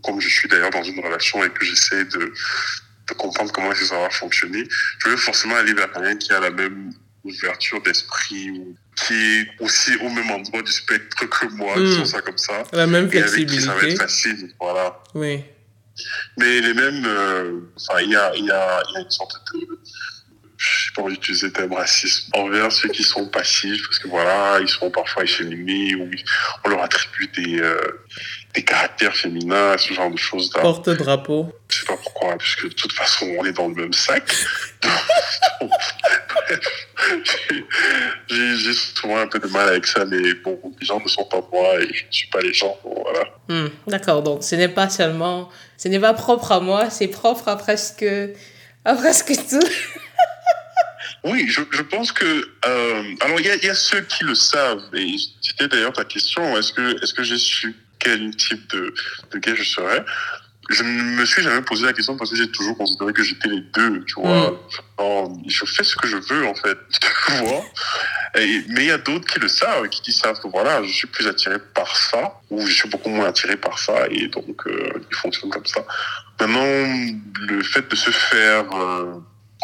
[0.04, 2.34] comme je suis d'ailleurs dans une relation et que j'essaie de,
[3.08, 4.68] de comprendre comment ça va fonctionner,
[5.00, 6.92] je veux forcément aller vers quelqu'un qui a la même
[7.26, 11.86] ouverture d'esprit ou qui est aussi au même endroit du spectre que moi, mm.
[11.86, 12.64] disons ça comme ça.
[12.72, 13.62] La même flexibilité.
[13.62, 15.04] ça va être facile, voilà.
[15.14, 15.44] Oui.
[16.38, 19.80] Mais les mêmes, euh, enfin, il y a, y, a, y a une sorte de,
[20.58, 24.08] je sais pas envie d'utiliser le terme racisme, envers ceux qui sont passifs, parce que
[24.08, 26.10] voilà, ils sont parfois efféminés, ou
[26.66, 27.78] on leur attribue des, euh,
[28.56, 30.50] des caractères féminins, ce genre de choses.
[30.50, 31.52] Porte-drapeau.
[31.70, 34.24] Je sais pas pourquoi, parce que de toute façon, on est dans le même sac.
[38.30, 41.42] J'ai souvent un peu de mal avec ça, mais bon, les gens ne sont pas
[41.52, 42.78] moi et je ne suis pas les gens.
[42.84, 43.26] voilà.
[43.50, 47.48] Hmm, d'accord, donc ce n'est pas seulement, ce n'est pas propre à moi, c'est propre
[47.48, 48.06] à presque,
[48.86, 49.60] à presque tout.
[51.24, 54.36] Oui, je, je pense que euh, alors il y a, y a ceux qui le
[54.36, 57.76] savent et c'était d'ailleurs ta question est-ce que est-ce que j'ai su
[58.06, 58.94] quel type de
[59.32, 60.06] de gay je serais
[60.70, 63.50] je ne me suis jamais posé la question parce que j'ai toujours considéré que j'étais
[63.50, 64.52] les deux, tu vois.
[64.52, 64.58] Mm.
[64.98, 66.78] Alors, je fais ce que je veux, en fait,
[67.28, 67.64] tu vois.
[68.36, 70.92] Et, mais il y a d'autres qui le savent, qui, qui savent que voilà, je
[70.92, 74.66] suis plus attiré par ça, ou je suis beaucoup moins attiré par ça, et donc
[74.68, 75.86] euh, ils fonctionnent comme ça.
[76.40, 76.66] Maintenant,
[77.42, 79.20] le fait de se faire euh,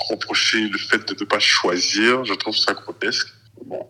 [0.10, 3.28] reprocher, le fait de ne pas choisir, je trouve ça grotesque.
[3.66, 3.88] Bon,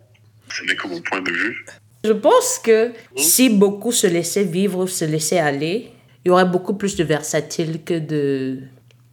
[0.49, 1.65] ce n'est que mon point de vue.
[2.03, 5.91] Je pense que si beaucoup se laissaient vivre, se laissaient aller,
[6.25, 8.59] il y aurait beaucoup plus de versatiles que de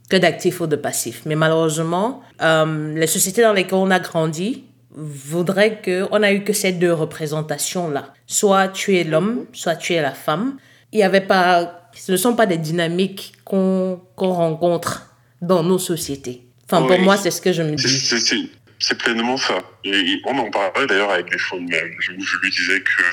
[0.09, 1.21] que d'actifs ou de passifs.
[1.27, 6.43] Mais malheureusement, euh, les sociétés dans lesquelles on a grandi voudraient que on a eu
[6.43, 8.13] que ces deux représentations là.
[8.25, 10.57] Soit tu es l'homme, soit tu es la femme.
[10.91, 16.47] Il y avait pas, ce ne sont pas des dynamiques qu'on rencontre dans nos sociétés.
[16.65, 18.49] Enfin, pour moi, c'est ce que je me dis.
[18.79, 19.59] C'est pleinement ça.
[19.83, 21.95] Et, on en parlait d'ailleurs avec les fonds même.
[21.99, 23.03] Je, je lui disais que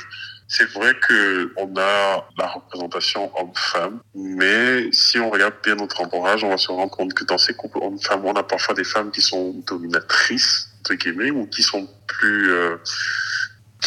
[0.49, 6.45] c'est vrai que on a la représentation homme-femme, mais si on regarde bien notre entourage,
[6.45, 9.11] on va se rendre compte que dans ces couples homme-femme, on a parfois des femmes
[9.11, 12.53] qui sont dominatrices, entre guillemets, ou qui sont plus...
[12.53, 12.77] euh,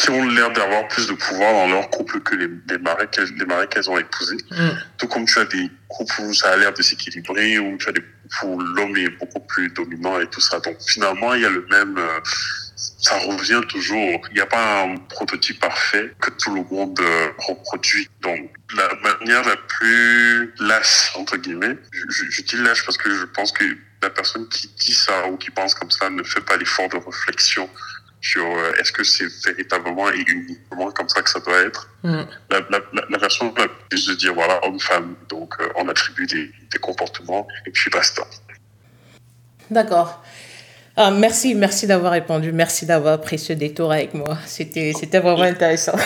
[0.00, 3.06] qui ont l'air d'avoir plus de pouvoir dans leur couple que les, les maris
[3.68, 4.38] qu'elles ont épousés.
[4.50, 4.70] Mm.
[4.96, 7.92] Tout comme tu as des couples où ça a l'air de s'équilibrer, où tu as
[7.92, 10.58] des couples où l'homme est beaucoup plus dominant et tout ça.
[10.60, 11.98] Donc finalement, il y a le même...
[11.98, 12.20] euh,
[13.02, 14.22] ça revient toujours.
[14.30, 18.08] Il n'y a pas un prototype parfait que tout le monde euh, reproduit.
[18.22, 23.10] Donc la manière la plus lâche, entre guillemets, je, je, je dis lâche parce que
[23.14, 23.64] je pense que
[24.02, 26.96] la personne qui dit ça ou qui pense comme ça ne fait pas l'effort de
[26.96, 27.68] réflexion
[28.20, 32.22] sur euh, est-ce que c'est véritablement et uniquement comme ça que ça doit être Mm.
[32.50, 32.80] la, la,
[33.10, 37.46] la, version la plus de dire voilà homme-femme donc euh, on attribue des, des comportements
[37.66, 38.22] et puis basta
[39.70, 40.22] D'accord.
[40.96, 42.50] Ah, merci, merci d'avoir répondu.
[42.52, 44.36] Merci d'avoir pris ce détour avec moi.
[44.46, 45.96] C'était, c'était vraiment intéressant.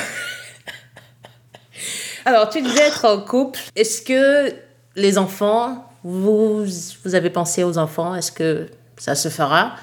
[2.27, 3.59] Alors, tu disais être en couple.
[3.74, 4.55] Est-ce que
[4.97, 6.66] les enfants, vous,
[7.05, 8.15] vous avez pensé aux enfants?
[8.15, 8.69] Est-ce que
[8.99, 9.77] ça se fera?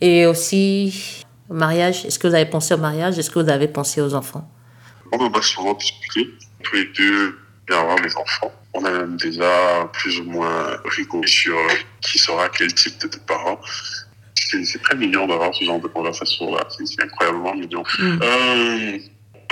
[0.00, 3.18] Et aussi, au mariage, est-ce que vous avez pensé au mariage?
[3.18, 4.48] Est-ce que vous avez pensé aux enfants?
[5.12, 8.52] On en a souvent discuté tous les deux bien avoir des enfants.
[8.74, 11.56] On a même déjà plus ou moins rigolé sur
[12.00, 13.60] qui sera quel type de, parents
[14.34, 17.82] c'est très mignon d'avoir ce genre de conversation là c'est c'est incroyablement mignon.
[17.98, 18.18] Mm.
[18.22, 18.98] Euh,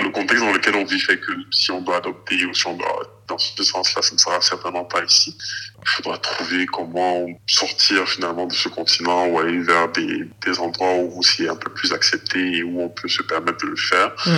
[0.01, 2.77] le contexte dans lequel on vit fait que si on doit adopter ou si on
[2.77, 5.37] doit dans ce sens-là, ça ne sera certainement pas ici.
[5.81, 10.95] Il faudra trouver comment sortir finalement de ce continent ou aller vers des, des endroits
[10.95, 14.11] où c'est un peu plus accepté et où on peut se permettre de le faire.
[14.25, 14.31] Mm.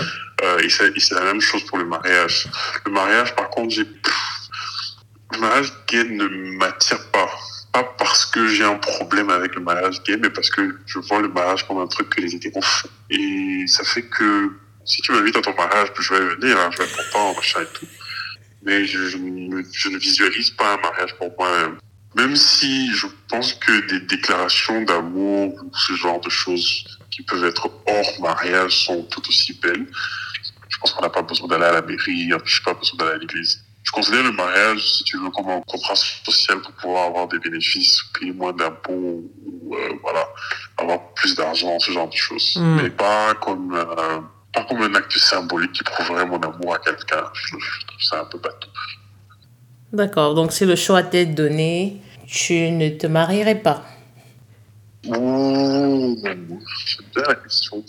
[0.43, 2.47] Euh, et c'est et c'est la même chose pour le mariage.
[2.85, 3.85] Le mariage, par contre, j'ai
[5.31, 7.29] le mariage gay ne m'attire pas.
[7.71, 11.21] Pas parce que j'ai un problème avec le mariage gay, mais parce que je vois
[11.21, 12.89] le mariage comme un truc que les hétéros font.
[13.11, 14.51] Et ça fait que
[14.85, 17.61] si tu m'invites à ton mariage, je vais venir, hein, je vais être content, machin
[17.61, 17.85] et tout.
[18.63, 19.17] Mais je, je,
[19.71, 21.77] je ne visualise pas un mariage pour moi-même.
[22.15, 27.45] Même si je pense que des déclarations d'amour ou ce genre de choses qui peuvent
[27.45, 29.87] être hors mariage sont tout aussi belles.
[30.67, 33.11] Je pense qu'on n'a pas besoin d'aller à la mairie, je n'ai pas besoin d'aller
[33.11, 33.63] à l'église.
[33.83, 37.39] Je considère le mariage, si tu veux, comme un contrat social pour pouvoir avoir des
[37.39, 40.27] bénéfices, payer moins d'impôts ou euh, voilà,
[40.77, 42.55] avoir plus d'argent, ce genre de choses.
[42.55, 42.81] Mm.
[42.81, 44.19] Mais pas comme, euh,
[44.53, 47.23] pas comme un acte symbolique qui prouverait mon amour à quelqu'un.
[47.33, 47.49] Je,
[47.87, 48.69] trouve ça un peu bateau.
[49.93, 50.35] D'accord.
[50.35, 53.83] Donc, si le choix t'est donné, tu ne te marierais pas.
[55.07, 57.83] Ouh, c'est bien la question.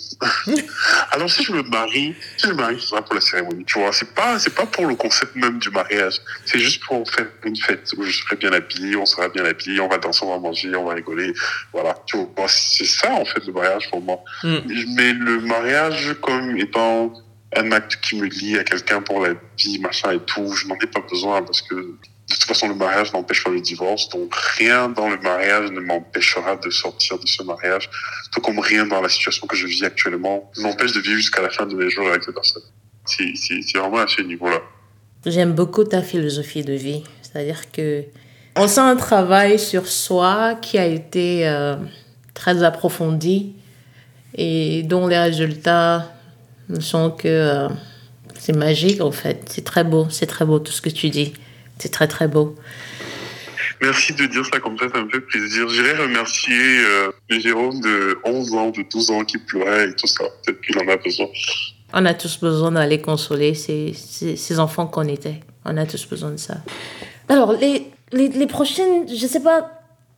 [1.10, 3.64] Alors si je me marie, si je me marie, ce sera pour la cérémonie.
[3.64, 6.20] Tu vois, c'est pas, c'est pas pour le concept même du mariage.
[6.44, 9.80] C'est juste pour faire une fête où je serai bien habillé, on sera bien habillé,
[9.80, 11.32] on va danser, on va manger, on va rigoler.
[11.72, 11.96] Voilà.
[12.06, 14.20] Tu vois, c'est ça en fait le mariage pour moi.
[14.44, 14.58] Mm.
[14.94, 17.12] Mais le mariage comme étant
[17.56, 20.76] un acte qui me lie à quelqu'un pour la vie, machin et tout, je n'en
[20.76, 21.96] ai pas besoin parce que
[22.30, 25.80] de toute façon, le mariage n'empêche pas le divorce, donc rien dans le mariage ne
[25.80, 27.90] m'empêchera de sortir de ce mariage,
[28.30, 31.50] tout comme rien dans la situation que je vis actuellement m'empêche de vivre jusqu'à la
[31.50, 32.62] fin de mes jours avec cette personne.
[33.04, 34.60] C'est vraiment à ce niveau-là.
[35.26, 37.02] J'aime beaucoup ta philosophie de vie.
[37.22, 38.04] C'est-à-dire que
[38.56, 41.76] on sent un travail sur soi qui a été euh,
[42.34, 43.54] très approfondi
[44.34, 46.12] et dont les résultats
[46.68, 47.28] ne sont que...
[47.28, 47.68] euh,
[48.38, 49.42] c'est magique en fait.
[49.48, 50.06] C'est très beau.
[50.10, 51.32] C'est très beau tout ce que tu dis.
[51.80, 52.54] C'est très très beau.
[53.80, 55.68] Merci de dire ça comme ça, ça me fait plaisir.
[55.70, 60.24] J'irais remercier euh, Jérôme de 11 ans, de 12 ans qui pleurait et tout ça.
[60.44, 61.26] Peut-être qu'il en a besoin.
[61.94, 65.40] On a tous besoin d'aller consoler ces, ces, ces enfants qu'on était.
[65.64, 66.58] On a tous besoin de ça.
[67.28, 69.70] Alors, les, les, les prochaines, je sais pas,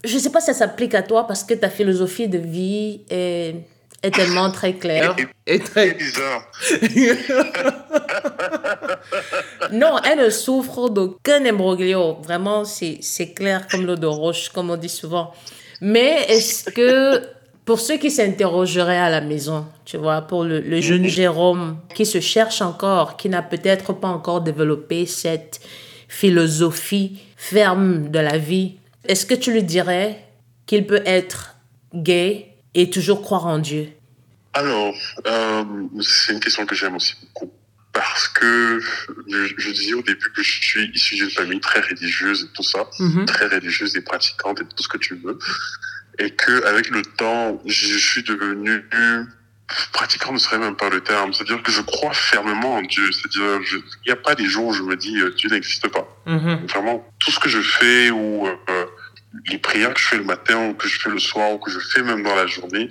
[0.05, 3.55] je sais pas si ça s'applique à toi parce que ta philosophie de vie est,
[4.03, 5.17] est tellement très claire.
[5.47, 6.47] Et, très bizarre.
[9.73, 12.19] non, elle ne souffre d'aucun imbroglio.
[12.23, 15.33] Vraiment, c'est clair comme l'eau de roche, comme on dit souvent.
[15.81, 17.23] Mais est-ce que
[17.65, 22.07] pour ceux qui s'interrogeraient à la maison, tu vois, pour le, le, jeune Jérôme qui
[22.07, 25.61] se cherche encore, qui n'a peut-être pas encore développé cette
[26.09, 28.75] philosophie ferme de la vie,
[29.07, 30.25] est-ce que tu lui dirais
[30.67, 31.57] qu'il peut être
[31.95, 33.89] gay et toujours croire en Dieu
[34.55, 34.95] Alors,
[35.27, 35.65] euh,
[36.01, 37.53] c'est une question que j'aime aussi beaucoup.
[37.93, 38.81] Parce que
[39.29, 42.63] je, je, disais au début que je suis issu d'une famille très religieuse et tout
[42.63, 43.27] ça, Mhm.
[43.27, 45.39] très religieuse et pratiquante et tout ce que tu veux.
[46.19, 48.83] Et que avec le temps, je suis devenu
[49.93, 51.33] pratiquant ne serait même pas le terme.
[51.33, 53.11] C'est-à-dire que je crois fermement en Dieu.
[53.13, 56.07] C'est-à-dire, il n'y a pas des jours où je me dis euh, Dieu n'existe pas.
[56.27, 56.67] Mhm.
[56.69, 58.87] Vraiment, tout ce que je fais ou euh,
[59.47, 61.71] les prières que je fais le matin ou que je fais le soir ou que
[61.71, 62.89] je fais même dans la journée,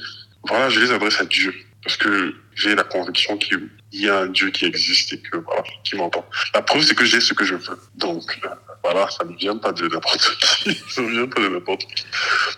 [0.47, 1.53] voilà, je les adresse à Dieu.
[1.83, 5.63] Parce que j'ai la conviction qu'il y a un Dieu qui existe et que, voilà,
[5.83, 6.23] qui m'entend.
[6.53, 7.79] La preuve, c'est que j'ai ce que je veux.
[7.95, 8.49] Donc, euh,
[8.83, 10.75] voilà, ça ne vient pas de n'importe qui.
[10.89, 12.03] Ça ne vient pas de n'importe qui.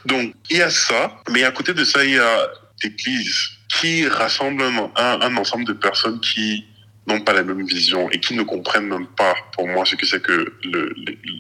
[0.06, 1.22] Donc, il y a ça.
[1.30, 2.50] Mais à côté de ça, il y a
[2.84, 6.66] l'Église qui rassemble un, un, ensemble de personnes qui
[7.08, 10.06] n'ont pas la même vision et qui ne comprennent même pas, pour moi, ce que
[10.06, 10.94] c'est que le-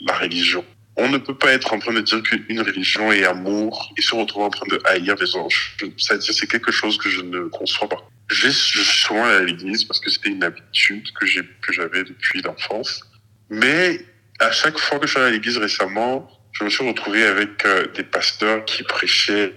[0.07, 0.63] la religion.
[0.95, 4.13] On ne peut pas être en train de dire qu'une religion est amour et se
[4.13, 5.75] retrouver en train de haïr les anges.
[5.97, 8.07] C'est-à-dire, c'est quelque chose que je ne conçois pas.
[8.27, 12.41] Je, suis souvent à l'église parce que c'était une habitude que j'ai, que j'avais depuis
[12.41, 13.01] l'enfance.
[13.49, 14.05] Mais
[14.39, 17.65] à chaque fois que je suis allé à l'église récemment, je me suis retrouvé avec
[17.65, 19.53] euh, des pasteurs qui prêchaient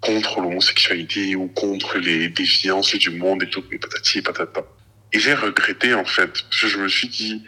[0.00, 4.62] contre l'homosexualité ou contre les défiances du monde et tout, et patati et patata.
[5.12, 7.42] Et j'ai regretté, en fait, parce que je me suis dit,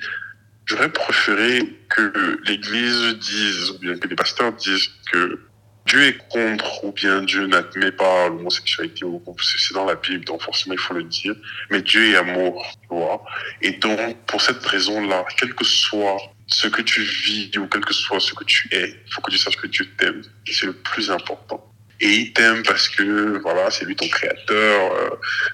[0.69, 5.41] j'aurais préféré que l'Église dise, ou bien que les pasteurs disent que
[5.87, 10.43] Dieu est contre, ou bien Dieu n'admet pas l'homosexualité, ou c'est dans la Bible, donc
[10.43, 11.35] forcément il faut le dire,
[11.71, 13.25] mais Dieu est amour, tu vois.
[13.63, 17.95] Et donc, pour cette raison-là, quel que soit ce que tu vis, ou quel que
[17.95, 20.67] soit ce que tu es, il faut que tu saches que Dieu t'aime, et c'est
[20.67, 21.65] le plus important.
[22.01, 25.11] Et il t'aime parce que, voilà, c'est lui ton créateur, euh,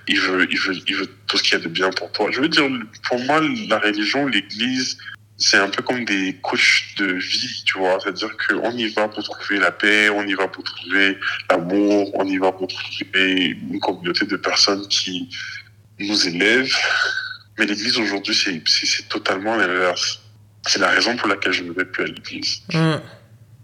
[0.06, 2.30] il veut, il veut, il veut tout ce qu'il y a de bien pour toi.
[2.30, 2.68] Je veux dire,
[3.08, 4.98] pour moi, la religion, l'église,
[5.36, 7.98] c'est un peu comme des coachs de vie, tu vois.
[8.00, 11.18] C'est-à-dire qu'on y va pour trouver la paix, on y va pour trouver
[11.50, 15.28] l'amour, on y va pour trouver une communauté de personnes qui
[15.98, 16.76] nous élèvent.
[17.58, 20.20] Mais l'église aujourd'hui, c'est, totalement l'inverse.
[20.66, 22.62] C'est la raison pour laquelle je ne vais plus à l'église.
[22.72, 23.00] Mhm.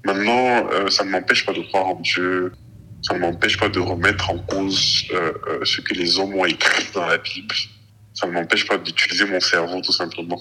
[0.05, 2.52] Maintenant, euh, ça ne m'empêche pas de croire en Dieu.
[3.02, 6.44] Ça ne m'empêche pas de remettre en cause euh, euh, ce que les hommes ont
[6.44, 7.55] écrit dans la Bible.
[8.14, 10.39] Ça ne m'empêche pas d'utiliser mon cerveau, tout simplement.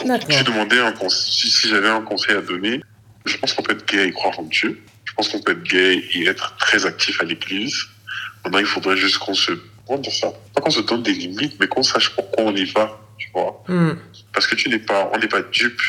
[0.00, 2.80] Je demandais un conseil, si, si j'avais un conseil à donner,
[3.24, 4.80] je pense qu'on peut être gay et croire en Dieu.
[5.04, 7.76] Je pense qu'on peut être gay et être très actif à l'église.
[8.44, 9.52] Maintenant, il faudrait juste qu'on se,
[9.86, 10.32] comment dire ça?
[10.54, 13.64] Pas qu'on se donne des limites, mais qu'on sache pourquoi on y va, tu vois.
[13.68, 13.98] Mhm.
[14.32, 15.80] Parce que tu n'es pas, on n'est pas dupe.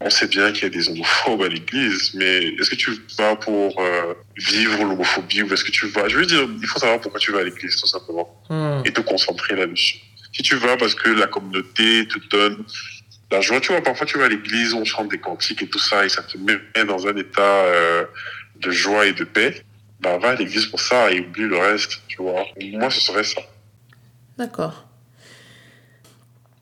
[0.00, 3.34] On sait bien qu'il y a des homophobes à l'église, mais est-ce que tu vas
[3.36, 6.06] pour euh, vivre l'homophobie ou est-ce que tu vas...
[6.08, 8.82] Je veux dire, il faut savoir pourquoi tu vas à l'église, tout simplement, Mhm.
[8.84, 9.96] et te concentrer là-dessus.
[10.32, 12.64] Si tu vas parce que la communauté te donne
[13.32, 15.80] la joie, tu vois, parfois tu vas à l'église, on chante des cantiques et tout
[15.80, 18.04] ça, et ça te met dans un état euh,
[18.60, 19.64] de joie et de paix,
[20.00, 22.44] bah va à l'église pour ça et oublie le reste, tu vois.
[22.72, 23.40] Moi, ce serait ça.
[24.38, 24.87] D'accord.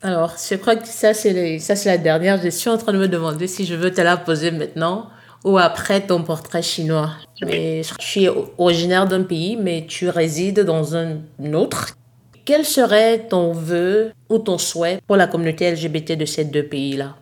[0.06, 2.40] Alors, je crois que ça, c'est ça, c'est la dernière.
[2.40, 5.10] Je suis en train de me demander si je veux te la poser maintenant
[5.42, 7.10] ou après ton portrait chinois.
[7.44, 11.22] Mais je suis originaire d'un pays, mais tu résides dans un
[11.54, 11.96] autre.
[12.44, 17.16] Quel serait ton vœu ou ton souhait pour la communauté LGBT de ces deux pays-là?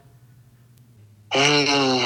[1.31, 2.01] Ah,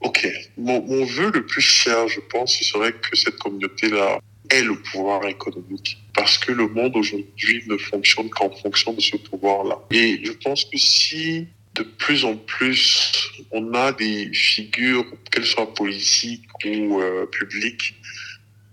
[0.00, 0.26] ok.
[0.58, 4.18] Mon, mon vœu le plus cher, je pense, ce serait que cette communauté-là
[4.50, 5.98] ait le pouvoir économique.
[6.14, 9.78] Parce que le monde aujourd'hui ne fonctionne qu'en fonction de ce pouvoir-là.
[9.90, 13.12] Et je pense que si de plus en plus
[13.50, 17.94] on a des figures, qu'elles soient politiques ou euh, publiques,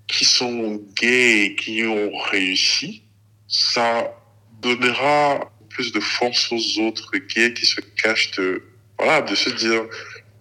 [0.07, 3.01] qui sont gays et qui ont réussi,
[3.47, 4.13] ça
[4.61, 8.63] donnera plus de force aux autres gays qui se cachent de,
[8.97, 9.83] voilà, de se dire,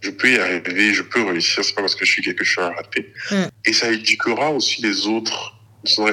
[0.01, 2.44] je peux y arriver, je peux réussir, c'est pas parce que je suis gay que
[2.44, 3.12] je suis un raté.
[3.31, 3.44] Mm.
[3.66, 5.56] Et ça éduquera aussi les autres.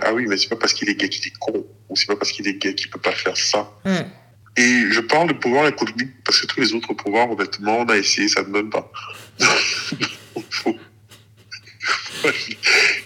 [0.01, 2.15] Ah oui, mais c'est pas parce qu'il est gay qu'il est con, ou c'est pas
[2.15, 3.69] parce qu'il est gay qu'il peut pas faire ça.
[3.83, 4.05] Hmm.
[4.55, 7.97] Et je parle de pouvoir économique parce que tous les autres pouvoirs, honnêtement, on a
[7.97, 8.91] essayé, ça ne donne pas.
[9.39, 10.75] il, faut,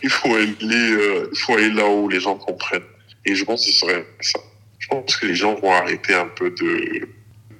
[0.03, 2.83] il, faut aller, euh, il faut aller là où les gens comprennent.
[3.25, 4.39] Et je pense que ce serait ça.
[4.79, 7.09] Je pense que les gens vont arrêter un peu de,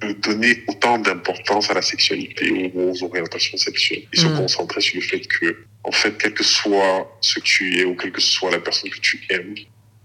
[0.02, 4.36] de donner autant d'importance à la sexualité ou aux orientations sexuelles et se Mm.
[4.36, 7.96] concentrer sur le fait que en fait, quel que soit ce que tu es ou
[7.96, 9.54] quelle que soit la personne que tu aimes,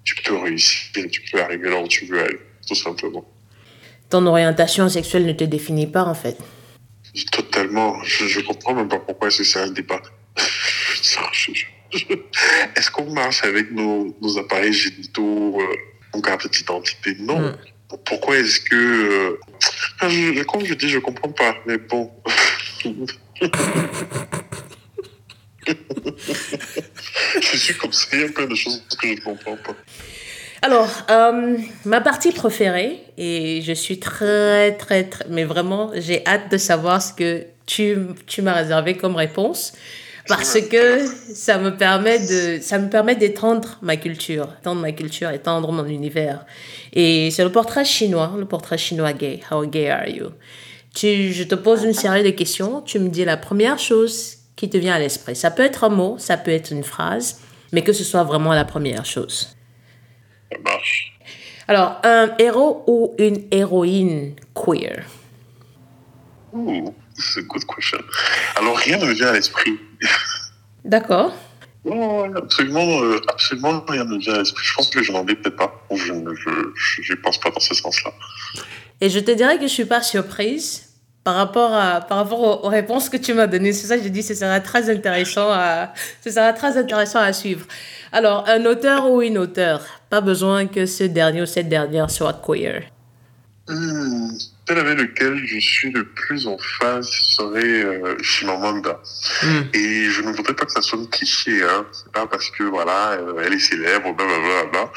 [0.03, 3.25] tu peux réussir, tu peux arriver là où tu veux aller, tout simplement.
[4.09, 6.37] Ton orientation sexuelle ne te définit pas, en fait.
[7.31, 8.01] Totalement.
[8.03, 10.01] Je, ne comprends même pas pourquoi c'est un débat.
[12.75, 15.75] Est-ce qu'on marche avec nos, appareils génitaux euh,
[16.13, 17.39] en carte d'identité Non.
[17.39, 17.57] Hmm.
[18.05, 18.75] Pourquoi est-ce que...
[18.75, 19.39] Euh,
[20.01, 22.11] je, comme je dis, je comprends pas, mais bon.
[27.41, 29.75] je suis comme ça, il y a plein de choses que je ne comprends pas.
[30.61, 36.51] Alors, euh, ma partie préférée, et je suis très, très, très, mais vraiment, j'ai hâte
[36.51, 39.73] de savoir ce que tu, tu m'as réservé comme réponse,
[40.27, 45.29] parce que ça me permet de, ça me permet d'étendre ma culture, étendre ma culture,
[45.31, 46.45] étendre mon univers.
[46.93, 49.41] Et c'est le portrait chinois, le portrait chinois gay.
[49.51, 50.27] How gay are you?
[50.93, 54.69] Tu, je te pose une série de questions, tu me dis la première chose qui
[54.69, 55.35] te vient à l'esprit.
[55.35, 57.39] Ça peut être un mot, ça peut être une phrase,
[57.71, 59.55] mais que ce soit vraiment la première chose.
[61.67, 65.05] Alors, un héros ou une héroïne queer?
[67.17, 67.99] C'est une good question.
[68.55, 69.79] Alors, rien ne me vient à l'esprit.
[70.85, 71.33] D'accord.
[71.85, 74.63] Non, absolument, euh, absolument rien ne me vient à l'esprit.
[74.63, 75.85] Je pense que je n'en ai peut-être pas.
[75.91, 78.11] je ne pense pas dans ce sens-là.
[78.99, 80.87] Et je te dirais que je ne suis pas surprise
[81.27, 83.73] par rapport, à, par rapport aux, réponses que tu m'as données.
[83.73, 87.33] C'est ça que je dis, ce sera très intéressant à, ce sera très intéressant à
[87.33, 87.65] suivre.
[88.13, 92.41] Alors, un auteur ou une auteure, pas besoin que ce dernier ou cette dernière soit
[92.45, 92.83] queer.
[93.67, 94.29] Hmm,
[94.67, 99.01] tel avec lequel je suis le plus en phase serait euh, Chimamanda.
[99.43, 99.61] Hmm.
[99.73, 101.85] Et je ne voudrais pas que ça sonne cliché, hein.
[101.91, 104.91] C'est pas parce que, voilà, euh, elle est célèbre, blablabla.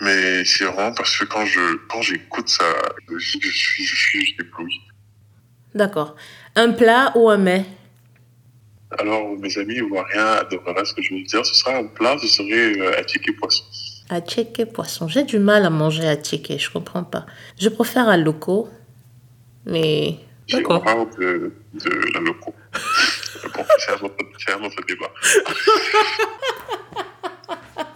[0.00, 2.64] Mais c'est vraiment parce que quand je, quand j'écoute ça,
[3.08, 4.36] je, je suis, je suis.
[5.74, 6.16] D'accord.
[6.56, 7.64] Un plat ou un mets?
[8.98, 11.46] Alors, mes amis rien de voilà ce que je veux dire.
[11.46, 13.64] Ce sera un plat, ce serait euh, et poisson.
[14.10, 15.08] Attiqué et poisson.
[15.08, 17.24] J'ai du mal à manger attiqué, je comprends pas.
[17.58, 18.68] Je préfère un loco,
[19.66, 20.18] mais...
[20.46, 22.54] J'ai horreur de, de la loco.
[23.54, 23.92] bon, c'est
[24.52, 25.10] un, autre débat.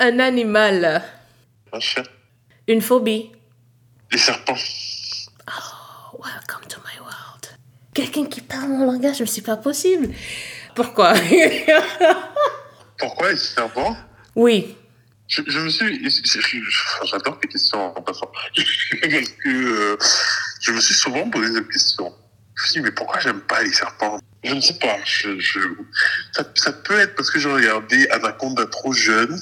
[0.00, 1.02] un animal.
[1.72, 2.02] Un chien.
[2.66, 3.30] Une phobie.
[4.10, 4.56] Les serpents.
[5.46, 6.78] Oh, welcome to
[7.98, 10.08] quelqu'un qui parle mon langage, mais c'est pas possible.
[10.74, 11.14] Pourquoi?
[12.98, 13.96] Pourquoi c'est important
[14.36, 14.76] Oui.
[15.26, 16.08] Je, me suis.
[17.04, 18.30] J'adore tes questions en passant.
[18.54, 19.96] Parce que euh,
[20.68, 22.12] je me suis souvent posé cette question.
[22.54, 24.18] Je me suis dit, mais pourquoi j'aime pas les serpents?
[24.44, 24.98] Je ne sais pas.
[25.04, 25.40] Je,
[26.32, 29.40] ça, ça, peut être parce que j'ai regardé Anaconda trop jeune.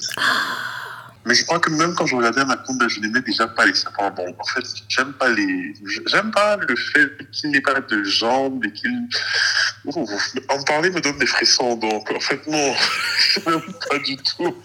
[1.25, 4.11] Mais je crois que même quand je regardais Anaconda, je n'aimais déjà pas les serpents.
[4.13, 5.75] Bon, en fait, j'aime pas les,
[6.07, 9.09] j'aime pas le fait qu'il n'ait pas de jambes et qu'il,
[10.49, 11.75] en parler me donne des frissons.
[11.75, 12.75] Donc, en fait, non,
[13.19, 14.57] je n'aime pas du tout.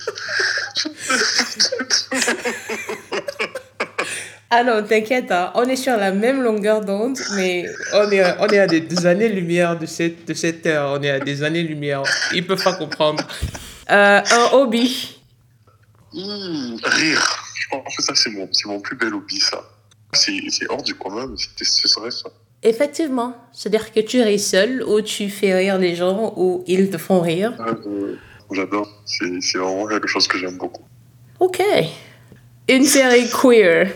[4.53, 5.49] Ah non, t'inquiète, hein.
[5.55, 9.79] on est sur la même longueur d'onde, mais on est, on est à des, années-lumière
[9.79, 10.99] de cette, de cette heure.
[10.99, 12.03] On est à des années-lumière.
[12.33, 13.25] Ils peuvent pas comprendre.
[13.89, 15.17] Euh, un hobby.
[16.13, 17.45] Mmh, rire.
[17.55, 19.63] Je pense que ça, c'est mon, mon plus bel hobby, ça.
[20.11, 22.29] C'est hors du commun, mais ce serait ça.
[22.61, 23.33] Effectivement.
[23.53, 27.21] C'est-à-dire que tu ris seul ou tu fais rire les gens ou ils te font
[27.21, 27.53] rire.
[27.59, 28.15] Euh,
[28.51, 29.01] j'adore.
[29.05, 30.83] C'est vraiment quelque chose que j'aime beaucoup.
[31.39, 31.63] Ok.
[32.67, 33.89] Une série queer.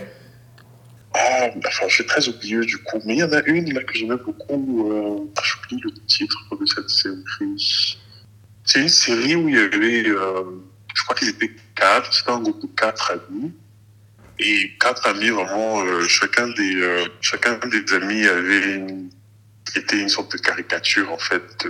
[1.18, 3.00] Ah, enfin, je suis très oublieux du coup.
[3.04, 4.90] Mais il y en a une là que j'aimais beaucoup.
[4.92, 7.98] Euh, J'oublie le titre de cette série.
[8.64, 10.08] C'est une série où il y avait.
[10.08, 10.42] Euh,
[10.94, 13.52] je crois qu'ils étaient quatre, c'était un groupe de quatre amis.
[14.38, 19.10] Et quatre amis, vraiment, euh, chacun, des, euh, chacun des amis avait une,
[19.74, 21.66] était une sorte de caricature, en fait,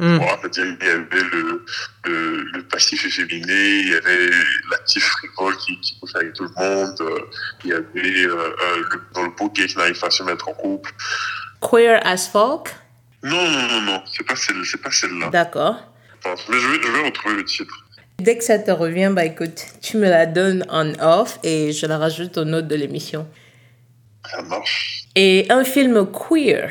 [0.00, 0.24] de gay.
[0.42, 0.48] Mm.
[0.50, 1.64] dire, il y avait le,
[2.04, 4.30] le, le passif efféminé, il y avait
[4.70, 7.20] l'actif frivole qui, qui couche avec tout le monde, euh,
[7.64, 8.54] il y avait euh,
[8.90, 10.90] le, dans le beau gay qui n'arrive pas à se mettre en couple.
[11.60, 12.74] Queer as folk
[13.22, 14.90] Non, non, non, non, c'est pas celle-là.
[14.90, 15.76] Celle D'accord.
[16.24, 17.74] Mais je vais, je vais retrouver le titre.
[18.18, 21.86] Dès que ça te revient, bah écoute, tu me la donnes en off et je
[21.86, 23.26] la rajoute aux notes de l'émission.
[24.30, 25.04] Ça marche.
[25.16, 26.70] Et un film queer.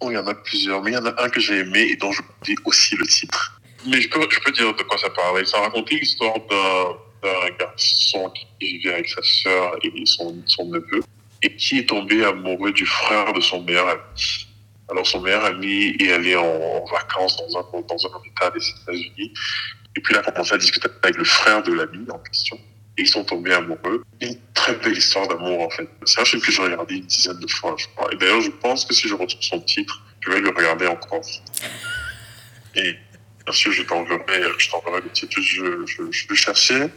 [0.00, 1.88] Oh, il y en a plusieurs, mais il y en a un que j'ai aimé
[1.90, 3.60] et dont je dis aussi le titre.
[3.86, 5.44] Mais je peux, je peux dire de quoi ça parlait.
[5.44, 6.34] Ça racontait l'histoire
[7.22, 8.46] d'un garçon qui
[8.78, 11.02] vivait avec sa sœur et son, son neveu
[11.42, 14.46] et qui est tombé amoureux du frère de son meilleur ami.
[14.88, 19.32] Alors son meilleur ami est allé en, vacances dans un, dans un état des États-Unis
[19.96, 22.58] et puis il a commencé à discuter avec le frère de l'ami en question.
[22.98, 24.04] Ils sont tombés amoureux.
[24.20, 25.88] Une très belle histoire d'amour, en fait.
[26.04, 28.12] C'est un film que j'ai regardé une dizaine de fois, je crois.
[28.12, 31.20] Et d'ailleurs, je pense que si je retrouve son titre, je vais le regarder encore.
[32.74, 32.96] Et
[33.46, 35.40] Bien sûr, je t'enverrai, je t'enverrai les titres.
[35.40, 36.88] Je, je, je vais chercher.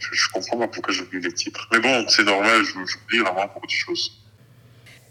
[0.00, 1.68] Je, je comprends pas pourquoi j'oublie les titres.
[1.72, 4.20] Mais bon, c'est normal, j'oublie vraiment beaucoup de choses.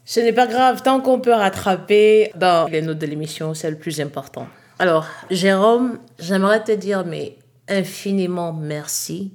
[0.03, 3.77] Ce n'est pas grave, tant qu'on peut rattraper dans les notes de l'émission, c'est le
[3.77, 4.49] plus important.
[4.77, 7.37] Alors, Jérôme, j'aimerais te dire, mais
[7.69, 9.31] infiniment merci.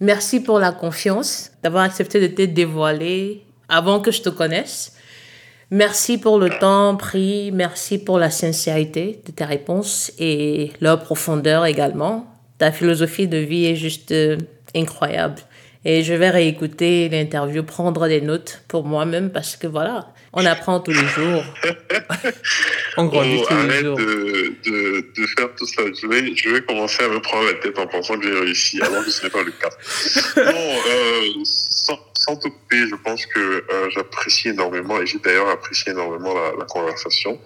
[0.00, 4.92] Merci pour la confiance, d'avoir accepté de te dévoiler avant que je te connaisse.
[5.70, 11.64] Merci pour le temps pris, merci pour la sincérité de tes réponses et leur profondeur
[11.64, 12.26] également.
[12.58, 14.36] Ta philosophie de vie est juste euh,
[14.76, 15.40] incroyable.
[15.84, 20.80] Et je vais réécouter l'interview, prendre des notes pour moi-même parce que voilà, on apprend
[20.80, 21.42] tous les jours.
[22.98, 23.96] on grandit tous les jours.
[23.96, 25.82] De, de, de, faire tout ça.
[25.98, 28.82] Je vais, je vais commencer à me prendre la tête en pensant que j'ai réussi,
[28.82, 29.70] alors que ce n'est pas le cas.
[30.36, 35.48] non, euh, sans, sans te couper, je pense que euh, j'apprécie énormément, et j'ai d'ailleurs
[35.48, 37.40] apprécié énormément la, la conversation.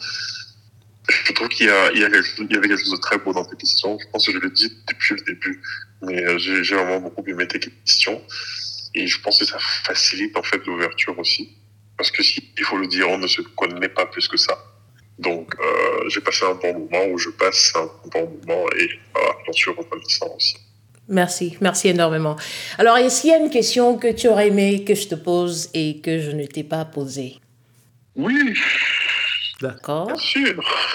[1.09, 2.93] Je trouve qu'il y, a, il y, a quelque chose, il y avait quelque chose
[2.93, 3.99] de très beau dans tes questions.
[4.01, 5.63] Je pense que je l'ai dit depuis le début,
[6.03, 8.21] mais euh, j'ai, j'ai vraiment beaucoup aimé tes questions.
[8.97, 11.60] Et je pense que ça facilite en fait l'ouverture aussi.
[12.01, 14.57] Parce que si, il faut le dire, on ne se connaît pas plus que ça.
[15.19, 19.37] Donc, euh, j'ai passé un bon moment où je passe un bon moment et voilà,
[19.45, 20.57] j'en suis reconnaissant aussi.
[21.09, 22.37] Merci, merci énormément.
[22.79, 25.69] Alors, est-ce qu'il y a une question que tu aurais aimé que je te pose
[25.75, 27.35] et que je ne t'ai pas posée?
[28.17, 28.55] Oui.
[29.61, 30.07] D'accord.
[30.07, 30.95] Bien sûr.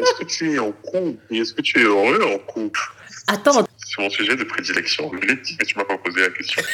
[0.00, 2.80] est-ce que tu es en couple et est-ce que tu es heureux en couple?
[3.28, 3.64] Attends.
[3.78, 5.08] C'est mon sujet de prédilection.
[5.22, 6.64] Je l'ai dit, mais tu m'as pas posé la question.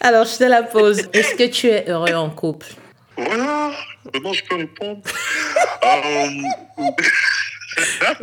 [0.00, 1.08] Alors, je te la pose.
[1.12, 2.68] Est-ce que tu es heureux en couple?
[3.16, 3.70] Voilà.
[4.12, 5.00] Maintenant, je peux répondre.
[5.82, 6.46] um...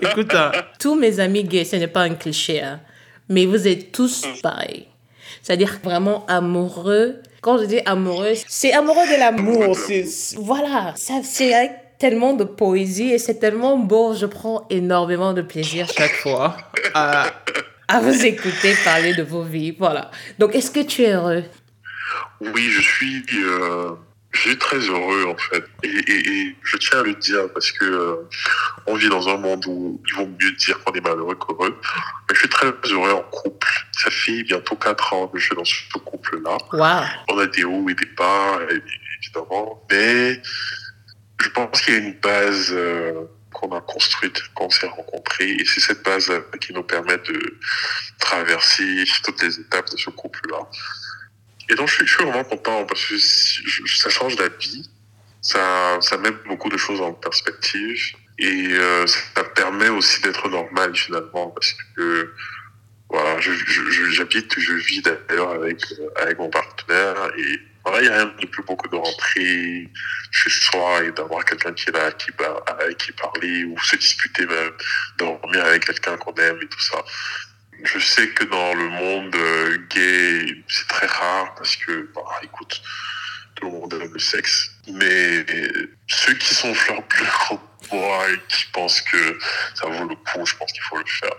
[0.02, 2.80] Écoute, hein, tous mes amis gays, ce n'est pas un cliché, hein,
[3.30, 4.88] mais vous êtes tous pareils.
[5.42, 7.22] C'est-à-dire vraiment amoureux.
[7.42, 9.76] Quand je dis amoureux, c'est amoureux de l'amour.
[10.38, 14.14] Voilà, ça, c'est avec tellement de poésie et c'est tellement beau.
[14.14, 16.58] Je prends énormément de plaisir chaque fois
[16.94, 17.28] à,
[17.90, 19.76] à vous écouter parler de vos vies.
[19.78, 20.12] Voilà.
[20.38, 21.44] Donc, est-ce que tu es heureux?
[22.40, 23.26] Oui, je suis.
[23.34, 23.96] Euh,
[24.32, 27.72] je suis très heureux en fait, et, et, et, je tiens à le dire parce
[27.72, 28.16] que euh,
[28.86, 31.76] on vit dans un monde où ils vont mieux dire qu'on est malheureux qu'heureux.
[31.82, 33.68] Mais je suis très heureux en couple.
[33.94, 36.58] Ça fait bientôt quatre ans que je suis dans ce couple-là.
[36.74, 37.08] Wow.
[37.30, 38.60] On a des hauts et des bas,
[39.20, 40.40] évidemment, mais
[41.42, 42.70] je pense qu'il y a une base.
[42.72, 45.52] Euh, qu'on a construite quand on s'est rencontrés.
[45.52, 46.32] Et c'est cette base
[46.62, 47.60] qui nous permet de
[48.20, 50.60] traverser toutes les étapes de ce couple-là.
[51.70, 54.90] Et donc, je suis, vraiment content parce que ça change la vie.
[55.42, 58.16] Ça, ça met beaucoup de choses en perspective.
[58.40, 62.34] Et euh, ça permet aussi d'être normal finalement parce que
[63.10, 65.84] voilà, j'habite, je, vis d'ailleurs avec,
[66.22, 67.32] avec mon partenaire
[67.90, 69.90] voilà, il n'y a rien de plus beau que de rentrer
[70.32, 72.32] chez soi et d'avoir quelqu'un qui est là, qui,
[72.68, 74.72] avec qui parler ou se disputer même,
[75.18, 77.04] dormir avec quelqu'un qu'on aime et tout ça.
[77.84, 79.36] Je sais que dans le monde
[79.90, 82.82] gay, c'est très rare parce que, bah, écoute,
[83.56, 84.72] tout le monde aime le sexe.
[84.92, 85.46] Mais
[86.08, 87.58] ceux qui sont fleurs bleus
[87.96, 89.38] et qui pensent que
[89.76, 91.34] ça vaut le coup, je pense qu'il faut le faire.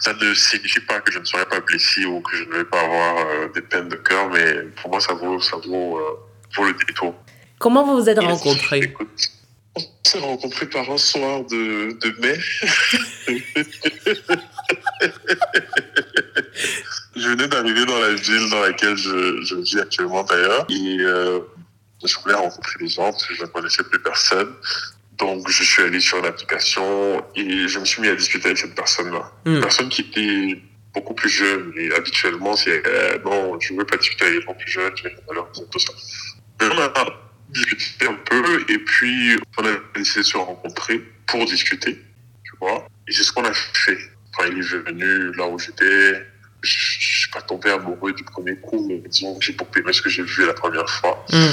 [0.00, 2.64] Ça ne signifie pas que je ne serai pas blessé ou que je ne vais
[2.64, 6.18] pas avoir euh, des peines de cœur, mais pour moi, ça vaut, ça vaut, euh,
[6.56, 7.14] vaut le détour.
[7.58, 9.08] Comment vous vous êtes rencontrés Écoute,
[9.74, 12.38] On s'est rencontrés par un soir de, de mai.
[17.16, 20.66] je venais d'arriver dans la ville dans laquelle je, je vis actuellement d'ailleurs.
[20.70, 21.40] Et euh,
[22.04, 24.54] je voulais rencontrer des gens parce que je ne connaissais plus personne.
[25.18, 28.74] Donc, je suis allé sur l'application et je me suis mis à discuter avec cette
[28.74, 29.32] personne-là.
[29.44, 29.56] Hmm.
[29.56, 30.62] Une personne qui était
[30.94, 31.72] beaucoup plus jeune.
[31.76, 34.94] Et habituellement, c'est euh, non, je ne veux pas discuter avec les gens plus jeunes,
[34.94, 35.10] dire
[35.70, 35.92] tout ça.
[36.60, 36.92] Mais on a
[37.50, 41.94] discuté un peu et puis on a décidé de se rencontrer pour discuter,
[42.44, 42.86] tu vois.
[43.06, 43.98] Et c'est ce qu'on a fait.
[44.36, 46.12] Quand il est venu là où j'étais,
[46.62, 50.02] je ne suis pas tombé amoureux du premier coup, mais disons que j'ai aimé ce
[50.02, 51.24] que j'ai vu la première fois.
[51.32, 51.46] Mm.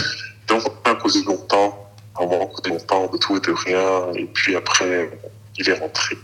[0.48, 1.85] Donc, on a causé longtemps
[2.16, 4.14] vraiment longtemps de tout et de rien.
[4.16, 5.10] Et puis après,
[5.58, 6.18] il est rentré.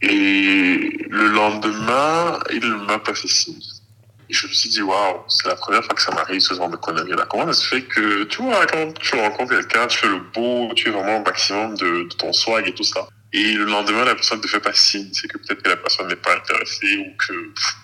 [0.00, 3.58] Et le lendemain, il m'a pas fait signe.
[4.30, 6.68] Et je me suis dit, waouh, c'est la première fois que ça m'arrive ce genre
[6.68, 7.26] de conneries-là.
[7.30, 10.72] Comment ça se fait que, tu vois, quand tu rencontres quelqu'un, tu fais le beau,
[10.74, 13.08] tu es vraiment au maximum de, de ton swag et tout ça.
[13.32, 15.08] Et le lendemain, la personne ne te fait pas signe.
[15.12, 17.32] C'est que peut-être que la personne n'est pas intéressée ou que,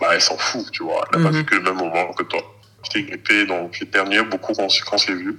[0.00, 1.04] bah, elle s'en fout, tu vois.
[1.12, 1.32] Elle n'a Mhm.
[1.32, 2.53] pas vécu le même moment que toi.
[2.84, 5.38] J'étais grippé, donc j'éternuais beaucoup quand, quand on s'est vu.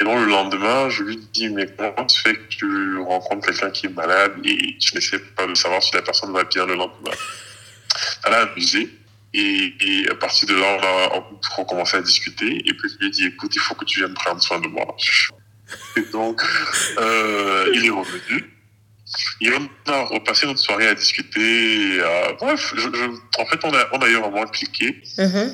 [0.00, 3.70] Et donc, le lendemain, je lui dis, mais comment tu fais que tu rencontres quelqu'un
[3.70, 6.74] qui est malade et tu n'essaies pas de savoir si la personne va bien le
[6.74, 7.12] lendemain?
[8.22, 8.88] Ça l'a amusé.
[9.32, 10.66] Et, et à partir de là,
[11.12, 12.62] on a recommencé à discuter.
[12.66, 14.66] Et puis, je lui ai dit, écoute, il faut que tu viennes prendre soin de
[14.66, 14.96] moi.
[15.96, 16.42] Et donc,
[16.98, 18.56] euh, il est revenu.
[19.40, 22.00] Et on a repassé notre soirée à discuter.
[22.40, 22.74] Bref,
[23.38, 25.02] en fait, on a, on a eu vraiment cliqué.
[25.18, 25.52] Mhm.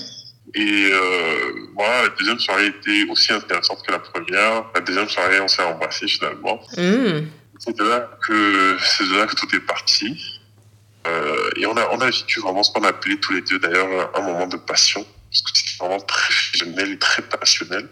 [0.55, 4.65] Et euh, voilà, la deuxième soirée était aussi intéressante que la première.
[4.75, 6.61] La deuxième soirée, on s'est embrassé finalement.
[6.77, 7.27] Mm.
[7.59, 10.41] C'est de là que c'est de là que tout est parti.
[11.07, 13.59] Euh, et on a on a vécu vraiment ce qu'on a appelé tous les deux
[13.59, 15.05] d'ailleurs un moment de passion.
[15.31, 17.89] Parce que c'était vraiment très fusionnel et très passionnel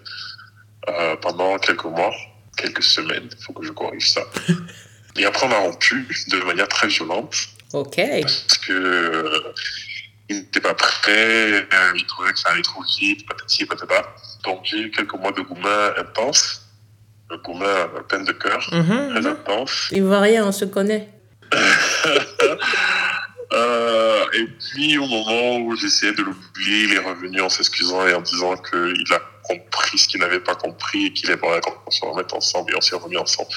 [0.89, 2.13] euh, pendant quelques mois,
[2.57, 3.29] quelques semaines.
[3.31, 4.23] Il faut que je corrige ça.
[5.17, 7.37] Et après, on a rompu de manière très violente
[7.73, 7.97] OK.
[7.97, 9.53] parce que euh,
[10.29, 14.15] il n'était pas prêt, euh, il trouvait que ça allait trop vite, patati patata.
[14.45, 16.63] Donc j'ai eu quelques mois de gourmet intense,
[17.31, 19.27] de gourmet à peine de cœur, Mhm, très mhm.
[19.27, 19.89] intense.
[19.93, 21.09] Ivoirien, on se connaît.
[23.53, 28.13] Euh, et puis au moment où j'essayais de l'oublier, il est revenu en s'excusant et
[28.15, 32.05] en disant qu'il a compris ce qu'il n'avait pas compris et qu'il aimerait qu'on se
[32.05, 33.49] remette ensemble et on s'est remis ensemble.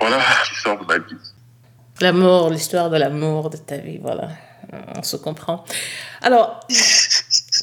[0.00, 0.18] Voilà
[0.50, 1.14] l'histoire de ma vie.
[2.00, 4.28] L'amour, l'histoire de l'amour de ta vie, voilà.
[4.96, 5.64] On se comprend.
[6.20, 6.60] Alors,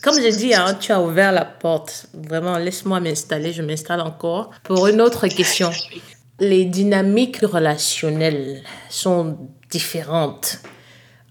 [0.04, 2.08] comme j'ai dit, hein, tu as ouvert la porte.
[2.14, 4.52] Vraiment, laisse-moi m'installer, je m'installe encore.
[4.64, 5.72] Pour une autre question.
[6.40, 9.38] Les dynamiques relationnelles sont
[9.70, 10.60] différentes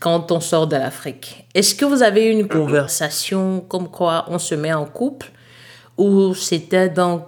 [0.01, 1.47] quand on sort de l'Afrique.
[1.55, 5.33] Est-ce que vous avez eu une conversation comme quoi on se met en couple
[5.97, 7.25] ou c'était donc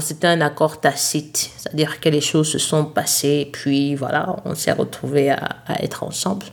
[0.00, 4.72] c'était un accord tacite, c'est-à-dire que les choses se sont passées, puis voilà, on s'est
[4.72, 6.44] retrouvés à être ensemble.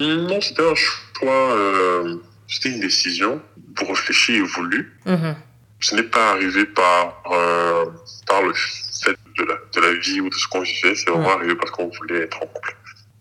[0.00, 2.16] Non, c'était un choix, euh,
[2.48, 3.40] c'était une décision
[3.74, 4.92] pour réfléchir et voulu.
[5.06, 5.36] Mhm.
[5.80, 7.84] Ce n'est pas arrivé par, euh,
[8.26, 11.32] par le fait de la, de la vie ou de ce qu'on vivait, c'est vraiment
[11.32, 12.76] arrivé parce qu'on voulait être en couple.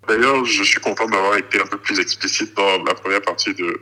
[0.08, 3.82] D'ailleurs, je suis content d'avoir été un peu plus explicite dans la première partie de,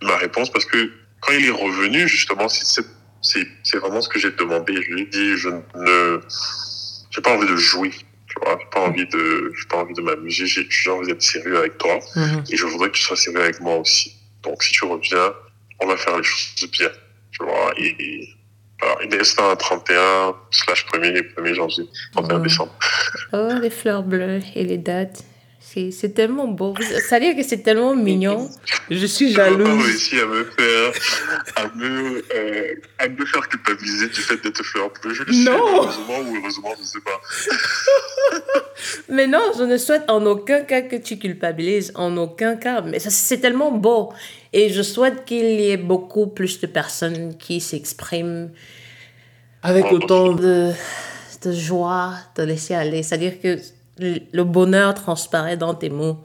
[0.00, 0.90] de ma réponse parce que
[1.20, 4.74] quand il est revenu, justement, c'est vraiment ce que j'ai demandé.
[4.82, 6.20] Je lui ai dit, je ne,
[7.10, 7.92] j'ai pas envie de jouer,
[8.40, 11.22] tu vois, j'ai pas envie de, j'ai pas envie de m'amuser, j'ai j'ai envie d'être
[11.22, 12.44] sérieux avec toi Mhm.
[12.50, 14.14] et je voudrais que tu sois sérieux avec moi aussi.
[14.42, 15.32] Donc, si tu reviens,
[15.80, 16.90] on va faire les choses bien,
[17.32, 17.72] tu vois.
[17.76, 18.28] Et,
[19.08, 22.42] d'ailleurs, c'était un 31 slash 1er, 1er janvier, 31 Ouais.
[22.42, 22.72] décembre.
[23.32, 25.24] Oh, les fleurs bleues et les dates.
[25.70, 26.74] C'est c'est tellement beau.
[27.08, 28.48] Ça veut dire que c'est tellement mignon.
[28.90, 29.84] Je suis Tu n'as pas jalouse.
[29.84, 30.92] réussi à me faire,
[31.56, 35.12] à me, euh, à me faire culpabiliser du fait d'être fleur bleue.
[35.12, 37.20] Je le heureusement ou heureusement, je ne sais pas.
[39.10, 42.80] Mais non, je ne souhaite en aucun cas que tu culpabilises, en aucun cas.
[42.80, 44.12] Mais ça, c'est tellement beau.
[44.54, 48.50] Et je souhaite qu'il y ait beaucoup plus de personnes qui s'expriment
[49.62, 50.70] avec autant de,
[51.42, 53.02] de joie, de laisser aller.
[53.02, 53.58] C'est-à-dire que
[53.98, 56.24] le bonheur transparaît dans tes mots.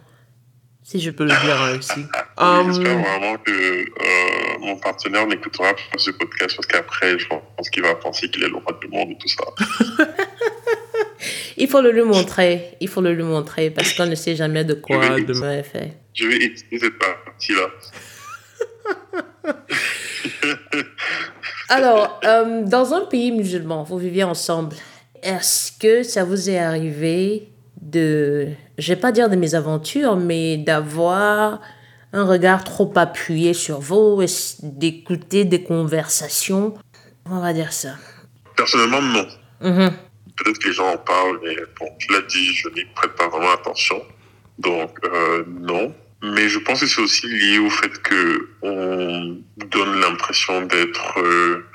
[0.85, 2.01] Si je peux le dire ainsi.
[2.01, 2.05] Oui,
[2.37, 7.69] Hum, J'espère vraiment que euh, mon partenaire n'écoutera pas ce podcast parce qu'après, je pense
[7.69, 10.05] qu'il va penser qu'il est le roi du monde et tout ça.
[11.55, 12.75] Il faut le lui montrer.
[12.81, 15.93] Il faut le lui montrer parce qu'on ne sait jamais de quoi demain est fait.
[16.13, 17.67] Je vais étudier cette partie-là.
[21.69, 24.75] Alors, euh, dans un pays musulman, vous viviez ensemble.
[25.21, 27.49] Est-ce que ça vous est arrivé
[27.83, 31.59] de, je vais pas dire de mes aventures, mais d'avoir
[32.13, 34.27] un regard trop appuyé sur vous, et
[34.61, 36.75] d'écouter des conversations
[37.29, 37.95] On va dire ça.
[38.55, 39.27] Personnellement, non.
[39.61, 39.91] Mhm.
[40.35, 43.27] Peut-être que les gens en parlent, mais bon, tu l'as dit, je n'y prête pas
[43.27, 44.01] vraiment attention.
[44.59, 45.93] Donc, euh, non.
[46.21, 49.37] Mais je pense que c'est aussi lié au fait que on
[49.71, 51.65] donne l'impression d'être euh,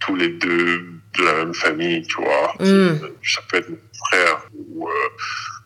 [0.00, 2.54] tous les deux de la même famille, tu vois.
[2.60, 2.98] Mm.
[3.24, 3.78] Ça peut être mon
[4.08, 4.92] frère ou euh,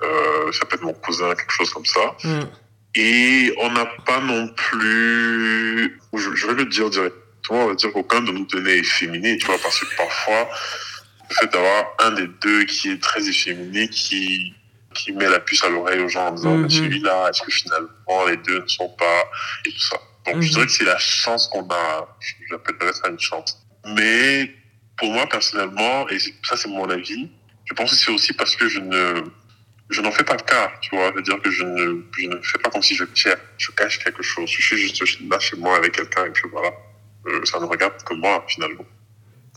[0.02, 2.16] euh, ça peut être mon cousin, quelque chose comme ça.
[2.24, 2.48] hum.
[2.96, 7.92] Et on n'a pas non plus, je, je vais le dire directement, on va dire
[7.92, 10.48] qu'aucun de nous deux n'est efféminé, tu vois, parce que parfois,
[11.28, 14.54] le fait d'avoir un des deux qui est très efféminé, qui,
[14.94, 18.26] qui met la puce à l'oreille aux gens en disant, mais celui-là, est-ce que finalement
[18.28, 19.24] les deux ne sont pas,
[19.66, 19.96] et tout ça.
[20.26, 20.52] Donc, je Mhm.
[20.54, 22.16] dirais que c'est la chance qu'on a,
[22.48, 23.58] j'appellerais ça une chance.
[23.86, 24.54] Mais,
[24.96, 27.28] pour moi, personnellement, et ça, c'est mon avis,
[27.64, 29.24] je pense que c'est aussi parce que je ne,
[29.90, 31.10] je n'en fais pas de cas, tu vois.
[31.12, 34.22] C'est-à-dire que je ne, je ne fais pas comme si je, tiens, je cache quelque
[34.22, 34.48] chose.
[34.50, 36.70] Je suis juste là chez moi avec quelqu'un et puis voilà.
[37.26, 38.84] Euh, ça ne regarde que moi, finalement.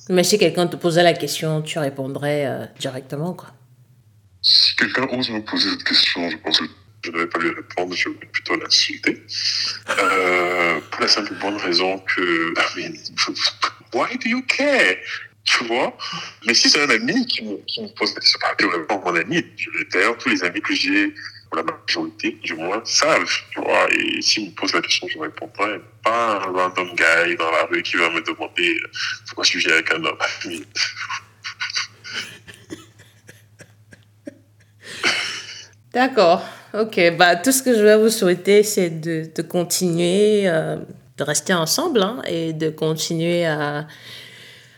[0.10, 3.50] Mais si quelqu'un te posait la question, tu répondrais euh, directement, quoi.
[4.42, 6.66] Si quelqu'un ose me poser cette question, je pense que
[7.04, 9.22] je ne vais pas lui répondre, je vais plutôt l'insulter.
[9.90, 12.96] Euh, pour la simple et bonne raison que, I mean,
[13.94, 14.98] why do you care?
[15.48, 15.98] Tu vois?
[16.46, 18.38] Mais si c'est un ami qui me, qui me pose la question,
[18.90, 19.46] mon ami,
[19.94, 21.14] d'ailleurs, tous les amis que j'ai,
[21.50, 25.18] pour la majorité, du moins, savent, tu vois, et s'il me pose la question, je
[25.18, 25.80] répondrai.
[26.04, 28.90] Pas un random guy dans la rue qui va me demander euh,
[29.28, 30.18] pourquoi je suis avec un homme?
[35.94, 36.44] D'accord.
[36.74, 37.00] Ok.
[37.18, 40.76] Bah, tout ce que je vais vous souhaiter, c'est de, de continuer, euh,
[41.18, 43.88] de rester ensemble hein, et de continuer à,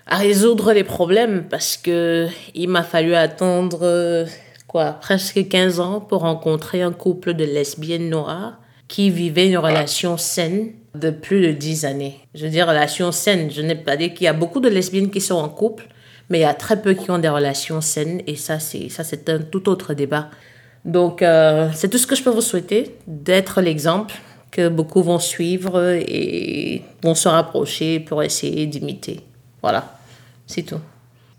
[0.09, 4.25] à résoudre les problèmes parce que il m'a fallu attendre euh,
[4.67, 10.17] quoi, presque 15 ans pour rencontrer un couple de lesbiennes noires qui vivaient une relation
[10.17, 12.17] saine de plus de 10 années.
[12.33, 15.21] Je dire relation saine, je n'ai pas dit qu'il y a beaucoup de lesbiennes qui
[15.21, 15.87] sont en couple,
[16.29, 19.03] mais il y a très peu qui ont des relations saines et ça c'est ça
[19.03, 20.29] c'est un tout autre débat.
[20.85, 24.15] Donc euh, c'est tout ce que je peux vous souhaiter, d'être l'exemple
[24.49, 29.21] que beaucoup vont suivre et vont se rapprocher pour essayer d'imiter.
[29.61, 29.98] Voilà,
[30.49, 30.81] c'est tout.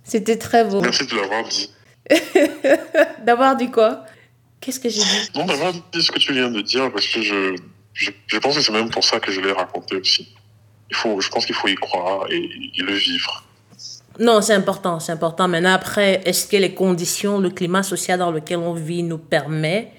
[0.04, 0.80] C'était très beau.
[0.80, 1.70] Merci de l'avoir dit.
[3.26, 4.04] D'avoir dit quoi?
[4.60, 5.30] Qu'est-ce que j'ai dit?
[5.34, 7.56] Non, d'avoir dit ce que tu viens de dire, parce que je,
[7.94, 10.28] je, je pense que c'est même pour ça que je l'ai raconté aussi.
[10.90, 12.36] Il faut, je pense qu'il faut y croire et,
[12.76, 13.44] et le vivre.
[14.18, 15.48] Non, c'est important, c'est important.
[15.48, 19.92] Maintenant, après, est-ce que les conditions, le climat social dans lequel on vit nous permet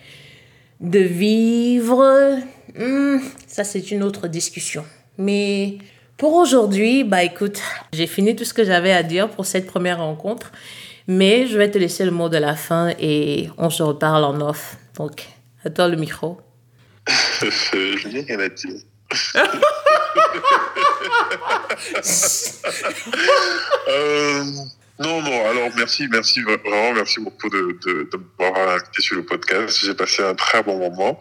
[0.79, 2.37] de vivre?
[2.77, 4.85] Hmm, Ça, c'est une autre discussion.
[5.17, 5.77] Mais
[6.21, 7.59] pour aujourd'hui, bah écoute,
[7.93, 10.51] j'ai fini tout ce que j'avais à dire pour cette première rencontre.
[11.07, 14.39] Mais je vais te laisser le mot de la fin et on se reparle en
[14.39, 14.75] off.
[14.97, 15.27] Donc,
[15.65, 16.39] à toi le micro.
[17.07, 18.81] je n'ai rien à dire.
[23.89, 24.43] Euh,
[25.01, 28.09] non, non, alors merci, merci, vraiment merci beaucoup de,
[28.39, 29.79] m'avoir invité sur le podcast.
[29.83, 31.17] J'ai passé un très bon moment.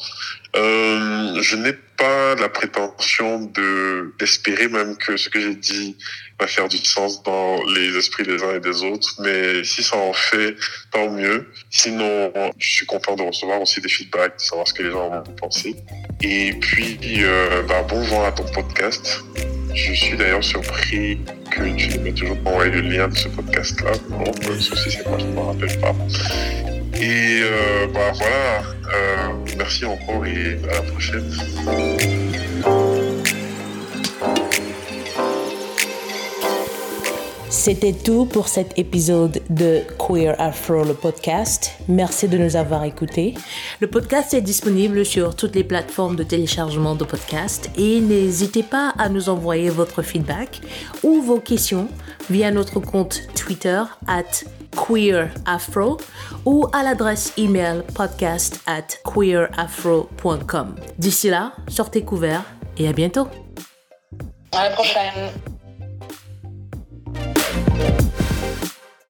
[0.57, 5.97] Euh, je n'ai pas la prétention de d'espérer même que ce que j'ai dit
[6.39, 9.97] va faire du sens dans les esprits des uns et des autres, mais si ça
[9.97, 10.57] en fait,
[10.91, 11.49] tant mieux.
[11.71, 15.09] Sinon, je suis content de recevoir aussi des feedbacks, de savoir ce que les gens
[15.11, 15.77] vont penser.
[16.23, 19.23] Et puis, euh, bah, bonjour à ton podcast.
[19.75, 21.19] Je suis d'ailleurs surpris
[21.51, 23.93] que tu ne m'aies toujours pas envoyé le lien de ce podcast-là.
[24.09, 25.95] Bon, le souci, c'est moi, je ne me rappelle pas.
[27.01, 31.31] Et euh, bah voilà, euh, merci encore et à la prochaine.
[37.51, 41.73] C'était tout pour cet épisode de Queer Afro, le podcast.
[41.89, 43.35] Merci de nous avoir écoutés.
[43.81, 48.95] Le podcast est disponible sur toutes les plateformes de téléchargement de podcasts et n'hésitez pas
[48.99, 50.61] à nous envoyer votre feedback
[51.03, 51.89] ou vos questions
[52.31, 55.97] via notre compte Twitter at queerafro
[56.45, 60.77] ou à l'adresse email podcast at queerafro.com.
[60.99, 62.45] D'ici là, sortez couverts
[62.79, 63.27] et à bientôt.
[64.53, 65.33] À la prochaine.